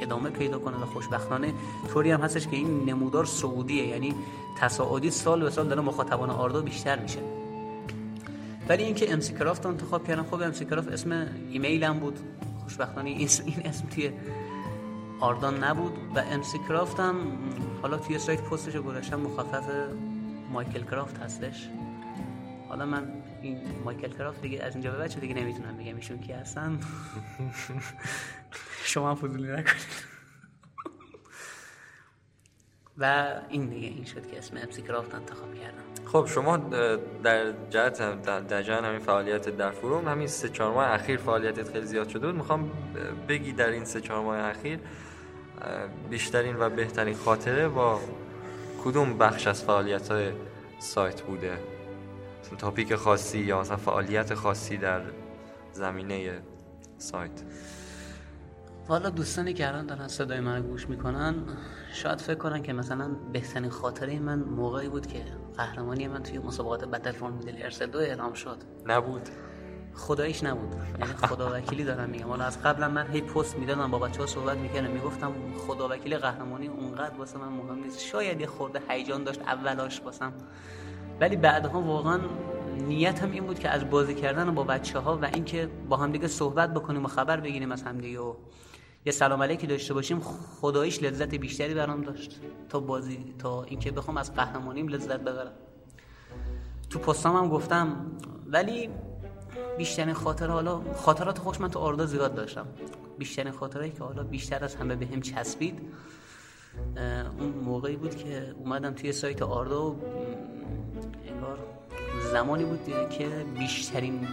ادامه 0.00 0.30
پیدا 0.30 0.58
کنه 0.58 0.76
و 0.76 0.86
خوشبختانه 0.86 1.52
طوری 1.92 2.10
هم 2.10 2.20
هستش 2.20 2.48
که 2.48 2.56
این 2.56 2.84
نمودار 2.90 3.24
سعودیه. 3.24 3.86
یعنی 3.86 4.14
تصاعدی 4.58 5.10
سال 5.10 5.42
به 5.42 5.50
سال 5.50 5.68
داره 5.68 5.80
مخاطبان 5.80 6.30
آردا 6.30 6.60
بیشتر 6.60 6.98
میشه. 6.98 7.18
ولی 8.68 8.84
اینکه 8.84 9.12
امسی 9.12 9.34
کرافت 9.34 9.66
انتخاب 9.66 10.06
کردم 10.06 10.22
خب 10.22 10.42
امسی 10.42 10.64
کرافت 10.64 10.88
اسم 10.88 11.26
ایمیلم 11.50 11.98
بود. 11.98 12.18
خوشبختانه 12.62 13.10
این 13.20 13.28
اسم 13.64 13.86
توی 13.94 14.10
آردان 15.20 15.64
نبود. 15.64 15.92
و 16.14 16.22
امسی 16.32 16.58
کرافت 16.68 17.00
هم 17.00 17.16
حالا 17.82 17.96
توی 17.96 18.18
سایت 18.18 18.40
پستش 18.40 18.76
گذاشتم 18.76 19.20
مخفف 19.20 19.64
مایکل 20.52 20.82
کرافت 20.82 21.18
هستش. 21.18 21.68
حالا 22.68 22.86
من 22.86 23.21
این 23.42 23.60
مایکل 23.84 24.08
کرافت 24.08 24.42
دیگه 24.42 24.62
از 24.62 24.74
اینجا 24.74 24.90
به 24.90 24.98
بچه 24.98 25.20
دیگه 25.20 25.34
نمی‌تونم 25.34 25.76
بگم. 25.76 25.96
ایشون 25.96 26.18
کی 26.18 26.32
هستن؟ 26.32 26.80
شما 28.84 29.10
هم 29.10 29.16
فضولی 29.16 29.48
نکنید. 29.48 30.12
و 32.98 33.34
این 33.48 33.66
دیگه 33.66 33.88
این 33.88 34.04
شد 34.04 34.30
که 34.30 34.38
اسم 34.38 34.56
امسی 34.56 34.82
کرافت 34.82 35.14
انتخاب 35.14 35.54
کردم. 35.54 35.82
خب 36.06 36.26
شما 36.26 36.56
در 37.22 37.52
جهت 37.70 38.22
در 38.22 38.62
جهت 38.62 38.84
همین 38.84 38.98
فعالیت 38.98 39.48
در 39.48 39.70
فروم 39.70 40.08
همین 40.08 40.26
سه 40.26 40.48
چهار 40.48 40.74
ماه 40.74 40.90
اخیر 40.90 41.16
فعالیتت 41.16 41.72
خیلی 41.72 41.86
زیاد 41.86 42.08
شده 42.08 42.26
بود. 42.26 42.36
می‌خوام 42.36 42.70
بگی 43.28 43.52
در 43.52 43.68
این 43.68 43.84
سه 43.84 44.00
چهار 44.00 44.24
ماه 44.24 44.38
اخیر 44.38 44.78
بیشترین 46.10 46.56
و 46.56 46.70
بهترین 46.70 47.14
خاطره 47.14 47.68
با 47.68 48.00
کدوم 48.84 49.18
بخش 49.18 49.46
از 49.46 49.64
فعالیت 49.64 50.10
های 50.10 50.32
سایت 50.78 51.22
بوده؟ 51.22 51.71
تاپیک 52.58 52.94
خاصی 52.94 53.38
یا 53.38 53.60
مثلا 53.60 53.76
فعالیت 53.76 54.34
خاصی 54.34 54.76
در 54.76 55.00
زمینه 55.72 56.42
سایت؟ 56.98 57.42
والا 58.88 59.10
دوستانی 59.10 59.52
که 59.52 59.68
الان 59.68 59.86
دارن 59.86 60.08
صدای 60.08 60.40
من 60.40 60.62
گوش 60.62 60.88
می‌کنن 60.88 61.34
شاید 61.92 62.20
فکر 62.20 62.34
کنن 62.34 62.62
که 62.62 62.72
مثلا 62.72 63.10
بهترین 63.32 63.70
خاطره 63.70 64.18
من 64.18 64.38
موقعی 64.38 64.88
بود 64.88 65.06
که 65.06 65.24
قهرمانی 65.56 66.08
من 66.08 66.22
توی 66.22 66.38
مسابقات 66.38 66.84
بتل 66.84 67.12
فورم 67.12 67.32
میدل 67.32 67.62
ارسل 67.62 67.86
دو 67.86 67.98
اعلام 67.98 68.32
شد. 68.32 68.56
نبود. 68.86 69.28
خداییش 69.94 70.44
نبود. 70.44 70.74
یعنی 71.00 71.12
خدا 71.12 71.50
وکیلی 71.54 71.84
دارم 71.84 72.10
میگم. 72.10 72.26
حالا 72.26 72.44
از 72.44 72.62
قبلا 72.62 72.88
من 72.88 73.06
هی 73.06 73.20
پست 73.20 73.58
می‌دادم 73.58 73.90
با 73.90 73.98
بچه 73.98 74.20
ها 74.20 74.26
صحبت 74.26 74.56
می‌کردم 74.56 74.90
می‌گفتم 74.90 75.32
خدا 75.66 75.88
وکیلی 75.88 76.16
قهرمانی 76.16 76.66
اونقدر 76.66 77.16
واسه 77.18 77.38
من 77.38 77.48
مهم 77.48 77.84
نیست. 77.84 78.00
شاید 78.00 78.40
یه 78.40 78.46
خورده 78.46 78.82
هیجان 78.88 79.24
داشت 79.24 79.40
اولاش 79.42 80.02
واسم 80.02 80.32
ولی 81.22 81.36
بعدها 81.36 81.80
واقعا 81.80 82.20
نیتم 82.88 83.30
این 83.30 83.46
بود 83.46 83.58
که 83.58 83.68
از 83.68 83.90
بازی 83.90 84.14
کردن 84.14 84.54
با 84.54 84.64
بچه 84.64 84.98
ها 84.98 85.18
و 85.22 85.24
اینکه 85.24 85.68
با 85.88 85.96
هم 85.96 86.12
دیگه 86.12 86.28
صحبت 86.28 86.74
بکنیم 86.74 87.04
و 87.04 87.08
خبر 87.08 87.40
بگیریم 87.40 87.72
از 87.72 87.82
همدیگه 87.82 88.20
و 88.20 88.34
یه 89.06 89.12
سلام 89.12 89.42
علیکی 89.42 89.66
داشته 89.66 89.94
باشیم 89.94 90.20
خداییش 90.60 91.02
لذت 91.02 91.34
بیشتری 91.34 91.74
برام 91.74 92.00
داشت 92.00 92.40
تا 92.68 92.80
بازی 92.80 93.34
تا 93.38 93.62
اینکه 93.62 93.90
بخوام 93.90 94.16
از 94.16 94.34
قهرمانیم 94.34 94.88
لذت 94.88 95.20
ببرم. 95.20 95.52
تو 96.90 96.98
پستام 96.98 97.36
هم 97.36 97.48
گفتم 97.48 98.06
ولی 98.46 98.90
بیشترین 99.78 100.14
خاطر 100.14 100.46
حالا 100.46 100.80
خاطرات 100.96 101.38
خوش 101.38 101.60
من 101.60 101.70
تو 101.70 101.78
آردا 101.78 102.06
زیاد 102.06 102.34
داشتم. 102.34 102.66
بیشترین 103.18 103.52
خاطرهایی 103.52 103.92
که 103.92 104.04
حالا 104.04 104.22
بیشتر 104.22 104.64
از 104.64 104.74
همه 104.74 104.96
بهم 104.96 105.20
چسبید 105.20 105.80
اون 107.38 107.48
موقعی 107.48 107.96
بود 107.96 108.16
که 108.16 108.54
اومدم 108.58 108.94
توی 108.94 109.12
سایت 109.12 109.42
آردا 109.42 109.90
و 109.90 109.96
زمانی 112.32 112.64
بود 112.64 112.80
که 113.10 113.28
بیشترین 113.58 114.28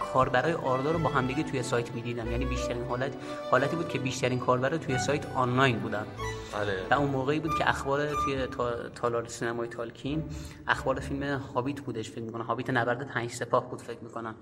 کاربرای 0.00 0.52
آردا 0.52 0.90
رو 0.90 0.98
با 0.98 1.08
همدیگه 1.08 1.42
توی 1.42 1.62
سایت 1.62 1.90
می‌دیدم. 1.92 2.30
یعنی 2.30 2.44
بیشترین 2.44 2.84
حالت 2.84 3.12
حالتی 3.50 3.76
بود 3.76 3.88
که 3.88 3.98
بیشترین 3.98 4.38
کاربرا 4.38 4.78
توی 4.78 4.98
سایت 4.98 5.26
آنلاین 5.34 5.78
بودن 5.78 6.06
بله. 6.52 6.72
و 6.90 6.94
اون 6.94 7.10
موقعی 7.10 7.40
بود 7.40 7.58
که 7.58 7.68
اخبار 7.68 8.06
توی 8.06 8.46
تالار 8.94 9.28
سینمای 9.28 9.68
تالکین 9.68 10.22
اخبار 10.66 11.00
فیلم 11.00 11.22
هابیت 11.54 11.80
بودش 11.80 12.10
فکر 12.10 12.22
می‌کنم. 12.22 12.44
هابیت 12.44 12.70
نبرد 12.70 13.06
پنج 13.06 13.30
سپاه 13.30 13.70
بود 13.70 13.82
فکر 13.82 14.00
می‌کنم 14.02 14.34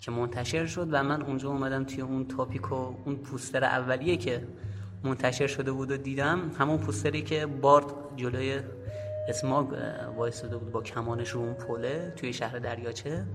که 0.00 0.10
منتشر 0.10 0.66
شد 0.66 0.88
و 0.90 1.02
من 1.02 1.22
اونجا 1.22 1.48
اومدم 1.48 1.84
توی 1.84 2.00
اون 2.00 2.28
تاپیک 2.28 2.72
و 2.72 2.74
اون 2.74 3.16
پوستر 3.16 3.64
اولیه 3.64 4.16
که 4.16 4.48
منتشر 5.04 5.46
شده 5.46 5.72
بود 5.72 5.90
و 5.90 5.96
دیدم 5.96 6.50
همون 6.58 6.78
پوستری 6.78 7.22
که 7.22 7.46
بارد 7.46 7.86
جلوی 8.16 8.60
اسماگ 9.28 9.66
وایستاده 10.16 10.56
بود 10.56 10.72
با 10.72 10.82
کمانش 10.82 11.28
رو 11.28 11.40
اون 11.40 11.54
پله 11.54 12.12
توی 12.16 12.32
شهر 12.32 12.58
دریاچه. 12.58 13.26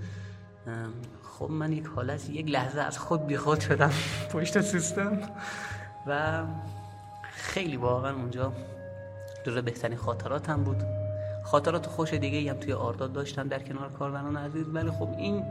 خب 1.23 1.49
من 1.49 1.71
یک 1.71 1.85
حالت 1.85 2.29
یک 2.29 2.51
لحظه 2.51 2.81
از 2.81 2.97
خود 2.97 3.27
بیخود 3.27 3.59
شدم 3.59 3.91
پشت 4.33 4.61
سیستم 4.61 5.19
و 6.07 6.43
خیلی 7.31 7.77
واقعا 7.77 8.15
اونجا 8.15 8.53
جزو 9.45 9.61
بهترین 9.61 9.97
خاطراتم 9.97 10.63
بود. 10.63 10.83
خاطرات 11.43 11.85
خوش 11.85 12.13
دیگه 12.13 12.51
هم 12.51 12.57
توی 12.57 12.73
آرداد 12.73 13.13
داشتم 13.13 13.47
در 13.47 13.59
کنار 13.59 13.89
کاربران 13.89 14.37
عزیز. 14.37 14.65
ولی 14.73 14.91
خب 14.91 15.09
این 15.17 15.45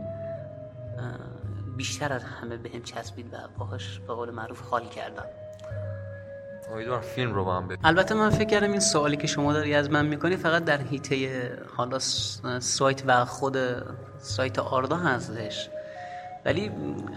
بیشتر 1.76 2.12
از 2.12 2.24
همه 2.24 2.56
به 2.56 2.70
هم 2.74 2.82
چسبید 2.82 3.34
و 3.34 3.36
باهاش 3.58 3.98
به 3.98 4.14
قول 4.14 4.30
معروف 4.30 4.60
خالی 4.60 4.88
کردم. 4.88 5.24
امیدوارم 6.72 7.00
فیلم 7.00 7.34
رو 7.34 7.44
با 7.44 7.56
هم 7.56 7.68
البته 7.84 8.14
من 8.14 8.30
فکر 8.30 8.44
کردم 8.44 8.70
این 8.70 8.80
سوالی 8.80 9.16
که 9.16 9.26
شما 9.26 9.52
داری 9.52 9.74
از 9.74 9.90
من 9.90 10.06
می‌کنی 10.06 10.36
فقط 10.36 10.64
در 10.64 10.82
هیته 10.82 11.58
حالا 11.76 11.98
سایت 12.58 13.02
و 13.06 13.24
خود 13.24 13.56
سایت 14.18 14.58
آردا 14.58 14.96
هستش. 14.96 15.68
ولی 16.44 16.70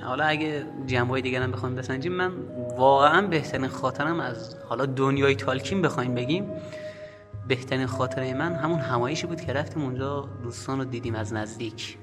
حالا 0.03 0.24
اگه 0.24 0.66
جنبه 0.86 1.10
های 1.10 1.22
دیگر 1.22 1.41
هم 1.41 1.51
بخوایم 1.51 1.76
بسنجیم 1.76 2.12
من 2.12 2.32
واقعا 2.78 3.28
بهترین 3.28 3.68
خاطرم 3.68 4.20
از 4.20 4.56
حالا 4.70 4.86
دنیای 4.86 5.36
تالکین 5.36 5.82
بخوایم 5.82 6.16
بگیم 6.16 6.51
بهترین 7.47 7.86
خاطره 7.86 8.34
من 8.34 8.56
همون 8.56 8.80
همایشی 8.80 9.28
بود 9.28 9.41
که 9.41 9.53
رفتیم 9.53 9.84
اونجا 9.84 10.30
دوستان 10.43 10.78
رو 10.78 10.86
دیدیم 10.86 11.16
از 11.16 11.34
نزدیک. 11.34 11.97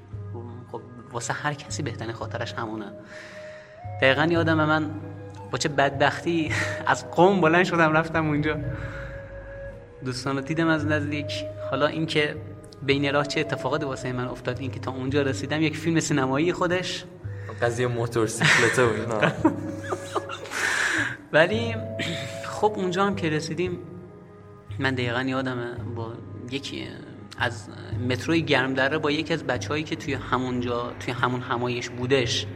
خب 0.72 0.80
واسه 1.12 1.32
هر 1.32 1.54
کسی 1.54 1.82
بهترین 1.82 2.12
خاطرش 2.12 2.54
همونه. 2.54 2.92
دقیقا 4.02 4.24
یادم 4.30 4.64
من 4.64 4.90
با 5.52 5.58
چه 5.58 5.68
بدبختی 5.68 6.50
از 6.86 7.10
قوم 7.10 7.40
بلند 7.40 7.64
شدم 7.64 7.92
رفتم 7.92 8.26
اونجا. 8.26 8.58
دوستان 10.04 10.36
رو 10.36 10.42
دیدم 10.42 10.68
از 10.68 10.86
نزدیک. 10.86 11.44
حالا 11.70 11.86
اینکه 11.86 12.36
بین 12.82 13.12
راه 13.12 13.26
چه 13.26 13.40
اتفاقاتی 13.40 13.84
واسه 13.84 14.12
من 14.12 14.28
افتاد 14.28 14.60
اینکه 14.60 14.80
تا 14.80 14.90
اونجا 14.90 15.22
رسیدم 15.22 15.62
یک 15.62 15.76
فیلم 15.76 16.00
سینمایی 16.00 16.52
خودش. 16.52 17.04
قضیه 17.62 17.86
موتورسیکلته 17.86 18.84
و 18.84 18.88
اینا. 18.88 19.32
ولی 21.32 21.74
خب 22.44 22.72
اونجا 22.76 23.04
هم 23.04 23.16
که 23.16 23.30
رسیدیم 23.30 23.78
من 24.78 24.94
دقیقا 24.94 25.22
یادم 25.22 25.76
با 25.96 26.12
یکی 26.50 26.88
از 27.38 27.68
متروی 28.08 28.42
گرم 28.42 28.74
دره 28.74 28.98
با 28.98 29.10
یکی 29.10 29.34
از 29.34 29.44
بچههایی 29.44 29.84
که 29.84 29.96
توی 29.96 30.14
همونجا 30.14 30.92
توی 31.00 31.14
همون 31.14 31.40
همایش 31.40 31.88
بودش. 31.88 32.46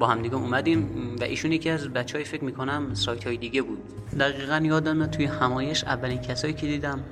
با 0.00 0.06
هم 0.06 0.22
دیگه 0.22 0.34
اومدیم 0.34 1.16
و 1.20 1.24
ایشون 1.24 1.52
یکی 1.52 1.70
از 1.70 1.88
بچه 1.88 2.18
های 2.18 2.24
فکر 2.24 2.44
می‌کنم 2.44 2.94
سایت 2.94 3.26
های 3.26 3.36
دیگه 3.36 3.62
بود. 3.62 3.78
دقیقا 4.18 4.60
یادم 4.64 5.06
توی 5.06 5.24
همایش 5.24 5.84
اولین 5.84 6.20
کسایی 6.20 6.54
که 6.54 6.66
دیدم 6.66 7.04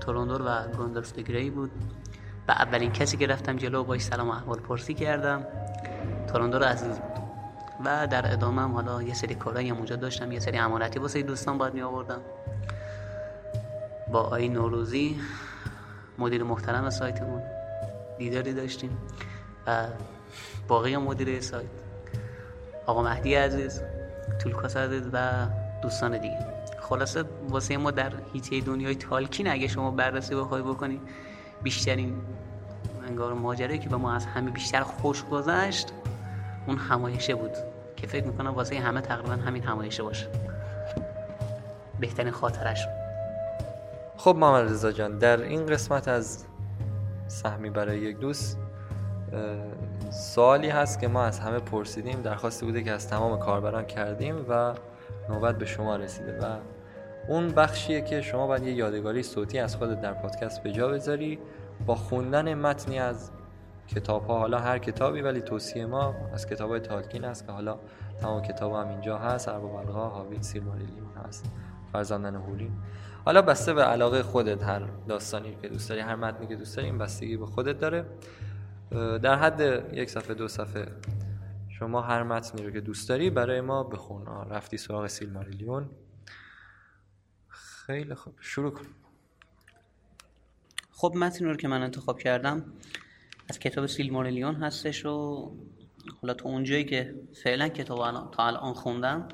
توروندور 0.00 0.42
و 0.42 0.76
گوندرف 0.76 1.18
گری 1.18 1.50
بود. 1.50 1.70
و 2.48 2.52
اولین 2.52 2.92
کسی 2.92 3.16
که 3.16 3.26
رفتم 3.26 3.56
جلو 3.56 3.84
باش 3.84 4.00
سلام 4.00 4.30
احوال 4.30 4.58
پرسی 4.58 4.94
کردم. 4.94 5.46
توروندور 6.32 6.62
عزیز 6.62 6.98
بود. 6.98 7.22
و 7.84 8.06
در 8.06 8.32
ادامه 8.32 8.62
هم 8.62 8.72
حالا 8.72 9.02
یه 9.02 9.14
سری 9.14 9.34
کارایی 9.34 9.68
هم 9.68 9.76
اونجا 9.76 9.96
داشتم 9.96 10.32
یه 10.32 10.40
سری 10.40 10.58
امانتی 10.58 10.98
واسه 10.98 11.22
دوستان 11.22 11.58
باید 11.58 11.74
می 11.74 11.82
آوردم 11.82 12.20
با 14.12 14.20
آی 14.20 14.48
نوروزی 14.48 15.20
مدیر 16.18 16.42
محترم 16.42 16.90
سایتمون 16.90 17.42
دیداری 18.18 18.52
داشتیم 18.52 18.98
و 19.66 19.86
باقی 20.68 20.96
مدیر 20.96 21.40
سایت. 21.40 21.85
آقا 22.86 23.02
مهدی 23.02 23.34
عزیز 23.34 23.82
طولکاس 24.42 24.76
عزیز 24.76 25.02
و 25.12 25.46
دوستان 25.82 26.18
دیگه. 26.18 26.38
خلاصه 26.80 27.24
واسه 27.48 27.76
ما 27.76 27.90
در 27.90 28.12
هیته 28.32 28.60
دنیای 28.60 28.94
تالکین 28.94 29.48
اگه 29.48 29.68
شما 29.68 29.90
بررسی 29.90 30.34
بخوای 30.34 30.62
بکنی 30.62 31.00
بیشترین 31.62 32.20
انگار 33.08 33.34
ماجرایی 33.34 33.78
که 33.78 33.88
به 33.88 33.96
ما 33.96 34.12
از 34.14 34.26
همه 34.26 34.50
بیشتر 34.50 34.82
خوش 34.82 35.24
گذشت 35.24 35.92
اون 36.66 36.76
همایشه 36.76 37.34
بود 37.34 37.52
که 37.96 38.06
فکر 38.06 38.26
می‌کنم 38.26 38.54
واسه 38.54 38.78
همه 38.78 39.00
تقریبا 39.00 39.32
همین 39.32 39.62
همایشه 39.62 40.02
باشه. 40.02 40.28
بهترین 42.00 42.30
خاطرش 42.30 42.86
خب 44.16 44.36
محمد 44.36 44.70
رضا 44.70 44.92
جان 44.92 45.18
در 45.18 45.42
این 45.42 45.66
قسمت 45.66 46.08
از 46.08 46.44
سهمی 47.28 47.70
برای 47.70 47.98
یک 47.98 48.18
دوست 48.18 48.58
سوالی 50.10 50.68
هست 50.68 51.00
که 51.00 51.08
ما 51.08 51.24
از 51.24 51.40
همه 51.40 51.58
پرسیدیم 51.58 52.22
درخواستی 52.22 52.66
بوده 52.66 52.82
که 52.82 52.92
از 52.92 53.08
تمام 53.08 53.38
کاربران 53.38 53.84
کردیم 53.84 54.46
و 54.48 54.74
نوبت 55.28 55.58
به 55.58 55.66
شما 55.66 55.96
رسیده 55.96 56.38
و 56.38 56.56
اون 57.28 57.48
بخشیه 57.48 58.00
که 58.00 58.22
شما 58.22 58.46
باید 58.46 58.62
یه 58.62 58.72
یادگاری 58.72 59.22
صوتی 59.22 59.58
از 59.58 59.76
خودت 59.76 60.00
در 60.00 60.12
پادکست 60.12 60.62
به 60.62 60.72
جا 60.72 60.88
بذاری 60.88 61.38
با 61.86 61.94
خوندن 61.94 62.54
متنی 62.54 62.98
از 62.98 63.30
کتاب 63.88 64.26
ها 64.26 64.38
حالا 64.38 64.58
هر 64.58 64.78
کتابی 64.78 65.20
ولی 65.20 65.40
توصیه 65.40 65.86
ما 65.86 66.14
از 66.34 66.46
کتاب 66.46 66.70
های 66.70 66.80
تالکین 66.80 67.24
است 67.24 67.46
که 67.46 67.52
حالا 67.52 67.78
تمام 68.20 68.42
کتاب 68.42 68.72
هم 68.72 68.88
اینجا 68.88 69.18
هست. 69.18 69.48
عرب 69.48 69.64
و 69.64 69.68
بلغا 69.68 70.08
هاویت 70.08 70.42
سیلماریلیون 70.42 71.08
هست. 71.24 71.44
فرزندن 71.92 72.34
هولین. 72.34 72.72
حالا 73.24 73.42
بسته 73.42 73.74
به 73.74 73.82
علاقه 73.82 74.22
خودت 74.22 74.62
هر 74.62 74.82
داستانی 75.08 75.56
که 75.62 75.68
دوست 75.68 75.88
داری 75.88 76.00
هر 76.00 76.14
متنی 76.16 76.46
که 76.46 76.56
دوست 76.56 76.76
داری 76.76 76.88
این 76.88 76.98
بستگی 76.98 77.36
به 77.36 77.46
خودت 77.46 77.78
داره. 77.78 78.04
در 79.22 79.36
حد 79.36 79.90
یک 79.94 80.10
صفحه 80.10 80.34
دو 80.34 80.48
صفحه 80.48 80.86
شما 81.78 82.00
هر 82.00 82.22
متنی 82.22 82.66
رو 82.66 82.70
که 82.70 82.80
دوست 82.80 83.08
داری 83.08 83.30
برای 83.30 83.60
ما 83.60 83.82
بخون. 83.82 84.26
رفتی 84.26 84.76
سراغ 84.76 85.06
سیلماریلیون 85.06 85.90
خیلی 87.48 88.14
خوب. 88.14 88.34
شروع 88.40 88.70
کن. 88.70 88.86
خب 90.92 91.12
متنی 91.16 91.48
رو 91.48 91.56
که 91.56 91.68
من 91.68 91.82
انتخاب 91.82 92.18
کردم 92.18 92.72
از 93.50 93.58
کتاب 93.58 93.86
سیلماریلیون 93.86 94.54
هستش 94.54 95.06
و 95.06 95.50
حالا 96.22 96.34
تو 96.34 96.48
اونجایی 96.48 96.84
که 96.84 97.14
فعلا 97.42 97.68
کتاب 97.68 98.30
تا 98.30 98.46
الان 98.46 98.74
خوندم 98.74 99.28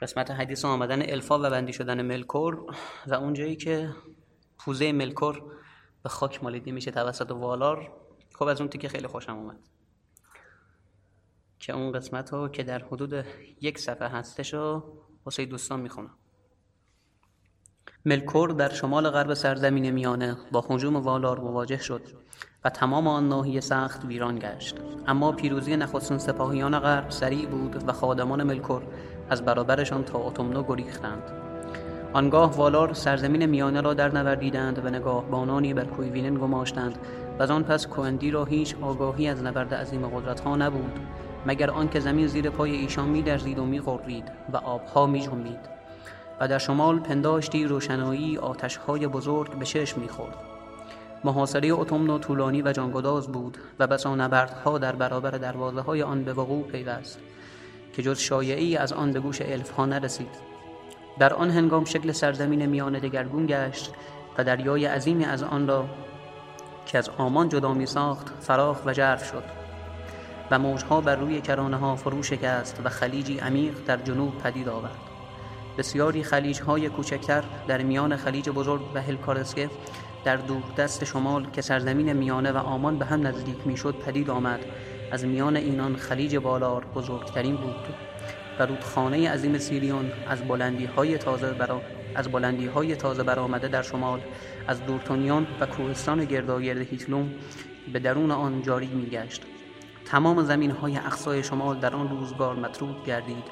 قسمت 0.00 0.30
حدیث 0.30 0.64
آمدن 0.64 1.02
الفا 1.02 1.38
و 1.38 1.42
بندی 1.42 1.72
شدن 1.72 2.02
ملکور 2.02 2.74
و 3.06 3.14
اونجایی 3.14 3.56
که 3.56 3.90
پوزه 4.58 4.92
ملکور 4.92 5.42
به 6.02 6.08
خاک 6.08 6.44
مالیده 6.44 6.72
میشه 6.72 6.90
توسط 6.90 7.30
والار. 7.30 7.92
خب 8.34 8.44
از 8.44 8.60
اون 8.60 8.70
تیکه 8.70 8.88
خیلی 8.88 9.06
خوشم 9.06 9.36
اومد. 9.36 9.58
که 11.58 11.72
اون 11.72 11.92
قسمت 11.92 12.32
رو 12.32 12.48
که 12.48 12.62
در 12.62 12.78
حدود 12.78 13.24
یک 13.60 13.78
صفحه 13.78 14.08
هستش 14.08 14.54
رو 14.54 14.82
واسه 15.24 15.44
دوستان 15.44 15.80
می‌خونم. 15.80 16.14
ملکور 18.04 18.50
در 18.50 18.68
شمال 18.68 19.10
غرب 19.10 19.34
سرزمین 19.34 19.90
میانه 19.90 20.36
با 20.52 20.60
هجوم 20.60 20.96
والار 20.96 21.40
مواجه 21.40 21.78
شد 21.78 22.02
و 22.64 22.70
تمام 22.70 23.06
آن 23.08 23.28
ناحیه 23.28 23.60
سخت 23.60 24.04
ویران 24.04 24.38
گشت. 24.38 24.76
اما 25.06 25.32
پیروزی 25.32 25.76
نخستین 25.76 26.18
سپاهیان 26.18 26.78
غرب 26.78 27.10
سریع 27.10 27.46
بود 27.46 27.88
و 27.88 27.92
خادمان 27.92 28.42
ملکور 28.42 28.82
از 29.30 29.44
برابرشان 29.44 30.04
تا 30.04 30.18
اتومنو 30.18 30.62
گریختند. 30.62 31.41
آنگاه 32.14 32.56
والار 32.56 32.92
سرزمین 32.92 33.46
میانه 33.46 33.80
را 33.80 33.94
در 33.94 34.08
نوردیدند 34.08 34.84
و 34.84 34.88
نگاه 34.88 35.24
بانانی 35.24 35.74
بر 35.74 35.84
کویوینن 35.84 36.34
گماشتند. 36.34 36.98
و 37.38 37.42
از 37.42 37.50
آن 37.50 37.62
پس 37.62 37.86
کوندی 37.86 38.30
را 38.30 38.44
هیچ 38.44 38.74
آگاهی 38.82 39.28
از 39.28 39.42
نبرد 39.42 39.74
عظیم 39.74 40.06
قدرتها 40.06 40.56
نبود 40.56 41.00
مگر 41.46 41.70
آنکه 41.70 42.00
زمین 42.00 42.26
زیر 42.26 42.50
پای 42.50 42.70
ایشان 42.70 43.08
میلرزید 43.08 43.58
و 43.58 43.64
میغرید 43.64 44.24
و 44.52 44.56
آبها 44.56 45.06
میجنبید. 45.06 45.60
و 46.40 46.48
در 46.48 46.58
شمال 46.58 46.98
پنداشتی 46.98 47.64
روشنایی 47.64 48.38
آتشهای 48.38 49.06
بزرگ 49.06 49.58
به 49.58 49.64
چشم 49.64 50.00
می‌خورد. 50.00 50.36
محاصره 51.24 51.72
اتومنو 51.72 52.18
طولانی 52.18 52.62
و 52.62 52.72
جانگداز 52.72 53.28
بود 53.28 53.58
و 53.78 53.86
بسا 53.86 54.14
نبردها 54.14 54.78
در 54.78 54.96
برابر 54.96 55.30
دروازه 55.30 55.80
های 55.80 56.02
آن 56.02 56.24
به 56.24 56.32
وقوع 56.32 56.62
پیوست 56.62 57.18
که 57.92 58.02
جز 58.02 58.18
شایعی 58.18 58.76
از 58.76 58.92
آن 58.92 59.12
به 59.12 59.20
گوش 59.20 59.42
الف 59.42 59.70
ها 59.70 59.86
نرسید. 59.86 60.51
در 61.18 61.34
آن 61.34 61.50
هنگام 61.50 61.84
شکل 61.84 62.12
سرزمین 62.12 62.66
میانه 62.66 63.00
دگرگون 63.00 63.46
گشت 63.46 63.92
و 64.38 64.44
دریای 64.44 64.86
عظیمی 64.86 65.24
از 65.24 65.42
آن 65.42 65.68
را 65.68 65.88
که 66.86 66.98
از 66.98 67.10
آمان 67.18 67.48
جدا 67.48 67.74
می 67.74 67.86
ساخت 67.86 68.32
فراخ 68.40 68.86
و 68.86 68.92
جرف 68.92 69.30
شد 69.30 69.44
و 70.50 70.58
موجها 70.58 71.00
بر 71.00 71.16
روی 71.16 71.40
کرانه 71.40 71.76
ها 71.76 71.96
فرو 71.96 72.22
شکست 72.22 72.80
و 72.84 72.88
خلیجی 72.88 73.38
عمیق 73.38 73.74
در 73.86 73.96
جنوب 73.96 74.38
پدید 74.38 74.68
آورد. 74.68 74.96
بسیاری 75.78 76.22
خلیج 76.22 76.60
های 76.60 76.88
کوچکتر 76.88 77.44
در 77.68 77.82
میان 77.82 78.16
خلیج 78.16 78.50
بزرگ 78.50 78.82
و 78.94 79.02
هلکارسکه 79.02 79.70
در 80.24 80.36
دور 80.36 80.62
دست 80.76 81.04
شمال 81.04 81.46
که 81.50 81.62
سرزمین 81.62 82.12
میانه 82.12 82.52
و 82.52 82.56
آمان 82.56 82.98
به 82.98 83.04
هم 83.04 83.26
نزدیک 83.26 83.66
می‌شد 83.66 83.94
پدید 83.94 84.30
آمد. 84.30 84.60
از 85.12 85.24
میان 85.24 85.56
اینان 85.56 85.96
خلیج 85.96 86.36
بالار 86.36 86.84
بزرگترین 86.84 87.56
بود. 87.56 88.11
و 88.58 88.66
رودخانه 88.66 89.30
عظیم 89.30 89.58
سیریون 89.58 90.12
از 90.28 90.42
بلندی 90.48 90.84
های 90.84 91.18
تازه 91.18 91.50
برا 91.52 91.80
از 92.14 92.28
بلندی 92.28 92.66
های 92.66 92.96
تازه 92.96 93.22
برآمده 93.22 93.68
در 93.68 93.82
شمال 93.82 94.20
از 94.68 94.86
دورتونیان 94.86 95.46
و 95.60 95.66
کوهستان 95.66 96.24
گرداگرد 96.24 96.78
هیتلوم 96.78 97.30
به 97.92 97.98
درون 97.98 98.30
آن 98.30 98.62
جاری 98.62 98.86
میگشت. 98.86 99.42
تمام 100.04 100.42
زمین 100.42 100.70
های 100.70 100.96
اقصای 100.96 101.42
شمال 101.42 101.78
در 101.78 101.94
آن 101.96 102.08
روزگار 102.08 102.56
مطرود 102.56 103.04
گردید 103.04 103.44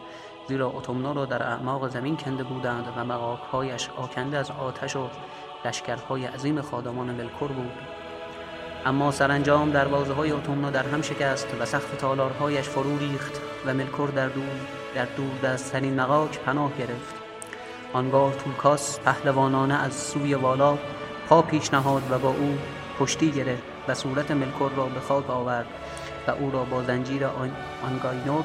زیرا 0.48 0.70
اتومنا 0.70 1.12
را 1.12 1.24
در 1.24 1.42
اعماق 1.42 1.88
زمین 1.88 2.16
کنده 2.16 2.44
بودند 2.44 2.84
و 2.96 3.04
مقاکهایش 3.04 3.88
آکنده 3.96 4.38
از 4.38 4.50
آتش 4.50 4.96
و 4.96 5.08
لشکرهای 5.64 6.26
عظیم 6.26 6.60
خادمان 6.60 7.10
ملکور 7.10 7.52
بود. 7.52 7.72
اما 8.86 9.10
سرانجام 9.10 9.70
دروازه 9.70 10.12
های 10.12 10.32
اتومنا 10.32 10.70
در 10.70 10.86
هم 10.86 11.02
شکست 11.02 11.48
و 11.60 11.64
سقف 11.64 11.96
تالارهایش 11.96 12.68
فرو 12.68 12.98
ریخت 12.98 13.40
و 13.66 13.74
ملکور 13.74 14.10
در 14.10 14.28
دور 14.28 14.79
در 14.94 15.04
دور 15.04 15.38
دستترین 15.42 16.00
مغاک 16.00 16.38
پناه 16.38 16.70
گرفت. 16.78 17.14
آنگاه 17.92 18.34
توکاس 18.34 19.00
پهلوانانه 19.00 19.74
از 19.74 19.94
سوی 19.94 20.34
والا 20.34 20.78
پا 21.28 21.42
پیش 21.42 21.74
نهاد 21.74 22.02
و 22.10 22.18
با 22.18 22.28
او 22.28 22.58
کشتی 22.98 23.30
گرفت 23.30 23.62
و 23.88 23.94
صورت 23.94 24.30
ملکور 24.30 24.70
را 24.70 24.86
به 24.86 25.00
خاک 25.00 25.30
آورد 25.30 25.66
و 26.26 26.30
او 26.30 26.50
را 26.50 26.64
با 26.64 26.82
زنجیر 26.82 27.26
آنگاینور 27.82 28.44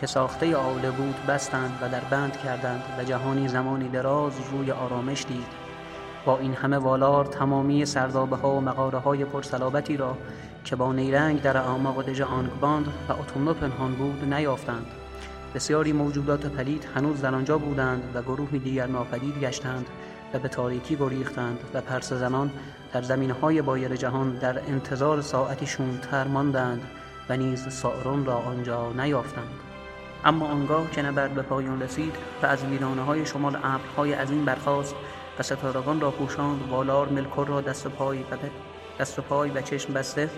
که 0.00 0.06
ساخته 0.06 0.56
آوله 0.56 0.90
بود 0.90 1.26
بستند 1.28 1.78
و 1.82 1.88
در 1.88 2.00
بند 2.00 2.36
کردند 2.36 2.82
و 2.98 3.04
جهانی 3.04 3.48
زمانی 3.48 3.88
دراز 3.88 4.32
روی 4.52 4.70
آرامش 4.70 5.24
دید. 5.28 5.64
با 6.24 6.38
این 6.38 6.54
همه 6.54 6.78
والار 6.78 7.24
تمامی 7.24 7.86
سردابه 7.86 8.36
ها 8.36 8.50
و 8.50 8.60
مقاره 8.60 8.98
های 8.98 9.24
پرسلابتی 9.24 9.96
را 9.96 10.16
که 10.64 10.76
با 10.76 10.92
نیرنگ 10.92 11.42
در 11.42 11.56
اعماق 11.56 12.02
دژ 12.02 12.20
آنگباند 12.20 12.86
و 13.08 13.12
اتومنو 13.12 13.54
پنهان 13.54 13.94
بود 13.94 14.34
نیافتند. 14.34 14.86
بسیاری 15.54 15.92
موجودات 15.92 16.46
پلید 16.46 16.88
هنوز 16.94 17.20
در 17.20 17.34
آنجا 17.34 17.58
بودند 17.58 18.02
و 18.14 18.22
گروهی 18.22 18.58
دیگر 18.58 18.86
ناپدید 18.86 19.40
گشتند 19.40 19.86
و 20.34 20.38
به 20.38 20.48
تاریکی 20.48 20.96
گریختند 20.96 21.58
و 21.74 21.80
پرس 21.80 22.12
زنان 22.12 22.50
در 22.92 23.02
زمین 23.02 23.30
های 23.30 23.62
بایر 23.62 23.96
جهان 23.96 24.38
در 24.38 24.58
انتظار 24.58 25.22
ساعتی 25.22 25.66
شومتر 25.66 26.28
ماندند 26.28 26.82
و 27.28 27.36
نیز 27.36 27.68
سائرون 27.68 28.24
را 28.24 28.36
آنجا 28.36 28.92
نیافتند. 28.92 29.60
اما 30.24 30.46
آنگاه 30.46 30.90
که 30.90 31.02
نبرد 31.02 31.34
به 31.34 31.42
پایان 31.42 31.82
رسید 31.82 32.16
و 32.42 32.46
از 32.46 32.64
ویرانه 32.64 33.02
های 33.02 33.26
شمال 33.26 33.56
ابرهای 33.56 34.12
عظیم 34.12 34.44
برخاست 34.44 34.94
و 35.38 35.42
ستارگان 35.42 36.00
را 36.00 36.10
پوشاند 36.10 36.68
والار 36.70 37.08
ملکور 37.08 37.46
را 37.46 37.60
دست 37.60 37.86
و 37.86 37.90
پای 37.90 38.18
و 38.18 38.36
دست 39.00 39.18
و 39.18 39.22
پای 39.22 39.50
و 39.50 39.60
چشم 39.62 39.92
بسته 39.92 40.30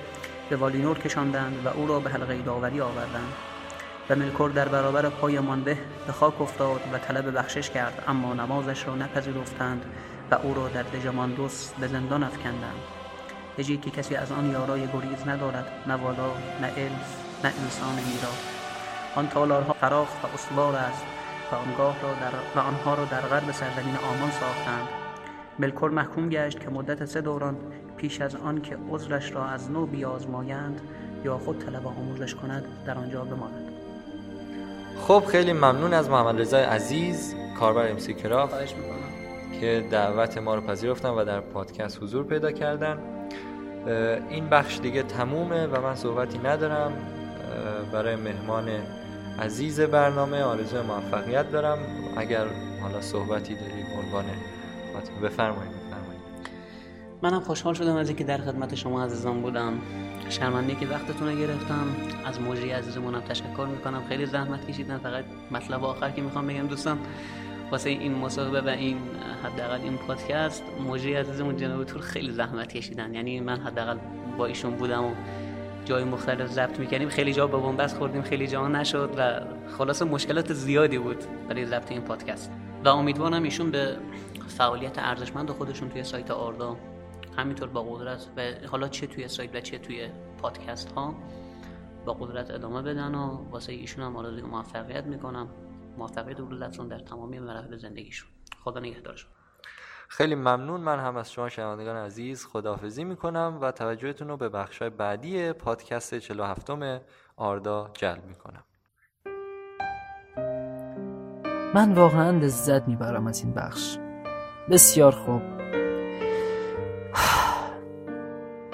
به 0.50 0.56
والینور 0.56 0.98
کشاندند 0.98 1.66
و 1.66 1.68
او 1.68 1.86
را 1.86 2.00
به 2.00 2.10
حلقه 2.10 2.42
داوری 2.42 2.80
آوردند. 2.80 3.55
و 4.10 4.16
ملکور 4.16 4.50
در 4.50 4.68
برابر 4.68 5.08
پای 5.08 5.40
مانبه 5.40 5.78
به 6.06 6.12
خاک 6.12 6.40
افتاد 6.40 6.80
و 6.92 6.98
طلب 6.98 7.38
بخشش 7.38 7.70
کرد 7.70 8.02
اما 8.08 8.34
نمازش 8.34 8.86
را 8.86 8.94
نپذیرفتند 8.94 9.84
و 10.30 10.34
او 10.34 10.54
را 10.54 10.68
در 10.68 10.82
دژماندوس 10.82 11.72
به 11.80 11.86
زندان 11.86 12.22
افکندند. 12.22 12.80
دژی 13.58 13.76
که 13.76 13.90
کسی 13.90 14.14
از 14.14 14.32
آن 14.32 14.50
یارای 14.50 14.80
گریز 14.80 15.28
ندارد 15.28 15.66
نه 15.86 15.94
والا 15.94 16.26
نه 16.60 16.66
الف 16.66 17.16
نه 17.44 17.52
انسان 17.62 17.94
میرا. 17.94 18.32
آن 19.16 19.28
تالارها 19.28 19.72
فراخ 19.72 20.24
و 20.24 20.26
استوار 20.34 20.76
است 20.76 21.02
و 21.52 21.54
آنگاه 21.54 22.02
را 22.02 22.14
در 22.14 22.60
و 22.60 22.66
آنها 22.66 22.94
را 22.94 23.04
در 23.04 23.20
غرب 23.20 23.52
سرزمین 23.52 23.96
آمان 23.96 24.30
ساختند. 24.30 24.88
ملکور 25.58 25.90
محکوم 25.90 26.28
گشت 26.28 26.60
که 26.60 26.70
مدت 26.70 27.04
سه 27.04 27.20
دوران 27.20 27.56
پیش 27.96 28.20
از 28.20 28.36
آن 28.36 28.60
که 28.60 28.78
عذرش 28.90 29.32
را 29.32 29.44
از 29.44 29.70
نو 29.70 29.86
بیازمایند 29.86 30.80
یا 31.24 31.38
خود 31.38 31.58
طلب 31.58 31.86
آموزش 31.86 32.34
کند 32.34 32.64
در 32.86 32.98
آنجا 32.98 33.24
بماند. 33.24 33.75
خب 35.00 35.24
خیلی 35.28 35.52
ممنون 35.52 35.94
از 35.94 36.10
محمد 36.10 36.40
رضای 36.40 36.62
عزیز 36.62 37.34
کاربر 37.60 37.90
امسی 37.90 38.14
کراف 38.14 38.54
که 39.60 39.84
دعوت 39.90 40.38
ما 40.38 40.54
رو 40.54 40.60
پذیرفتن 40.60 41.08
و 41.08 41.24
در 41.24 41.40
پادکست 41.40 42.02
حضور 42.02 42.24
پیدا 42.24 42.52
کردن. 42.52 42.98
این 44.30 44.48
بخش 44.48 44.78
دیگه 44.78 45.02
تمومه 45.02 45.66
و 45.66 45.80
من 45.80 45.94
صحبتی 45.94 46.38
ندارم. 46.38 46.92
برای 47.92 48.16
مهمان 48.16 48.68
عزیز 49.38 49.80
برنامه 49.80 50.42
آرزو 50.42 50.82
موفقیت 50.82 51.50
دارم. 51.52 51.78
اگر 52.16 52.44
حالا 52.82 53.00
صحبتی 53.00 53.54
داری 53.54 53.84
عنوان 54.04 54.24
بفرمایید 55.22 55.72
بفرمایید. 55.72 56.22
منم 57.22 57.40
خوشحال 57.40 57.74
شدم 57.74 57.96
از 57.96 58.08
اینکه 58.08 58.24
در 58.24 58.38
خدمت 58.38 58.74
شما 58.74 59.04
عزیزان 59.04 59.42
بودم. 59.42 59.72
شرمنده 60.28 60.74
که 60.74 60.86
وقتتون 60.86 61.28
رو 61.28 61.38
گرفتم. 61.38 61.86
از 62.24 62.40
موجی 62.40 62.70
عزیزمونم 62.70 63.20
تشکر 63.20 63.66
می‌کنم. 63.70 64.02
خیلی 64.08 64.26
زحمت 64.26 64.70
کشیدن. 64.70 64.98
فقط 64.98 65.24
مطلب 65.50 65.84
آخر 65.84 66.10
که 66.10 66.22
می‌خوام 66.22 66.46
بگم 66.46 66.66
دوستان 66.66 66.98
واسه 67.70 67.90
این 67.90 68.14
مصاحبه 68.14 68.60
و 68.60 68.68
این 68.68 68.98
حداقل 69.44 69.80
این 69.80 69.96
پادکست 69.96 70.62
موجی 70.84 71.14
عزیزمون 71.14 71.56
جناب 71.56 71.84
تور 71.84 72.02
خیلی 72.02 72.32
زحمت 72.32 72.72
کشیدن. 72.72 73.14
یعنی 73.14 73.40
من 73.40 73.60
حداقل 73.60 73.96
با 74.38 74.46
ایشون 74.46 74.74
بودم 74.74 75.04
و 75.04 75.10
جای 75.84 76.04
مختلف 76.04 76.50
ضبط 76.50 76.78
می‌کنیم 76.78 77.08
خیلی 77.08 77.32
جا 77.32 77.46
به 77.46 77.58
بنبست 77.58 77.96
خوردیم 77.98 78.22
خیلی 78.22 78.46
جا 78.46 78.68
نشد 78.68 79.14
و 79.18 79.40
خلاص 79.78 80.02
مشکلات 80.02 80.52
زیادی 80.52 80.98
بود 80.98 81.24
برای 81.48 81.66
ضبط 81.66 81.92
این 81.92 82.00
پادکست. 82.00 82.52
و 82.84 82.88
امیدوارم 82.88 83.42
ایشون 83.42 83.70
به 83.70 83.96
فعالیت 84.48 84.98
ارزشمند 84.98 85.50
خودشون 85.50 85.88
توی 85.88 86.04
سایت 86.04 86.30
آردا 86.30 86.76
همینطور 87.36 87.68
با 87.68 87.82
قدرت 87.82 88.26
و 88.36 88.66
حالا 88.66 88.88
چه 88.88 89.06
توی 89.06 89.28
سایت 89.28 89.54
و 89.54 89.60
چه 89.60 89.78
توی 89.78 90.08
پادکست 90.38 90.92
ها 90.92 91.14
با 92.04 92.12
قدرت 92.12 92.50
ادامه 92.50 92.82
بدن 92.82 93.14
و 93.14 93.50
واسه 93.50 93.72
ایشون 93.72 94.04
هم 94.04 94.16
آرزوی 94.16 94.42
موفقیت 94.42 95.04
می‌کنم. 95.04 95.48
موفقیت 95.98 96.36
دولتشون 96.36 96.88
در 96.88 96.98
تمامی 96.98 97.38
مراحل 97.38 97.76
زندگیشون. 97.76 98.28
خدا 98.64 98.80
نگهدارشون 98.80 99.30
خیلی 100.08 100.34
ممنون. 100.34 100.80
من 100.80 100.98
هم 100.98 101.16
از 101.16 101.32
شما 101.32 101.48
شنوندگان 101.48 101.96
عزیز 101.96 102.46
خداحافظی 102.46 103.04
می‌کنم 103.04 103.58
و 103.60 103.72
توجهتون 103.72 104.28
رو 104.28 104.36
به 104.36 104.48
بخشای 104.48 104.90
بعدی 104.90 105.52
پادکست 105.52 106.14
47 106.14 106.70
آردا 107.36 107.90
جلب 107.94 108.24
می‌کنم. 108.24 108.64
من 111.74 111.92
واقعا 111.92 112.30
لذت 112.30 112.88
می‌برم 112.88 113.26
از 113.26 113.44
این 113.44 113.54
بخش. 113.54 113.98
بسیار 114.70 115.12
خوب. 115.12 115.55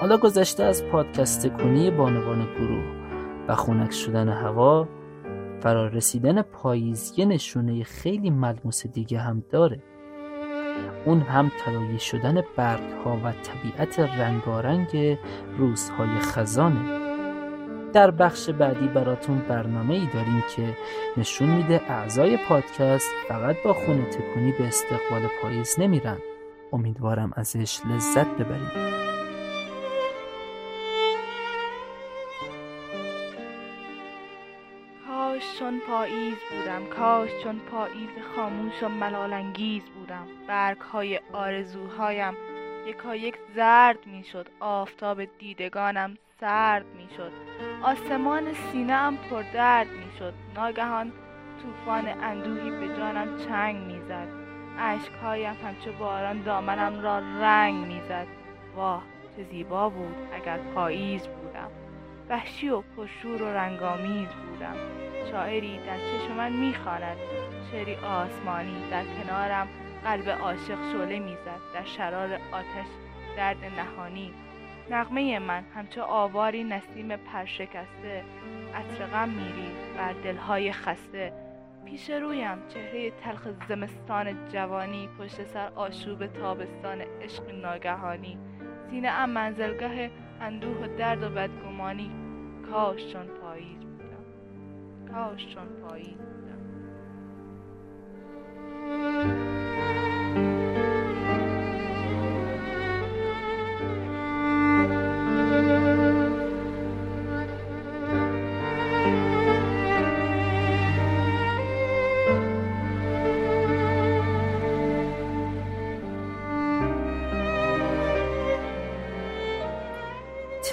حالا 0.03 0.17
گذشته 0.17 0.63
از 0.63 0.85
پادکست 0.85 1.47
کنی 1.47 1.91
بانوان 1.91 2.47
گروه 2.55 2.83
و 3.47 3.55
خونک 3.55 3.91
شدن 3.91 4.29
هوا 4.29 4.87
فرارسیدن 5.59 6.41
پاییز 6.41 7.13
یه 7.17 7.25
نشونه 7.25 7.83
خیلی 7.83 8.29
ملموس 8.29 8.87
دیگه 8.87 9.19
هم 9.19 9.43
داره. 9.49 9.83
اون 11.05 11.21
هم 11.21 11.51
طلایی 11.65 11.99
شدن 11.99 12.41
برگ 12.55 12.91
ها 13.05 13.17
و 13.23 13.31
طبیعت 13.31 13.99
رنگارنگ 13.99 15.17
روزهای 15.57 16.19
خزانه. 16.19 16.99
در 17.93 18.11
بخش 18.11 18.49
بعدی 18.49 18.87
براتون 18.87 19.39
برنامه 19.49 19.93
ای 19.93 20.07
داریم 20.13 20.43
که 20.55 20.77
نشون 21.17 21.49
میده 21.49 21.81
اعضای 21.91 22.37
پادکست 22.37 23.09
فقط 23.27 23.55
با 23.65 23.73
خونه 23.73 24.05
تکونی 24.05 24.51
به 24.51 24.67
استقبال 24.67 25.21
پاییز 25.41 25.75
نمیرن. 25.79 26.17
امیدوارم 26.73 27.31
ازش 27.35 27.81
لذت 27.85 28.27
ببرید. 28.27 29.02
چون 35.63 35.79
پاییز 35.79 36.37
بودم. 36.51 36.85
کاش 36.85 37.29
چون 37.43 37.59
پاییز 37.59 38.09
خاموش 38.35 38.83
و 38.83 38.89
ملالانگیز 38.89 39.83
بودم. 39.83 40.27
برگ 40.47 40.77
های 40.77 41.19
آرزوهایم 41.33 42.33
یکا 42.87 43.15
یک 43.15 43.35
زرد 43.55 44.05
می‌شد. 44.05 44.49
آفتاب 44.59 45.25
دیدگانم 45.25 46.17
سرد 46.39 46.85
می‌شد. 46.85 47.31
آسمان 47.83 48.53
سینه 48.53 48.93
ام 48.93 49.17
پردرد 49.17 49.87
می‌شد. 49.87 50.33
ناگهان 50.55 51.11
طوفان 51.61 52.07
اندوهی 52.07 52.71
به 52.71 52.97
جانم 52.97 53.37
چنگ 53.37 53.75
می‌زد. 53.75 54.27
اشکهایم 54.79 55.55
همچو 55.65 55.91
باران 55.99 56.41
دامنم 56.41 57.01
را 57.01 57.19
رنگ 57.19 57.85
می‌زد. 57.85 58.27
واه 58.75 59.03
چه 59.37 59.43
زیبا 59.43 59.89
بود 59.89 60.15
اگر 60.33 60.57
پاییز 60.57 61.27
بودم. 61.27 61.71
وحشی 62.29 62.69
و 62.69 62.81
پرشور 62.81 63.41
و 63.41 63.47
رنگامیز 63.47 64.27
بودم. 64.27 64.75
شاعری 65.31 65.77
در 65.77 65.97
چشم 65.97 66.33
من 66.37 66.51
می‌خواند. 66.51 67.17
شعری 67.71 67.95
آسمانی 67.95 68.89
در 68.91 69.03
کنارم 69.03 69.67
قلب 70.03 70.29
عاشق 70.29 70.91
شعله 70.91 71.19
می‌زد. 71.19 71.59
در 71.73 71.83
شرار 71.83 72.33
آتش 72.33 72.87
درد 73.37 73.57
نهانی. 73.77 74.33
نغمه 74.91 75.39
من 75.39 75.63
همچو 75.75 76.01
آواری 76.01 76.63
نسیم 76.63 77.15
پرشکسته. 77.15 78.23
عطر 78.75 79.05
غم 79.05 79.29
میریز 79.29 79.97
بر 79.97 80.13
دلهای 80.13 80.71
خسته. 80.71 81.33
پیش 81.85 82.09
رویم 82.09 82.57
چهره 82.67 83.11
تلخ 83.11 83.47
زمستان 83.67 84.49
جوانی. 84.49 85.09
پشت 85.19 85.43
سر 85.43 85.71
آشوب 85.75 86.27
تابستان 86.27 87.01
عشق 87.01 87.51
ناگهانی. 87.51 88.37
سینه 88.89 89.07
ام 89.07 89.29
منزلگاه 89.29 90.09
اندوه 90.43 90.77
و 90.77 90.97
درد 90.97 91.23
و 91.23 91.29
بدگمانی. 91.29 92.11
کاش 92.71 93.13
چون 93.13 93.27
پاییز 93.27 93.79
بودم. 93.79 94.25
کاش 95.13 95.55
چون 95.55 95.67
پاییز 95.81 96.17
بودم. 96.17 96.59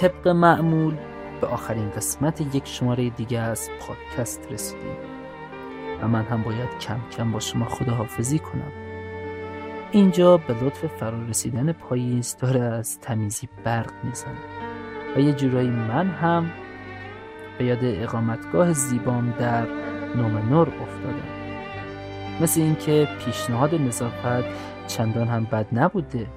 طبق 0.01 0.27
معمول 0.27 0.95
به 1.41 1.47
آخرین 1.47 1.89
قسمت 1.89 2.55
یک 2.55 2.67
شماره 2.67 3.09
دیگه 3.09 3.39
از 3.39 3.69
پادکست 3.79 4.47
رسیدیم. 4.51 4.95
و 6.01 6.07
من 6.07 6.23
هم 6.23 6.41
باید 6.41 6.79
کم 6.79 6.99
کم 7.17 7.31
با 7.31 7.39
شما 7.39 7.65
خداحافظی 7.65 8.39
کنم. 8.39 8.71
اینجا 9.91 10.37
به 10.37 10.53
لطف 10.53 10.85
فرار 10.85 11.25
رسیدن 11.29 11.71
پاییز 11.71 12.37
داره 12.37 12.59
از 12.61 12.99
تمیزی 12.99 13.49
برق 13.63 13.91
می‌زنه. 14.03 14.37
و 15.15 15.19
یه 15.19 15.33
جورایی 15.33 15.69
من 15.69 16.07
هم 16.07 16.51
به 17.57 17.65
یاد 17.65 17.79
اقامتگاه 17.83 18.73
زیبام 18.73 19.33
در 19.39 19.65
نومنور 20.15 20.67
افتادم. 20.67 21.29
مثل 22.41 22.61
اینکه 22.61 23.07
پیشنهاد 23.25 23.75
نظافت 23.75 24.43
چندان 24.87 25.27
هم 25.27 25.43
بد 25.43 25.67
نبوده. 25.71 26.27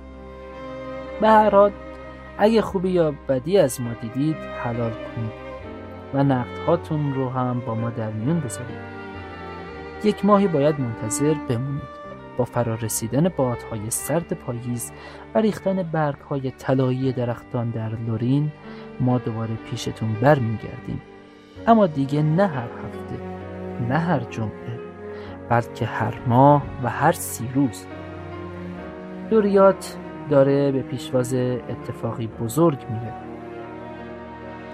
به 1.20 1.28
هر 1.28 1.50
حال 1.50 1.72
اگه 2.39 2.62
خوبی 2.62 2.91
یا 2.91 3.14
بدی 3.28 3.59
از 3.59 3.80
ما 3.80 3.91
دیدید 3.93 4.37
حلال 4.37 4.91
کنید 4.91 5.45
و 6.14 6.24
نقدهاتون 6.24 7.14
رو 7.14 7.28
هم 7.30 7.61
با 7.61 7.74
ما 7.74 7.91
در 7.91 8.11
میون 8.11 8.41
بذارید. 8.41 8.95
یک 10.05 10.24
ماهی 10.24 10.49
باید 10.49 10.80
منتظر 10.80 11.35
بمونید. 11.49 12.05
با 12.37 12.45
فرار 12.45 12.78
رسیدن 12.78 13.28
بادهای 13.28 13.91
سرد 13.91 14.32
پاییز 14.32 14.93
و 15.35 15.39
ریختن 15.39 15.82
برگهای 15.82 16.51
طلایی 16.51 17.12
درختان 17.12 17.70
در 17.70 17.89
لورین 17.89 18.53
ما 19.01 19.18
دوباره 19.18 19.55
پیشتون 19.70 20.12
برمیگردیم. 20.12 21.03
اما 21.66 21.87
دیگه 21.87 22.22
نه 22.22 22.47
هر 22.47 22.62
هفته 22.62 23.24
نه 23.89 23.99
هر 23.99 24.20
جمعه 24.20 24.80
بلکه 25.49 25.87
هر 25.87 26.14
ماه 26.26 26.62
و 26.82 26.91
هر 26.91 27.12
سی 27.12 27.49
روز. 27.55 27.87
دوریات 29.30 29.97
داره 30.29 30.72
به 30.72 30.83
پیشواز 30.83 31.35
اتفاقی 31.35 32.27
بزرگ 32.27 32.79
میره. 32.91 33.12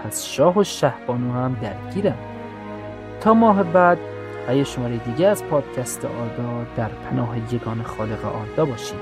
پس 0.05 0.25
شاه 0.25 0.59
و 0.59 0.65
شهبانو 0.65 1.33
هم 1.33 1.57
درگیرم 1.63 2.19
تا 3.21 3.35
ماه 3.35 3.63
بعد 3.63 3.99
و 4.49 4.65
شماره 4.65 4.97
دیگه 4.97 5.27
از 5.27 5.45
پادکست 5.45 6.05
آردا 6.05 6.67
در 6.77 6.89
پناه 6.89 7.55
یگان 7.55 7.83
خالق 7.83 8.25
آردا 8.25 8.65
باشید. 8.65 8.99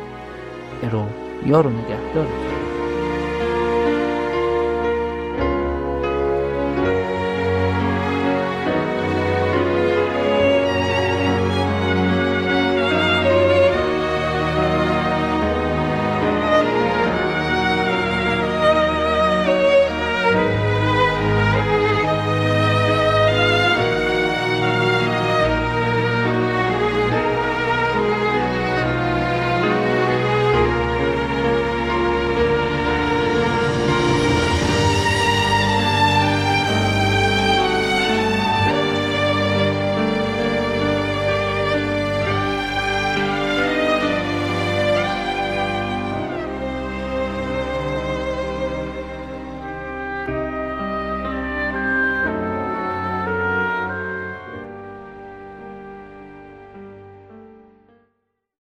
ارو 0.82 1.02
یارو 1.46 1.70
نگهدارتون 1.70 2.57